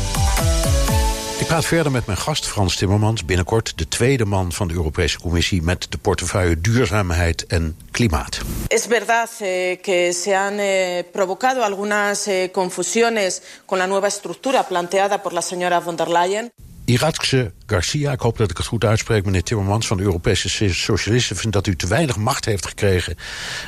Ik 1.39 1.47
praat 1.47 1.65
verder 1.65 1.91
met 1.91 2.05
mijn 2.05 2.17
gast 2.17 2.47
Frans 2.47 2.75
Timmermans, 2.75 3.25
binnenkort 3.25 3.77
de 3.77 3.87
tweede 3.87 4.25
man 4.25 4.51
van 4.51 4.67
de 4.67 4.73
Europese 4.73 5.19
Commissie 5.19 5.61
met 5.61 5.87
de 5.89 5.97
portefeuille 5.97 6.61
duurzaamheid 6.61 7.45
en 7.45 7.77
klimaat. 7.91 8.41
Es 8.67 8.85
verdad 8.85 9.29
eh, 9.39 9.81
que 9.81 10.11
se 10.21 10.35
han 10.35 10.59
eh, 10.59 11.03
provocado 11.11 11.63
algunas 11.63 12.27
eh, 12.27 12.51
confusiones 12.51 13.41
con 13.65 13.77
la 13.77 13.87
nueva 13.87 14.07
estructura 14.07 14.63
planteada 14.63 15.21
por 15.21 15.33
la 15.33 15.41
señora 15.41 15.81
von 15.83 15.95
der 15.95 16.11
Leyen. 16.11 16.51
Iratxe 16.85 17.51
Garcia, 17.65 18.11
ik 18.11 18.19
hoop 18.19 18.37
dat 18.37 18.49
ik 18.49 18.57
het 18.57 18.65
goed 18.65 18.83
uitspreek, 18.83 19.25
meneer 19.25 19.43
Timmermans 19.43 19.87
van 19.87 19.97
de 19.97 20.03
Europese 20.03 20.73
Socialisten, 20.73 21.35
vindt 21.35 21.55
dat 21.55 21.67
u 21.67 21.75
te 21.75 21.87
weinig 21.87 22.17
macht 22.17 22.45
heeft 22.45 22.67
gekregen 22.67 23.15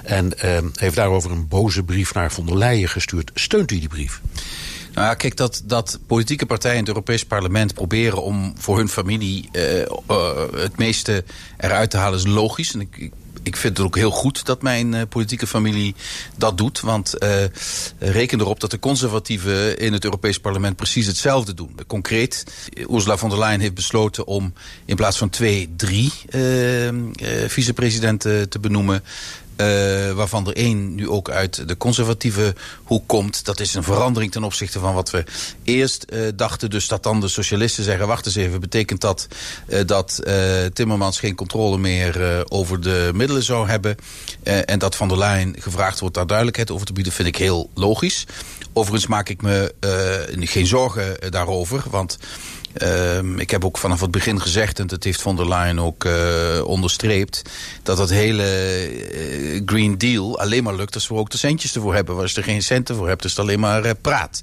en 0.04 0.34
uh, 0.46 0.58
heeft 0.74 0.96
daarover 0.96 1.32
een 1.32 1.48
boze 1.48 1.84
brief 1.84 2.14
naar 2.14 2.32
von 2.32 2.46
der 2.46 2.58
Leyen 2.58 2.90
gestuurd. 2.90 3.32
Steunt 3.34 3.72
u 3.72 3.80
die 3.80 3.88
brief? 3.88 4.22
Nou 4.98 5.10
ja, 5.10 5.16
kijk, 5.16 5.38
dat, 5.38 5.62
dat 5.66 6.00
politieke 6.08 6.46
partijen 6.46 6.76
in 6.76 6.80
het 6.80 6.88
Europees 6.88 7.26
Parlement 7.26 7.74
proberen 7.74 8.24
om 8.24 8.54
voor 8.58 8.78
hun 8.78 8.90
familie 8.90 9.50
uh, 9.52 9.80
uh, 9.82 9.86
het 10.56 10.78
meeste 10.78 11.24
eruit 11.58 11.90
te 11.90 11.98
halen 11.98 12.20
is 12.20 12.26
logisch. 12.26 12.74
En 12.74 12.82
ik, 12.82 13.12
ik 13.44 13.58
vind 13.58 13.78
het 13.78 13.86
ook 13.86 13.96
heel 13.96 14.12
goed 14.12 14.46
dat 14.46 14.62
mijn 14.62 14.94
uh, 14.94 15.02
politieke 15.10 15.48
familie 15.48 15.96
dat 16.36 16.58
doet. 16.58 16.80
Want 16.80 17.16
reken 18.00 18.40
erop 18.40 18.60
dat 18.60 18.72
de 18.72 18.80
conservatieven 18.80 19.78
in 19.78 19.94
het 19.94 20.04
Europees 20.04 20.40
Parlement 20.40 20.76
precies 20.76 21.08
hetzelfde 21.08 21.54
doen. 21.54 21.76
Concreet, 21.88 22.44
Ursula 22.90 23.18
von 23.18 23.30
der 23.30 23.40
Leyen 23.40 23.60
heeft 23.60 23.74
besloten 23.74 24.28
om 24.28 24.54
in 24.86 24.96
plaats 24.96 25.18
van 25.18 25.30
twee, 25.30 25.74
drie 25.76 26.12
vicepresidenten 27.48 28.50
te 28.50 28.60
benoemen. 28.60 29.04
Uh, 29.62 30.12
waarvan 30.12 30.48
er 30.48 30.56
één 30.56 30.96
nu 30.96 31.10
ook 31.10 31.30
uit 31.30 31.68
de 31.68 31.78
conservatieve 31.78 32.56
hoek 32.84 33.08
komt. 33.08 33.46
Dat 33.46 33.60
is 33.60 33.74
een 33.74 33.84
verandering 33.84 34.32
ten 34.32 34.44
opzichte 34.44 34.80
van 34.80 34.94
wat 34.94 35.10
we 35.10 35.24
eerst 35.64 36.06
uh, 36.10 36.28
dachten. 36.36 36.70
Dus 36.70 36.88
dat 36.88 37.04
dan 37.04 37.20
de 37.20 37.28
socialisten 37.28 37.84
zeggen, 37.84 38.08
wacht 38.08 38.26
eens 38.26 38.36
even, 38.36 38.60
betekent 38.60 39.02
dat 39.02 39.28
uh, 39.68 39.80
dat 39.86 40.22
Timmermans 40.74 41.20
geen 41.20 41.36
controle 41.36 41.78
meer 41.78 42.46
over 42.50 42.82
de 42.82 43.12
middelen 43.14 43.44
zou 43.44 43.68
hebben. 43.68 43.96
en 44.44 44.80
dat 44.80 44.96
Van 44.96 45.08
der 45.08 45.18
Leyen 45.18 45.56
gevraagd 45.60 46.00
wordt 46.00 46.16
daar 46.16 46.28
duidelijkheid 46.28 46.72
over 46.72 46.86
te 46.86 46.94
bieden, 46.94 47.14
vind 47.14 47.28
ik 47.28 47.36
heel 47.36 47.70
logisch. 47.74 48.26
Overigens 48.74 49.08
maak 49.08 49.30
ik 49.30 49.42
me 49.42 49.74
geen 50.40 50.68
zorgen 50.68 51.32
daarover, 51.32 51.84
want... 51.90 52.18
Uh, 52.84 53.40
ik 53.40 53.52
heb 53.52 53.66
ook 53.66 53.78
vanaf 53.78 54.02
het 54.02 54.12
begin 54.12 54.42
gezegd, 54.42 54.80
en 54.80 54.88
dat 54.88 55.04
heeft 55.04 55.22
von 55.22 55.36
der 55.36 55.48
Leyen 55.48 55.80
ook 55.80 56.04
uh, 56.04 56.62
onderstreept... 56.66 57.42
dat 57.84 57.98
dat 57.98 58.10
hele 58.10 58.44
uh, 58.92 59.62
Green 59.66 59.98
Deal 59.98 60.40
alleen 60.40 60.64
maar 60.64 60.76
lukt 60.76 60.94
als 60.94 61.08
we 61.08 61.16
ook 61.16 61.30
de 61.30 61.38
centjes 61.38 61.76
ervoor 61.76 61.94
hebben. 61.94 62.18
Als 62.18 62.32
je 62.32 62.38
er 62.38 62.44
geen 62.44 62.62
centen 62.62 62.96
voor 62.96 63.08
hebt, 63.08 63.24
is 63.24 63.30
het 63.30 63.40
alleen 63.40 63.60
maar 63.60 63.96
praat. 63.96 64.42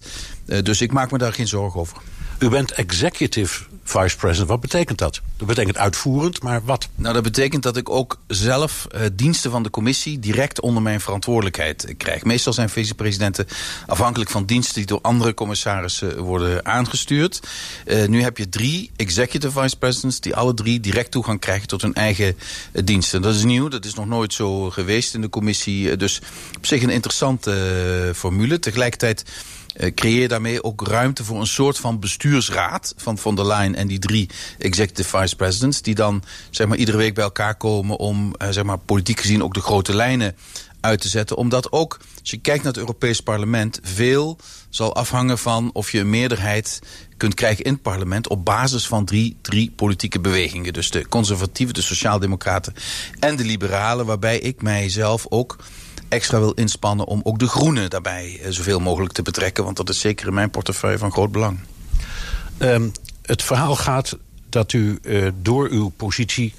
dus 0.62 0.80
ik 0.80 0.92
maak 0.92 1.10
me 1.10 1.18
daar 1.18 1.32
geen 1.32 1.48
zorgen 1.48 1.80
over. 1.80 1.96
U 2.38 2.48
bent 2.48 2.72
executive 2.72 3.64
vice 3.84 4.16
president. 4.16 4.48
Wat 4.48 4.60
betekent 4.60 4.98
dat? 4.98 5.20
Dat 5.36 5.48
betekent 5.48 5.78
uitvoerend, 5.78 6.42
maar 6.42 6.64
wat? 6.64 6.88
Nou, 6.94 7.14
dat 7.14 7.22
betekent 7.22 7.62
dat 7.62 7.76
ik 7.76 7.90
ook 7.90 8.20
zelf 8.26 8.86
uh, 8.94 9.00
diensten 9.12 9.50
van 9.50 9.62
de 9.62 9.70
commissie 9.70 10.18
direct 10.18 10.60
onder 10.60 10.82
mijn 10.82 11.00
verantwoordelijkheid 11.00 11.94
krijg. 11.96 12.24
Meestal 12.24 12.52
zijn 12.52 12.68
vicepresidenten 12.68 13.46
afhankelijk 13.86 14.30
van 14.30 14.44
diensten 14.44 14.74
die 14.74 14.86
door 14.86 15.00
andere 15.00 15.34
commissarissen 15.34 16.18
worden 16.18 16.66
aangestuurd. 16.66 17.40
Uh, 17.86 18.06
nu 18.06 18.22
heb 18.22 18.38
je 18.38 18.48
drie 18.48 18.90
executive 18.96 19.60
vice 19.60 19.76
presidents 19.76 20.20
die 20.20 20.36
alle 20.36 20.54
drie 20.54 20.80
direct 20.80 21.10
toegang 21.10 21.40
krijgen 21.40 21.68
tot 21.68 21.82
hun 21.82 21.94
eigen 21.94 22.36
diensten. 22.84 23.22
Dat 23.22 23.34
is 23.34 23.44
nieuw, 23.44 23.68
dat 23.68 23.84
is 23.84 23.94
nog 23.94 24.06
nooit 24.06 24.32
zo 24.32 24.70
geweest 24.70 25.14
in 25.14 25.20
de 25.20 25.28
commissie. 25.28 25.96
dus 25.96 26.20
op 26.56 26.66
zich 26.66 26.82
een 26.82 26.90
interessante 26.90 28.12
formule. 28.14 28.58
Tegelijkertijd 28.58 29.24
creëer 29.94 30.28
daarmee 30.28 30.64
ook 30.64 30.86
ruimte 30.86 31.24
voor 31.24 31.40
een 31.40 31.46
soort 31.46 31.78
van 31.78 32.00
bestuursraad 32.00 32.94
van 32.96 33.18
von 33.18 33.34
der 33.34 33.46
Leyen 33.46 33.74
en 33.74 33.86
die 33.86 33.98
drie 33.98 34.30
executive 34.58 35.18
vice 35.18 35.36
presidents. 35.36 35.82
Die 35.82 35.94
dan 35.94 36.22
zeg 36.50 36.66
maar, 36.66 36.76
iedere 36.76 36.96
week 36.96 37.14
bij 37.14 37.24
elkaar 37.24 37.54
komen 37.54 37.98
om 37.98 38.34
uh, 38.42 38.48
zeg 38.50 38.64
maar, 38.64 38.78
politiek 38.78 39.20
gezien 39.20 39.42
ook 39.42 39.54
de 39.54 39.60
grote 39.60 39.94
lijnen 39.94 40.36
uit 40.80 41.00
te 41.00 41.08
zetten. 41.08 41.36
Omdat 41.36 41.72
ook, 41.72 41.98
als 42.20 42.30
je 42.30 42.36
kijkt 42.36 42.62
naar 42.62 42.72
het 42.72 42.80
Europees 42.80 43.20
Parlement, 43.20 43.80
veel 43.82 44.38
zal 44.70 44.94
afhangen 44.94 45.38
van 45.38 45.70
of 45.72 45.92
je 45.92 45.98
een 45.98 46.10
meerderheid 46.10 46.80
kunt 47.16 47.34
krijgen 47.34 47.64
in 47.64 47.72
het 47.72 47.82
parlement 47.82 48.28
op 48.28 48.44
basis 48.44 48.86
van 48.86 49.04
drie, 49.04 49.36
drie 49.40 49.72
politieke 49.76 50.20
bewegingen. 50.20 50.72
Dus 50.72 50.90
de 50.90 51.08
conservatieven, 51.08 51.74
de 51.74 51.82
sociaaldemocraten 51.82 52.74
en 53.20 53.36
de 53.36 53.44
liberalen, 53.44 54.06
waarbij 54.06 54.38
ik 54.38 54.62
mijzelf 54.62 55.26
ook 55.28 55.56
extra 56.14 56.38
wil 56.38 56.52
inspannen 56.52 57.06
om 57.06 57.20
ook 57.22 57.38
de 57.38 57.48
groenen 57.48 57.90
daarbij 57.90 58.40
uh, 58.40 58.46
zoveel 58.50 58.80
mogelijk 58.80 59.12
te 59.12 59.22
betrekken. 59.22 59.64
Want 59.64 59.76
dat 59.76 59.88
is 59.88 60.00
zeker 60.00 60.26
in 60.26 60.34
mijn 60.34 60.50
portefeuille 60.50 60.98
van 60.98 61.12
groot 61.12 61.32
belang. 61.32 61.58
Um, 62.58 62.92
het 63.22 63.42
verhaal 63.42 63.76
gaat 63.76 64.18
dat 64.48 64.72
u 64.72 64.98
uh, 65.02 65.28
door 65.42 65.68
uw 65.68 65.88
positie 65.88 66.54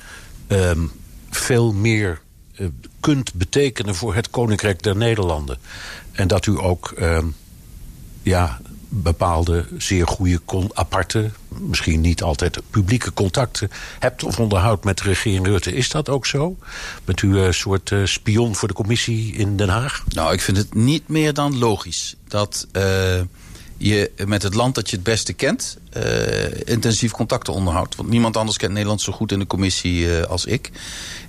um, 0.48 0.92
veel 1.30 1.74
meer 1.74 2.22
uh, 2.58 2.68
kunt 3.00 3.34
betekenen 3.34 3.96
voor 3.96 4.16
het 4.16 4.30
Koninkrijk 4.30 4.84
der 4.84 4.96
Nederlanden. 4.96 5.58
En 6.12 6.28
dat 6.28 6.46
u 6.46 6.60
ook 6.60 6.94
um, 7.00 7.36
ja, 8.22 8.62
bepaalde 9.02 9.66
zeer 9.78 10.08
goede 10.08 10.42
aparte, 10.74 11.32
misschien 11.48 12.02
niet 12.02 12.22
altijd 12.22 12.60
publieke 12.70 13.14
contacten 13.14 13.70
hebt 14.00 14.24
of 14.24 14.40
onderhoudt 14.40 14.84
met 14.84 14.98
de 14.98 15.04
regering 15.04 15.46
Rutte. 15.46 15.74
Is 15.74 15.90
dat 15.90 16.10
ook 16.10 16.26
zo? 16.26 16.58
Bent 17.06 17.22
u 17.22 17.38
een 17.38 17.54
soort 17.54 17.92
uh, 17.92 18.06
spion 18.06 18.56
voor 18.56 18.68
de 18.68 18.74
commissie 18.74 19.34
in 19.34 19.58
Den 19.58 19.70
Haag? 19.70 20.04
Nou, 20.08 20.34
ik 20.34 20.42
vind 20.42 20.58
het 20.58 20.74
niet 20.74 21.08
meer 21.08 21.34
dan 21.34 21.58
logisch 21.58 22.16
dat 22.28 22.68
uh, 22.74 22.84
je 23.78 24.12
met 24.26 24.44
het 24.44 24.54
land 24.54 24.76
dat 24.76 24.90
je 24.90 24.96
het 24.96 25.06
beste 25.06 25.34
kent 25.34 25.78
intensief 26.64 27.12
contacten 27.12 27.54
onderhoudt. 27.54 27.96
Want 27.96 28.10
niemand 28.10 28.38
anders 28.38 28.58
kent 28.58 28.72
Nederland 28.72 29.02
zo 29.02 29.14
goed 29.14 29.32
in 29.32 29.40
de 29.40 29.48
commissie 29.48 30.24
als 30.24 30.46
ik. 30.46 30.72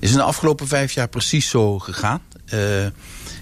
Is 0.01 0.11
in 0.11 0.17
de 0.17 0.23
afgelopen 0.23 0.67
vijf 0.67 0.93
jaar 0.93 1.09
precies 1.09 1.49
zo 1.49 1.79
gegaan. 1.79 2.21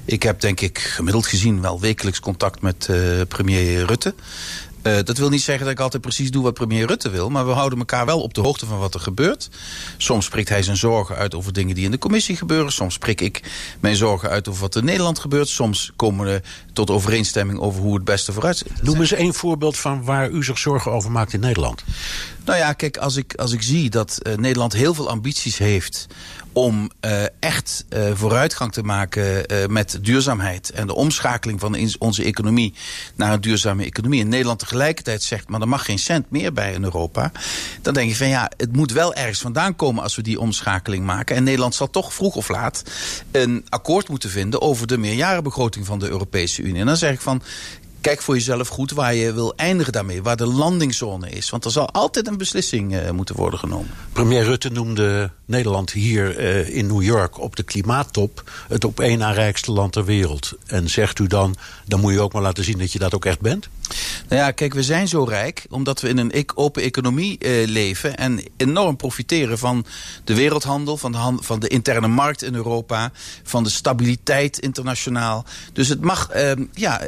Ik 0.04 0.22
heb 0.22 0.40
denk 0.40 0.60
ik 0.60 0.78
gemiddeld 0.78 1.26
gezien 1.26 1.60
wel 1.60 1.80
wekelijks 1.80 2.20
contact 2.20 2.60
met 2.60 2.88
uh, 2.90 3.20
premier 3.28 3.84
Rutte. 3.84 4.14
Uh, 4.82 4.96
dat 5.04 5.18
wil 5.18 5.28
niet 5.28 5.42
zeggen 5.42 5.64
dat 5.64 5.74
ik 5.74 5.80
altijd 5.80 6.02
precies 6.02 6.30
doe 6.30 6.42
wat 6.42 6.54
premier 6.54 6.86
Rutte 6.86 7.10
wil. 7.10 7.30
Maar 7.30 7.46
we 7.46 7.52
houden 7.52 7.78
elkaar 7.78 8.06
wel 8.06 8.20
op 8.20 8.34
de 8.34 8.40
hoogte 8.40 8.66
van 8.66 8.78
wat 8.78 8.94
er 8.94 9.00
gebeurt. 9.00 9.50
Soms 9.96 10.24
spreekt 10.24 10.48
hij 10.48 10.62
zijn 10.62 10.76
zorgen 10.76 11.16
uit 11.16 11.34
over 11.34 11.52
dingen 11.52 11.74
die 11.74 11.84
in 11.84 11.90
de 11.90 11.98
commissie 11.98 12.36
gebeuren. 12.36 12.72
Soms 12.72 12.94
spreek 12.94 13.20
ik 13.20 13.42
mijn 13.80 13.96
zorgen 13.96 14.28
uit 14.28 14.48
over 14.48 14.60
wat 14.60 14.76
in 14.76 14.84
Nederland 14.84 15.18
gebeurt. 15.18 15.48
Soms 15.48 15.92
komen 15.96 16.26
we 16.26 16.42
tot 16.72 16.90
overeenstemming 16.90 17.58
over 17.58 17.80
hoe 17.80 17.94
het 17.94 18.04
beste 18.04 18.32
vooruit 18.32 18.56
zit. 18.56 18.82
Noem 18.82 19.00
eens 19.00 19.12
één 19.12 19.34
voorbeeld 19.34 19.76
van 19.76 20.04
waar 20.04 20.30
u 20.30 20.44
zich 20.44 20.58
zorgen 20.58 20.92
over 20.92 21.10
maakt 21.10 21.32
in 21.32 21.40
Nederland. 21.40 21.84
Nou 22.44 22.58
ja, 22.58 22.72
kijk, 22.72 22.96
als 22.96 23.16
ik, 23.16 23.34
als 23.34 23.52
ik 23.52 23.62
zie 23.62 23.90
dat 23.90 24.18
uh, 24.22 24.34
Nederland 24.34 24.72
heel 24.72 24.94
veel 24.94 25.08
ambities 25.08 25.58
heeft 25.58 26.06
om 26.52 26.90
uh, 27.00 27.22
echt 27.40 27.84
uh, 27.88 28.10
vooruitgang 28.14 28.72
te 28.72 28.82
maken 28.82 29.46
met 29.72 29.98
duurzaamheid 30.00 30.70
en 30.70 30.86
de 30.86 30.94
omschakeling 30.94 31.60
van 31.60 31.76
onze 31.98 32.24
economie 32.24 32.74
naar 33.14 33.32
een 33.32 33.40
duurzame 33.40 33.84
economie. 33.84 34.20
En 34.20 34.28
Nederland 34.28 34.58
tegelijkertijd 34.58 35.22
zegt, 35.22 35.48
maar 35.48 35.60
er 35.60 35.68
mag 35.68 35.84
geen 35.84 35.98
cent 35.98 36.30
meer 36.30 36.52
bij 36.52 36.72
in 36.72 36.84
Europa. 36.84 37.32
Dan 37.82 37.94
denk 37.94 38.08
je 38.08 38.16
van 38.16 38.28
ja, 38.28 38.50
het 38.56 38.76
moet 38.76 38.92
wel 38.92 39.14
ergens 39.14 39.40
vandaan 39.40 39.76
komen 39.76 40.02
als 40.02 40.16
we 40.16 40.22
die 40.22 40.40
omschakeling 40.40 41.04
maken. 41.04 41.36
En 41.36 41.44
Nederland 41.44 41.74
zal 41.74 41.90
toch 41.90 42.14
vroeg 42.14 42.36
of 42.36 42.48
laat 42.48 42.82
een 43.30 43.66
akkoord 43.68 44.08
moeten 44.08 44.30
vinden 44.30 44.60
over 44.60 44.86
de 44.86 44.98
meerjarenbegroting 44.98 45.86
van 45.86 45.98
de 45.98 46.08
Europese 46.08 46.62
Unie. 46.62 46.80
En 46.80 46.86
dan 46.86 46.96
zeg 46.96 47.12
ik 47.12 47.20
van, 47.20 47.42
kijk 48.04 48.22
voor 48.22 48.34
jezelf 48.34 48.68
goed 48.68 48.90
waar 48.90 49.14
je 49.14 49.32
wil 49.32 49.52
eindigen 49.56 49.92
daarmee. 49.92 50.22
Waar 50.22 50.36
de 50.36 50.46
landingzone 50.46 51.30
is. 51.30 51.50
Want 51.50 51.64
er 51.64 51.70
zal 51.70 51.90
altijd 51.90 52.26
een 52.26 52.36
beslissing 52.36 52.94
uh, 52.94 53.10
moeten 53.10 53.36
worden 53.36 53.58
genomen. 53.58 53.90
Premier 54.12 54.44
Rutte 54.44 54.70
noemde 54.70 55.30
Nederland 55.44 55.90
hier 55.90 56.40
uh, 56.40 56.76
in 56.76 56.86
New 56.86 57.02
York 57.02 57.40
op 57.40 57.56
de 57.56 57.62
klimaattop 57.62 58.50
het 58.68 58.84
op 58.84 59.00
één 59.00 59.18
na 59.18 59.30
rijkste 59.30 59.72
land 59.72 59.92
ter 59.92 60.04
wereld. 60.04 60.52
En 60.66 60.90
zegt 60.90 61.18
u 61.18 61.26
dan, 61.26 61.56
dan 61.86 62.00
moet 62.00 62.12
je 62.12 62.20
ook 62.20 62.32
maar 62.32 62.42
laten 62.42 62.64
zien 62.64 62.78
dat 62.78 62.92
je 62.92 62.98
dat 62.98 63.14
ook 63.14 63.24
echt 63.24 63.40
bent? 63.40 63.68
Nou 64.28 64.40
ja, 64.40 64.50
kijk, 64.50 64.74
we 64.74 64.82
zijn 64.82 65.08
zo 65.08 65.24
rijk 65.24 65.66
omdat 65.70 66.00
we 66.00 66.08
in 66.08 66.18
een 66.18 66.44
open 66.54 66.82
economie 66.82 67.36
uh, 67.38 67.66
leven 67.68 68.16
en 68.16 68.40
enorm 68.56 68.96
profiteren 68.96 69.58
van 69.58 69.84
de 70.24 70.34
wereldhandel, 70.34 70.96
van 70.96 71.12
de, 71.12 71.18
hand, 71.18 71.46
van 71.46 71.60
de 71.60 71.68
interne 71.68 72.08
markt 72.08 72.42
in 72.42 72.54
Europa, 72.54 73.12
van 73.42 73.64
de 73.64 73.70
stabiliteit 73.70 74.58
internationaal. 74.58 75.44
Dus 75.72 75.88
het 75.88 76.00
mag, 76.00 76.36
uh, 76.36 76.52
ja, 76.72 77.00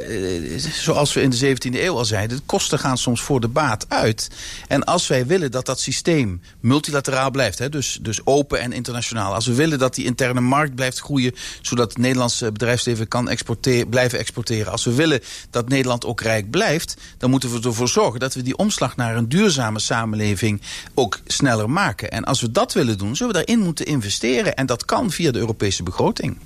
zoals 0.87 1.13
we 1.13 1.21
in 1.21 1.31
de 1.31 1.57
17e 1.57 1.81
eeuw 1.81 1.97
al 1.97 2.05
zeiden, 2.05 2.37
de 2.37 2.43
kosten 2.47 2.79
gaan 2.79 2.99
soms 2.99 3.21
voor 3.21 3.41
de 3.41 3.49
baat 3.49 3.87
uit. 3.89 4.31
En 4.69 4.85
als 4.85 5.07
wij 5.07 5.27
willen 5.27 5.51
dat 5.51 5.67
dat 5.67 5.81
systeem 5.81 6.41
multilateraal 6.61 7.31
blijft, 7.31 7.59
hè, 7.59 7.69
dus, 7.69 7.99
dus 8.03 8.27
open 8.27 8.61
en 8.61 8.73
internationaal, 8.73 9.35
als 9.35 9.47
we 9.47 9.55
willen 9.55 9.79
dat 9.79 9.95
die 9.95 10.05
interne 10.05 10.41
markt 10.41 10.75
blijft 10.75 11.01
groeien, 11.01 11.35
zodat 11.63 11.89
het 11.89 11.99
Nederlandse 11.99 12.53
bedrijfsleven 12.53 13.09
kan 13.09 13.29
exporteren, 13.29 13.89
blijven 13.89 14.19
exporteren, 14.19 14.73
als 14.73 14.85
we 14.85 14.95
willen 14.95 15.21
dat 15.51 15.69
Nederland 15.69 16.05
ook 16.05 16.21
rijk 16.21 16.51
blijft 16.51 16.97
dan 17.19 17.31
moeten 17.31 17.53
we 17.53 17.69
ervoor 17.69 17.89
zorgen 17.89 18.21
dat 18.21 18.35
we 18.35 18.43
die 18.43 18.57
omslag 18.57 18.97
naar 18.97 19.17
een 19.17 19.29
duurzame 19.29 19.79
samenleving 19.79 20.61
ook 20.95 21.21
sneller 21.27 21.71
maken. 21.71 22.11
En 22.11 22.25
als 22.25 22.41
we 22.41 22.51
dat 22.51 22.73
willen 22.73 22.99
doen, 22.99 23.17
zullen 23.17 23.33
we 23.33 23.45
daarin 23.45 23.65
moeten 23.65 23.87
investeren. 23.87 24.57
En 24.57 24.67
dat 24.67 24.85
kan 24.85 25.11
via 25.11 25.31
de 25.31 25.39
Europese 25.39 25.83
begroting. 25.83 26.39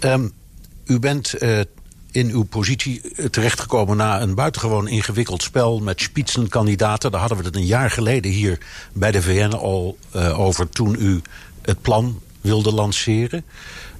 Um, 0.00 0.32
u 0.84 0.98
bent 0.98 1.34
uh, 1.42 1.60
in 2.12 2.30
uw 2.30 2.42
positie 2.42 3.00
eh, 3.00 3.24
terechtgekomen 3.24 3.96
na 3.96 4.20
een 4.20 4.34
buitengewoon 4.34 4.88
ingewikkeld 4.88 5.42
spel 5.42 5.80
met 5.80 6.00
spitsenkandidaten. 6.00 7.10
Daar 7.10 7.20
hadden 7.20 7.38
we 7.38 7.44
het 7.44 7.56
een 7.56 7.66
jaar 7.66 7.90
geleden 7.90 8.30
hier 8.30 8.58
bij 8.92 9.10
de 9.10 9.22
VN 9.22 9.52
al 9.52 9.98
uh, 10.16 10.40
over 10.40 10.68
toen 10.68 10.96
u 10.98 11.22
het 11.62 11.80
plan 11.82 12.20
wilde 12.40 12.72
lanceren. 12.72 13.44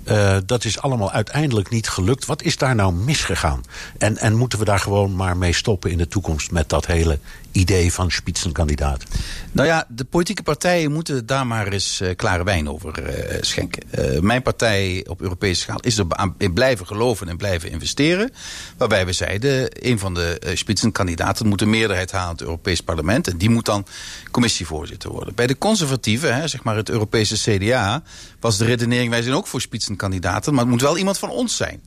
Uh, 0.04 0.36
dat 0.46 0.64
is 0.64 0.80
allemaal 0.80 1.10
uiteindelijk 1.10 1.70
niet 1.70 1.88
gelukt. 1.88 2.26
Wat 2.26 2.42
is 2.42 2.56
daar 2.56 2.74
nou 2.74 2.92
misgegaan? 2.92 3.60
En, 3.98 4.16
en 4.16 4.36
moeten 4.36 4.58
we 4.58 4.64
daar 4.64 4.78
gewoon 4.78 5.16
maar 5.16 5.36
mee 5.36 5.52
stoppen 5.52 5.90
in 5.90 5.98
de 5.98 6.08
toekomst 6.08 6.50
met 6.50 6.68
dat 6.68 6.86
hele 6.86 7.18
idee 7.52 7.92
van 7.92 8.10
spitsenkandidaat? 8.10 9.04
Nou 9.52 9.68
ja, 9.68 9.86
de 9.88 10.04
politieke 10.04 10.42
partijen 10.42 10.92
moeten 10.92 11.26
daar 11.26 11.46
maar 11.46 11.68
eens 11.68 12.00
uh, 12.00 12.16
klare 12.16 12.44
wijn 12.44 12.68
over 12.68 13.02
uh, 13.02 13.36
schenken. 13.40 13.82
Uh, 13.98 14.20
mijn 14.20 14.42
partij 14.42 15.06
op 15.08 15.20
Europese 15.20 15.60
schaal 15.60 15.80
is 15.80 15.98
er 15.98 16.06
blijven 16.54 16.86
geloven 16.86 17.28
en 17.28 17.36
blijven 17.36 17.70
investeren. 17.70 18.32
Waarbij 18.76 19.06
we 19.06 19.12
zeiden, 19.12 19.68
een 19.86 19.98
van 19.98 20.14
de 20.14 20.52
spitsenkandidaten 20.54 21.48
moet 21.48 21.60
een 21.60 21.70
meerderheid 21.70 22.12
halen 22.12 22.28
in 22.28 22.36
het 22.36 22.44
Europees 22.44 22.80
Parlement. 22.80 23.28
En 23.28 23.36
die 23.36 23.50
moet 23.50 23.64
dan 23.64 23.86
commissievoorzitter 24.30 25.10
worden. 25.10 25.34
Bij 25.34 25.46
de 25.46 25.58
conservatieven, 25.58 26.48
zeg 26.48 26.62
maar 26.62 26.76
het 26.76 26.88
Europese 26.88 27.56
CDA, 27.58 28.02
was 28.40 28.58
de 28.58 28.64
redenering, 28.64 29.10
wij 29.10 29.22
zijn 29.22 29.34
ook 29.34 29.46
voor 29.46 29.60
spitsenkandidaten, 29.60 30.52
maar 30.52 30.62
het 30.62 30.70
moet 30.70 30.80
wel 30.80 30.98
iemand 30.98 31.18
van 31.18 31.30
ons 31.30 31.56
zijn. 31.56 31.82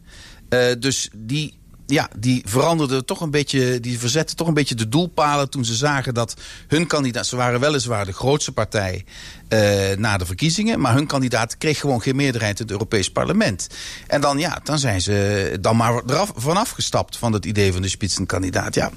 dus 0.80 1.10
die 1.16 1.62
ja, 1.94 2.10
die 2.18 2.42
veranderde 2.46 3.06
toch 3.06 3.22
een 3.22 3.32
beetje, 3.32 3.80
die 3.80 4.00
verzetten 4.00 4.36
toch 4.36 4.48
een 4.48 4.54
beetje 4.54 4.76
de 4.76 4.90
doelpalen 4.90 5.50
toen 5.50 5.66
ze 5.66 5.76
zagen 5.76 6.14
dat 6.14 6.36
hun 6.68 6.88
kandidaat, 6.88 7.26
ze 7.26 7.36
waren 7.36 7.60
weliswaar 7.60 8.06
de 8.06 8.14
grootste 8.14 8.52
partij 8.52 9.06
uh, 9.54 9.98
na 9.98 10.18
de 10.18 10.26
verkiezingen, 10.26 10.80
maar 10.80 10.94
hun 10.94 11.08
kandidaat 11.08 11.58
kreeg 11.58 11.80
gewoon 11.80 12.02
geen 12.02 12.16
meerderheid 12.16 12.60
in 12.60 12.64
het 12.64 12.72
Europees 12.72 13.12
Parlement. 13.12 13.68
En 14.08 14.22
dan, 14.22 14.40
ja, 14.40 14.60
dan 14.64 14.80
zijn 14.80 15.02
ze 15.02 15.58
dan 15.62 15.76
maar 15.76 16.02
eraf, 16.08 16.32
vanaf 16.36 16.70
gestapt 16.70 17.18
van 17.18 17.34
het 17.34 17.46
idee 17.46 17.74
van 17.74 17.82
de 17.82 17.90
spitsenkandidaat. 17.90 18.76
Ja, 18.76 18.92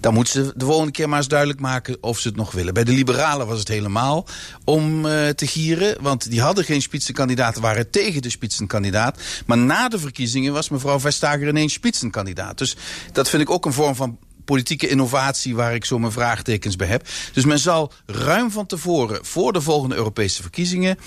dan 0.00 0.14
moeten 0.14 0.32
ze 0.32 0.52
de 0.56 0.64
volgende 0.64 0.92
keer 0.92 1.08
maar 1.08 1.18
eens 1.18 1.28
duidelijk 1.28 1.60
maken 1.60 1.96
of 2.00 2.18
ze 2.18 2.28
het 2.28 2.36
nog 2.36 2.52
willen. 2.52 2.74
Bij 2.74 2.84
de 2.84 2.92
liberalen 2.92 3.46
was 3.46 3.58
het 3.58 3.68
helemaal 3.68 4.26
om 4.64 5.06
uh, 5.06 5.28
te 5.28 5.46
gieren, 5.46 6.02
want 6.02 6.30
die 6.30 6.40
hadden 6.40 6.64
geen 6.64 6.82
spitsenkandidaat, 6.82 7.58
waren 7.58 7.90
tegen 7.90 8.22
de 8.22 8.30
spitsenkandidaat. 8.30 9.20
Maar 9.46 9.58
na 9.58 9.88
de 9.88 9.98
verkiezingen 9.98 10.52
was 10.52 10.68
mevrouw 10.68 11.00
Vestager 11.00 11.48
ineens 11.48 11.72
spitsenkandidaat. 11.72 12.58
Dus 12.58 12.76
dat 13.12 13.28
vind 13.28 13.42
ik 13.42 13.50
ook 13.50 13.66
een 13.66 13.72
vorm 13.72 13.94
van 13.94 14.18
politieke 14.44 14.88
innovatie 14.88 15.54
waar 15.54 15.74
ik 15.74 15.84
zo 15.84 15.98
mijn 15.98 16.12
vraagtekens 16.12 16.76
bij 16.76 16.86
heb. 16.86 17.08
Dus 17.32 17.44
men 17.44 17.58
zal 17.58 17.92
ruim 18.06 18.50
van 18.50 18.66
tevoren, 18.66 19.24
voor 19.24 19.52
de 19.52 19.60
volgende 19.60 19.94
Europese 19.94 20.42
verkiezingen 20.42 20.98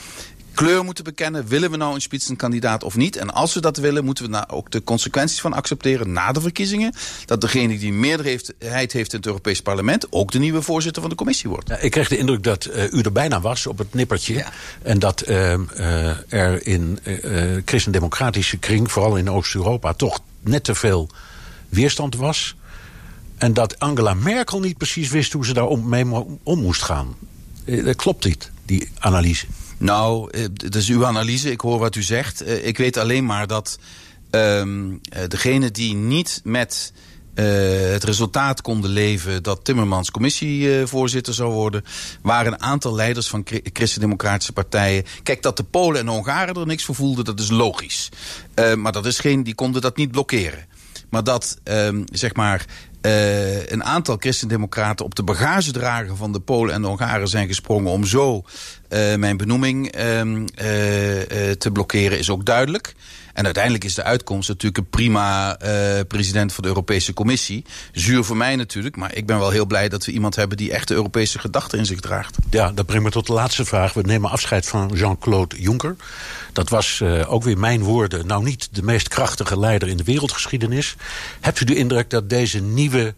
kleur 0.54 0.84
moeten 0.84 1.04
bekennen. 1.04 1.48
Willen 1.48 1.72
we 1.72 1.78
nou 1.78 1.94
een 1.94 2.02
spitsenkandidaat 2.02 2.84
of 2.84 2.96
niet? 2.96 3.16
En 3.16 3.34
als 3.34 3.54
we 3.54 3.62
dat 3.62 3.78
willen, 3.78 4.06
moeten 4.06 4.26
we 4.26 4.32
daar 4.32 4.50
ook 4.50 4.72
de 4.72 4.84
consequenties 4.84 5.42
van 5.42 5.54
accepteren 5.54 6.12
na 6.12 6.32
de 6.32 6.42
verkiezingen. 6.42 6.94
Dat 7.26 7.42
degene 7.42 7.78
die 7.78 7.94
meerderheid 7.94 8.92
heeft 8.92 9.12
in 9.12 9.18
het 9.18 9.26
Europees 9.26 9.62
Parlement 9.62 10.08
ook 10.10 10.32
de 10.32 10.40
nieuwe 10.40 10.62
voorzitter 10.62 11.02
van 11.02 11.12
de 11.12 11.18
commissie 11.18 11.50
wordt. 11.50 11.70
Ja, 11.70 11.78
ik 11.78 11.92
kreeg 11.92 12.08
de 12.08 12.18
indruk 12.18 12.44
dat 12.44 12.66
uh, 12.68 12.92
u 12.92 13.02
er 13.02 13.12
bijna 13.12 13.42
was 13.42 13.68
op 13.68 13.78
het 13.78 13.94
nippertje. 13.94 14.34
Ja. 14.34 14.52
En 14.82 15.00
dat 15.00 15.28
uh, 15.28 15.54
uh, 15.78 16.34
er 16.34 16.68
in 16.68 17.00
christendemocratische 17.66 18.58
kring, 18.58 18.92
vooral 18.92 19.18
in 19.18 19.30
Oost-Europa, 19.30 19.94
toch 19.94 20.20
net 20.42 20.64
te 20.64 20.76
veel 20.76 21.10
weerstand 21.70 22.16
was. 22.16 22.56
En 23.44 23.54
dat 23.54 23.80
Angela 23.80 24.14
Merkel 24.14 24.60
niet 24.60 24.78
precies 24.78 25.10
wist 25.10 25.34
hoe 25.34 25.46
ze 25.46 25.54
daar 25.54 25.68
om, 25.68 25.90
mee 25.90 26.06
om 26.44 26.60
moest 26.60 26.82
gaan. 26.82 27.16
Dat 27.66 27.96
klopt 27.96 28.26
niet, 28.26 28.52
die 28.66 28.90
analyse. 29.00 29.46
Nou, 29.78 30.32
dat 30.54 30.76
is 30.76 30.90
uw 30.90 31.06
analyse. 31.06 31.52
Ik 31.52 31.62
hoor 31.62 31.80
wat 31.80 31.96
u 31.96 32.04
zegt. 32.04 32.48
Ik 32.66 32.78
weet 32.78 32.98
alleen 32.98 33.26
maar 33.26 33.48
dat 33.48 33.80
um, 34.32 35.02
degene 35.28 35.72
die 35.72 35.94
niet 35.94 36.42
met 36.44 36.94
het 37.34 38.04
resultaat 38.04 38.62
konden 38.62 38.90
leven 38.90 39.44
dat 39.44 39.66
Timmermans 39.66 40.12
commissievoorzitter 40.12 41.34
zou 41.34 41.54
worden, 41.54 41.84
waren 42.22 42.54
een 42.54 42.62
aantal 42.62 42.96
leiders 42.96 43.28
van 43.28 43.46
christendemocratische 43.74 44.54
partijen. 44.54 45.04
Kijk, 45.24 45.42
dat 45.42 45.58
de 45.58 45.64
Polen 45.64 46.02
en 46.02 46.08
Hongaren 46.08 46.56
er 46.56 46.66
niks 46.66 46.84
voor 46.84 46.96
voelden, 46.96 47.26
dat 47.26 47.40
is 47.40 47.50
logisch. 47.50 48.10
Maar 48.78 48.92
dat 48.92 49.06
is 49.06 49.20
geen, 49.20 49.44
die 49.44 49.56
konden 49.56 49.82
dat 49.82 49.98
niet 49.98 50.12
blokkeren. 50.12 50.66
Maar 51.10 51.24
dat, 51.24 51.58
um, 51.64 52.04
zeg 52.12 52.36
maar, 52.36 52.66
uh, 53.06 53.66
een 53.66 53.84
aantal 53.84 54.18
christendemocraten 54.20 55.06
op 55.06 55.16
de 55.16 55.24
bagagedrager 55.24 56.16
van 56.16 56.32
de 56.32 56.40
Polen 56.40 56.74
en 56.74 56.82
de 56.82 56.88
Hongaren 56.88 57.28
zijn 57.28 57.48
gesprongen 57.48 57.92
om 57.92 58.06
zo 58.06 58.44
uh, 58.90 59.16
mijn 59.16 59.38
benoeming 59.38 59.86
uh, 59.86 60.02
te 61.52 61.70
blokkeren 61.74 62.20
is 62.20 62.30
ook 62.30 62.46
duidelijk. 62.46 62.96
En 63.34 63.46
uiteindelijk 63.46 63.84
is 63.84 63.94
de 63.94 64.04
uitkomst 64.04 64.48
natuurlijk 64.48 64.78
een 64.78 64.90
prima 64.90 65.58
president 66.08 66.54
van 66.54 66.64
de 66.64 66.70
Europese 66.70 67.14
Commissie. 67.14 67.66
Zuur 67.92 68.24
voor 68.24 68.38
mij 68.38 68.56
natuurlijk, 68.56 68.96
maar 68.96 69.16
ik 69.16 69.26
ben 69.26 69.40
wel 69.40 69.50
heel 69.50 69.66
blij 69.66 69.90
dat 69.90 70.06
we 70.06 70.12
iemand 70.12 70.36
hebben 70.36 70.58
die 70.58 70.72
echt 70.72 70.88
de 70.88 70.94
Europese 70.94 71.40
gedachten 71.40 71.80
in 71.80 71.86
zich 71.86 72.00
draagt. 72.00 72.38
Ja, 72.50 72.72
dat 72.72 72.86
brengt 72.86 73.04
me 73.04 73.12
tot 73.12 73.28
de 73.28 73.34
laatste 73.34 73.66
vraag. 73.66 73.94
We 73.94 74.02
nemen 74.02 74.30
afscheid 74.30 74.68
van 74.68 74.92
Jean-Claude 74.94 75.62
Juncker. 75.62 75.96
Dat 76.54 76.70
was 76.70 77.02
ook 77.26 77.44
weer 77.44 77.58
mijn 77.58 77.84
woorden, 77.84 78.28
nou 78.28 78.44
niet 78.44 78.70
de 78.72 78.84
meest 78.84 79.08
krachtige 79.08 79.60
leider 79.60 79.88
in 79.88 79.98
de 79.98 80.04
wereldgeschiedenis. 80.04 80.96
Hebt 81.40 81.60
u 81.60 81.66
de 81.66 81.76
indruk 81.76 82.10
dat 82.10 82.30
deze 82.30 82.60
nieuwe 82.60 83.16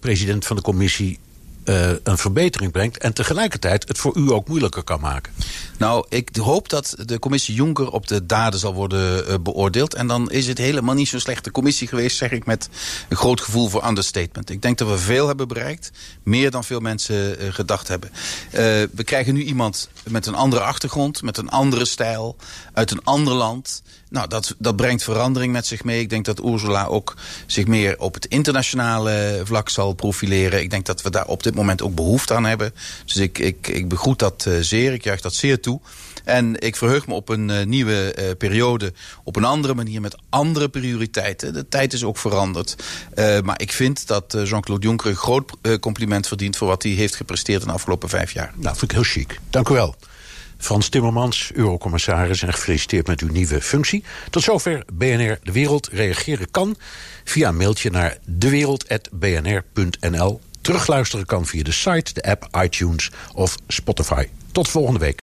president 0.00 0.46
van 0.46 0.56
de 0.56 0.62
commissie 0.62 1.18
uh, 1.64 1.90
een 2.02 2.18
verbetering 2.18 2.72
brengt... 2.72 2.98
en 2.98 3.12
tegelijkertijd 3.12 3.88
het 3.88 3.98
voor 3.98 4.16
u 4.16 4.30
ook 4.30 4.48
moeilijker 4.48 4.82
kan 4.82 5.00
maken? 5.00 5.32
Nou, 5.78 6.06
ik 6.08 6.36
hoop 6.36 6.68
dat 6.68 6.96
de 7.04 7.18
commissie 7.18 7.54
Juncker 7.54 7.90
op 7.90 8.06
de 8.06 8.26
daden 8.26 8.60
zal 8.60 8.74
worden 8.74 9.28
uh, 9.28 9.34
beoordeeld. 9.40 9.94
En 9.94 10.06
dan 10.06 10.30
is 10.30 10.46
het 10.46 10.58
helemaal 10.58 10.94
niet 10.94 11.08
zo'n 11.08 11.20
slechte 11.20 11.50
commissie 11.50 11.88
geweest... 11.88 12.16
zeg 12.16 12.30
ik 12.30 12.46
met 12.46 12.68
een 13.08 13.16
groot 13.16 13.40
gevoel 13.40 13.68
voor 13.68 13.86
understatement. 13.86 14.50
Ik 14.50 14.62
denk 14.62 14.78
dat 14.78 14.88
we 14.88 14.98
veel 14.98 15.26
hebben 15.26 15.48
bereikt. 15.48 15.90
Meer 16.22 16.50
dan 16.50 16.64
veel 16.64 16.80
mensen 16.80 17.42
uh, 17.42 17.52
gedacht 17.52 17.88
hebben. 17.88 18.10
we 18.92 19.04
krijgen 19.04 19.34
nu 19.34 19.42
iemand 19.42 19.88
met 20.08 20.26
een 20.26 20.34
andere 20.34 20.62
achtergrond... 20.62 21.22
met 21.22 21.36
een 21.36 21.48
andere 21.48 21.84
stijl, 21.84 22.36
uit 22.72 22.90
een 22.90 23.04
ander 23.04 23.34
land... 23.34 23.82
Nou, 24.14 24.28
dat, 24.28 24.54
dat 24.58 24.76
brengt 24.76 25.02
verandering 25.02 25.52
met 25.52 25.66
zich 25.66 25.84
mee. 25.84 26.00
Ik 26.00 26.10
denk 26.10 26.24
dat 26.24 26.44
Ursula 26.44 26.86
ook 26.86 27.14
zich 27.46 27.66
meer 27.66 27.98
op 27.98 28.14
het 28.14 28.26
internationale 28.26 29.40
vlak 29.44 29.68
zal 29.68 29.92
profileren. 29.92 30.60
Ik 30.60 30.70
denk 30.70 30.86
dat 30.86 31.02
we 31.02 31.10
daar 31.10 31.26
op 31.26 31.42
dit 31.42 31.54
moment 31.54 31.82
ook 31.82 31.94
behoefte 31.94 32.34
aan 32.34 32.44
hebben. 32.44 32.74
Dus 33.04 33.16
ik, 33.16 33.38
ik, 33.38 33.68
ik 33.68 33.88
begroet 33.88 34.18
dat 34.18 34.44
uh, 34.48 34.56
zeer. 34.60 34.92
Ik 34.92 35.04
juich 35.04 35.20
dat 35.20 35.34
zeer 35.34 35.60
toe. 35.60 35.80
En 36.24 36.60
ik 36.60 36.76
verheug 36.76 37.06
me 37.06 37.14
op 37.14 37.28
een 37.28 37.48
uh, 37.48 37.64
nieuwe 37.64 38.16
uh, 38.18 38.24
periode 38.38 38.92
op 39.24 39.36
een 39.36 39.44
andere 39.44 39.74
manier 39.74 40.00
met 40.00 40.16
andere 40.28 40.68
prioriteiten. 40.68 41.52
De 41.52 41.68
tijd 41.68 41.92
is 41.92 42.04
ook 42.04 42.18
veranderd. 42.18 42.76
Maar 43.16 43.60
ik 43.60 43.72
vind 43.72 44.06
dat 44.06 44.36
Jean-Claude 44.44 44.86
Juncker 44.86 45.10
een 45.10 45.16
groot 45.16 45.52
compliment 45.80 46.26
verdient... 46.26 46.56
voor 46.56 46.68
wat 46.68 46.82
hij 46.82 46.92
heeft 46.92 47.16
gepresteerd 47.16 47.60
in 47.60 47.66
de 47.66 47.72
afgelopen 47.72 48.08
vijf 48.08 48.32
jaar. 48.32 48.52
Nou, 48.54 48.76
vind 48.76 48.90
ik 48.90 48.96
heel 48.96 49.02
chic. 49.02 49.40
Dank 49.50 49.68
u 49.68 49.74
wel. 49.74 49.94
Frans 50.64 50.88
Timmermans, 50.88 51.50
eurocommissaris 51.54 52.42
en 52.42 52.52
gefeliciteerd 52.52 53.06
met 53.06 53.20
uw 53.20 53.30
nieuwe 53.30 53.60
functie. 53.60 54.04
Tot 54.30 54.42
zover 54.42 54.84
BNR 54.92 55.38
De 55.42 55.52
Wereld. 55.52 55.88
Reageren 55.92 56.50
kan 56.50 56.76
via 57.24 57.48
een 57.48 57.56
mailtje 57.56 57.90
naar 57.90 58.18
dewereld.bnr.nl. 58.24 60.40
Terugluisteren 60.60 61.26
kan 61.26 61.46
via 61.46 61.62
de 61.62 61.72
site, 61.72 62.12
de 62.12 62.22
app, 62.22 62.48
iTunes 62.62 63.10
of 63.34 63.56
Spotify. 63.68 64.28
Tot 64.52 64.68
volgende 64.68 65.00
week. 65.00 65.12